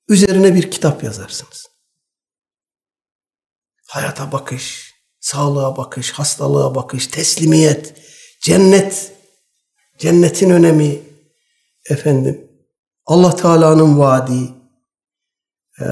üzerine 0.07 0.55
bir 0.55 0.71
kitap 0.71 1.03
yazarsınız. 1.03 1.67
Hayata 3.87 4.31
bakış, 4.31 4.93
sağlığa 5.19 5.77
bakış, 5.77 6.11
hastalığa 6.11 6.75
bakış, 6.75 7.07
teslimiyet, 7.07 7.93
cennet, 8.43 9.13
cennetin 9.97 10.49
önemi, 10.49 11.01
efendim, 11.89 12.51
Allah 13.05 13.35
Teala'nın 13.35 13.99
vaadi, 13.99 14.53
ee, 15.81 15.85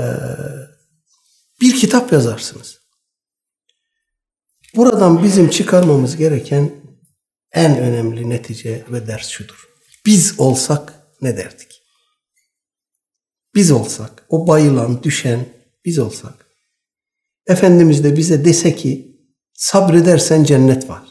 bir 1.62 1.76
kitap 1.76 2.12
yazarsınız. 2.12 2.82
Buradan 4.76 5.24
bizim 5.24 5.49
çıkarmamız 5.49 6.18
gereken 6.18 6.72
en 7.52 7.78
önemli 7.78 8.30
netice 8.30 8.86
ve 8.91 9.08
ders 9.08 9.28
şudur. 9.28 9.70
Biz 10.06 10.39
olsak 10.39 10.93
ne 11.22 11.38
derdik? 11.38 11.82
Biz 13.56 13.72
olsak, 13.72 14.26
o 14.30 14.47
bayılan, 14.47 15.04
düşen 15.04 15.45
biz 15.86 15.99
olsak. 15.99 16.45
Efendimiz 17.47 18.04
de 18.04 18.18
bize 18.18 18.45
dese 18.45 18.76
ki 18.76 19.18
sabredersen 19.54 20.43
cennet 20.43 20.89
var. 20.89 21.11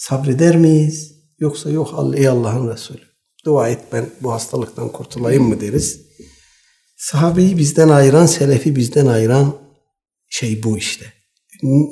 Sabreder 0.00 0.56
miyiz? 0.56 1.12
Yoksa 1.38 1.70
yok 1.70 2.14
ey 2.16 2.28
Allah'ın 2.28 2.70
Resulü. 2.72 3.02
Dua 3.44 3.68
et 3.68 3.80
ben 3.92 4.10
bu 4.20 4.32
hastalıktan 4.32 4.92
kurtulayım 4.92 5.48
mı 5.48 5.60
deriz. 5.60 6.00
Sahabeyi 6.96 7.58
bizden 7.58 7.88
ayıran, 7.88 8.26
selefi 8.26 8.76
bizden 8.76 9.06
ayıran 9.06 9.56
şey 10.28 10.62
bu 10.62 10.78
işte. 10.78 11.12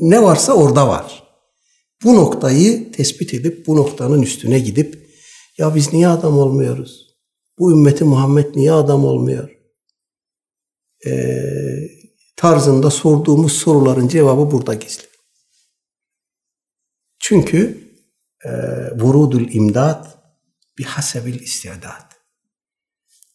Ne 0.01 0.23
varsa 0.23 0.53
orada 0.53 0.89
var. 0.89 1.23
Bu 2.05 2.17
noktayı 2.17 2.93
tespit 2.93 3.35
edip 3.35 3.67
bu 3.67 3.77
noktanın 3.77 4.23
üstüne 4.23 4.59
gidip 4.59 5.11
ya 5.59 5.75
biz 5.75 5.93
niye 5.93 6.09
adam 6.09 6.39
olmuyoruz? 6.39 7.17
Bu 7.59 7.73
ümmeti 7.73 8.05
Muhammed 8.05 8.57
niye 8.57 8.73
adam 8.73 9.05
olmuyor? 9.05 9.51
Ee, 11.07 11.43
tarzında 12.37 12.91
sorduğumuz 12.91 13.53
soruların 13.53 14.09
cevabı 14.09 14.51
burada 14.51 14.75
gizli. 14.75 15.05
Çünkü 17.21 17.88
vurudul 18.95 19.49
imdad 19.51 20.07
bi 20.79 20.85
hasebil 20.85 21.41
istiadat. 21.41 22.17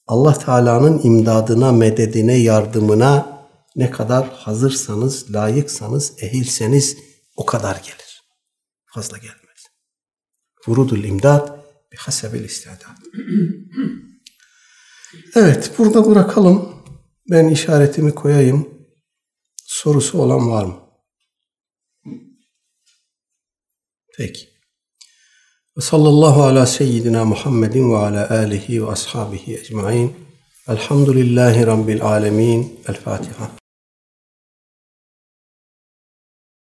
Allah 0.07 0.39
Teala'nın 0.39 1.01
imdadına, 1.03 1.71
mededine, 1.71 2.37
yardımına 2.37 3.43
ne 3.75 3.91
kadar 3.91 4.29
hazırsanız, 4.29 5.33
layıksanız, 5.33 6.23
ehilseniz 6.23 6.97
o 7.35 7.45
kadar 7.45 7.75
gelir. 7.75 8.23
Fazla 8.85 9.17
gelmez. 9.17 9.63
Vurudul 10.67 11.03
imdad 11.03 11.59
bi 11.91 11.95
hasebil 11.97 12.43
istiadat. 12.43 12.97
Evet, 15.35 15.71
burada 15.77 16.05
bırakalım. 16.05 16.83
Ben 17.29 17.47
işaretimi 17.47 18.15
koyayım. 18.15 18.87
Sorusu 19.65 20.17
olan 20.17 20.51
var 20.51 20.65
mı? 20.65 20.79
Peki. 24.17 24.52
Ve 25.77 25.81
sallallahu 25.81 26.43
ala 26.43 26.65
seyyidina 26.65 27.25
Muhammedin 27.25 27.93
ve 27.93 27.97
ala 27.97 28.29
alihi 28.29 28.87
ve 28.87 28.91
ashabihi 28.91 29.55
ecmain. 29.57 30.13
Elhamdülillahi 30.67 31.67
Rabbil 31.67 32.03
alemin. 32.03 32.79
El 32.87 32.95
Fatiha. 32.95 33.62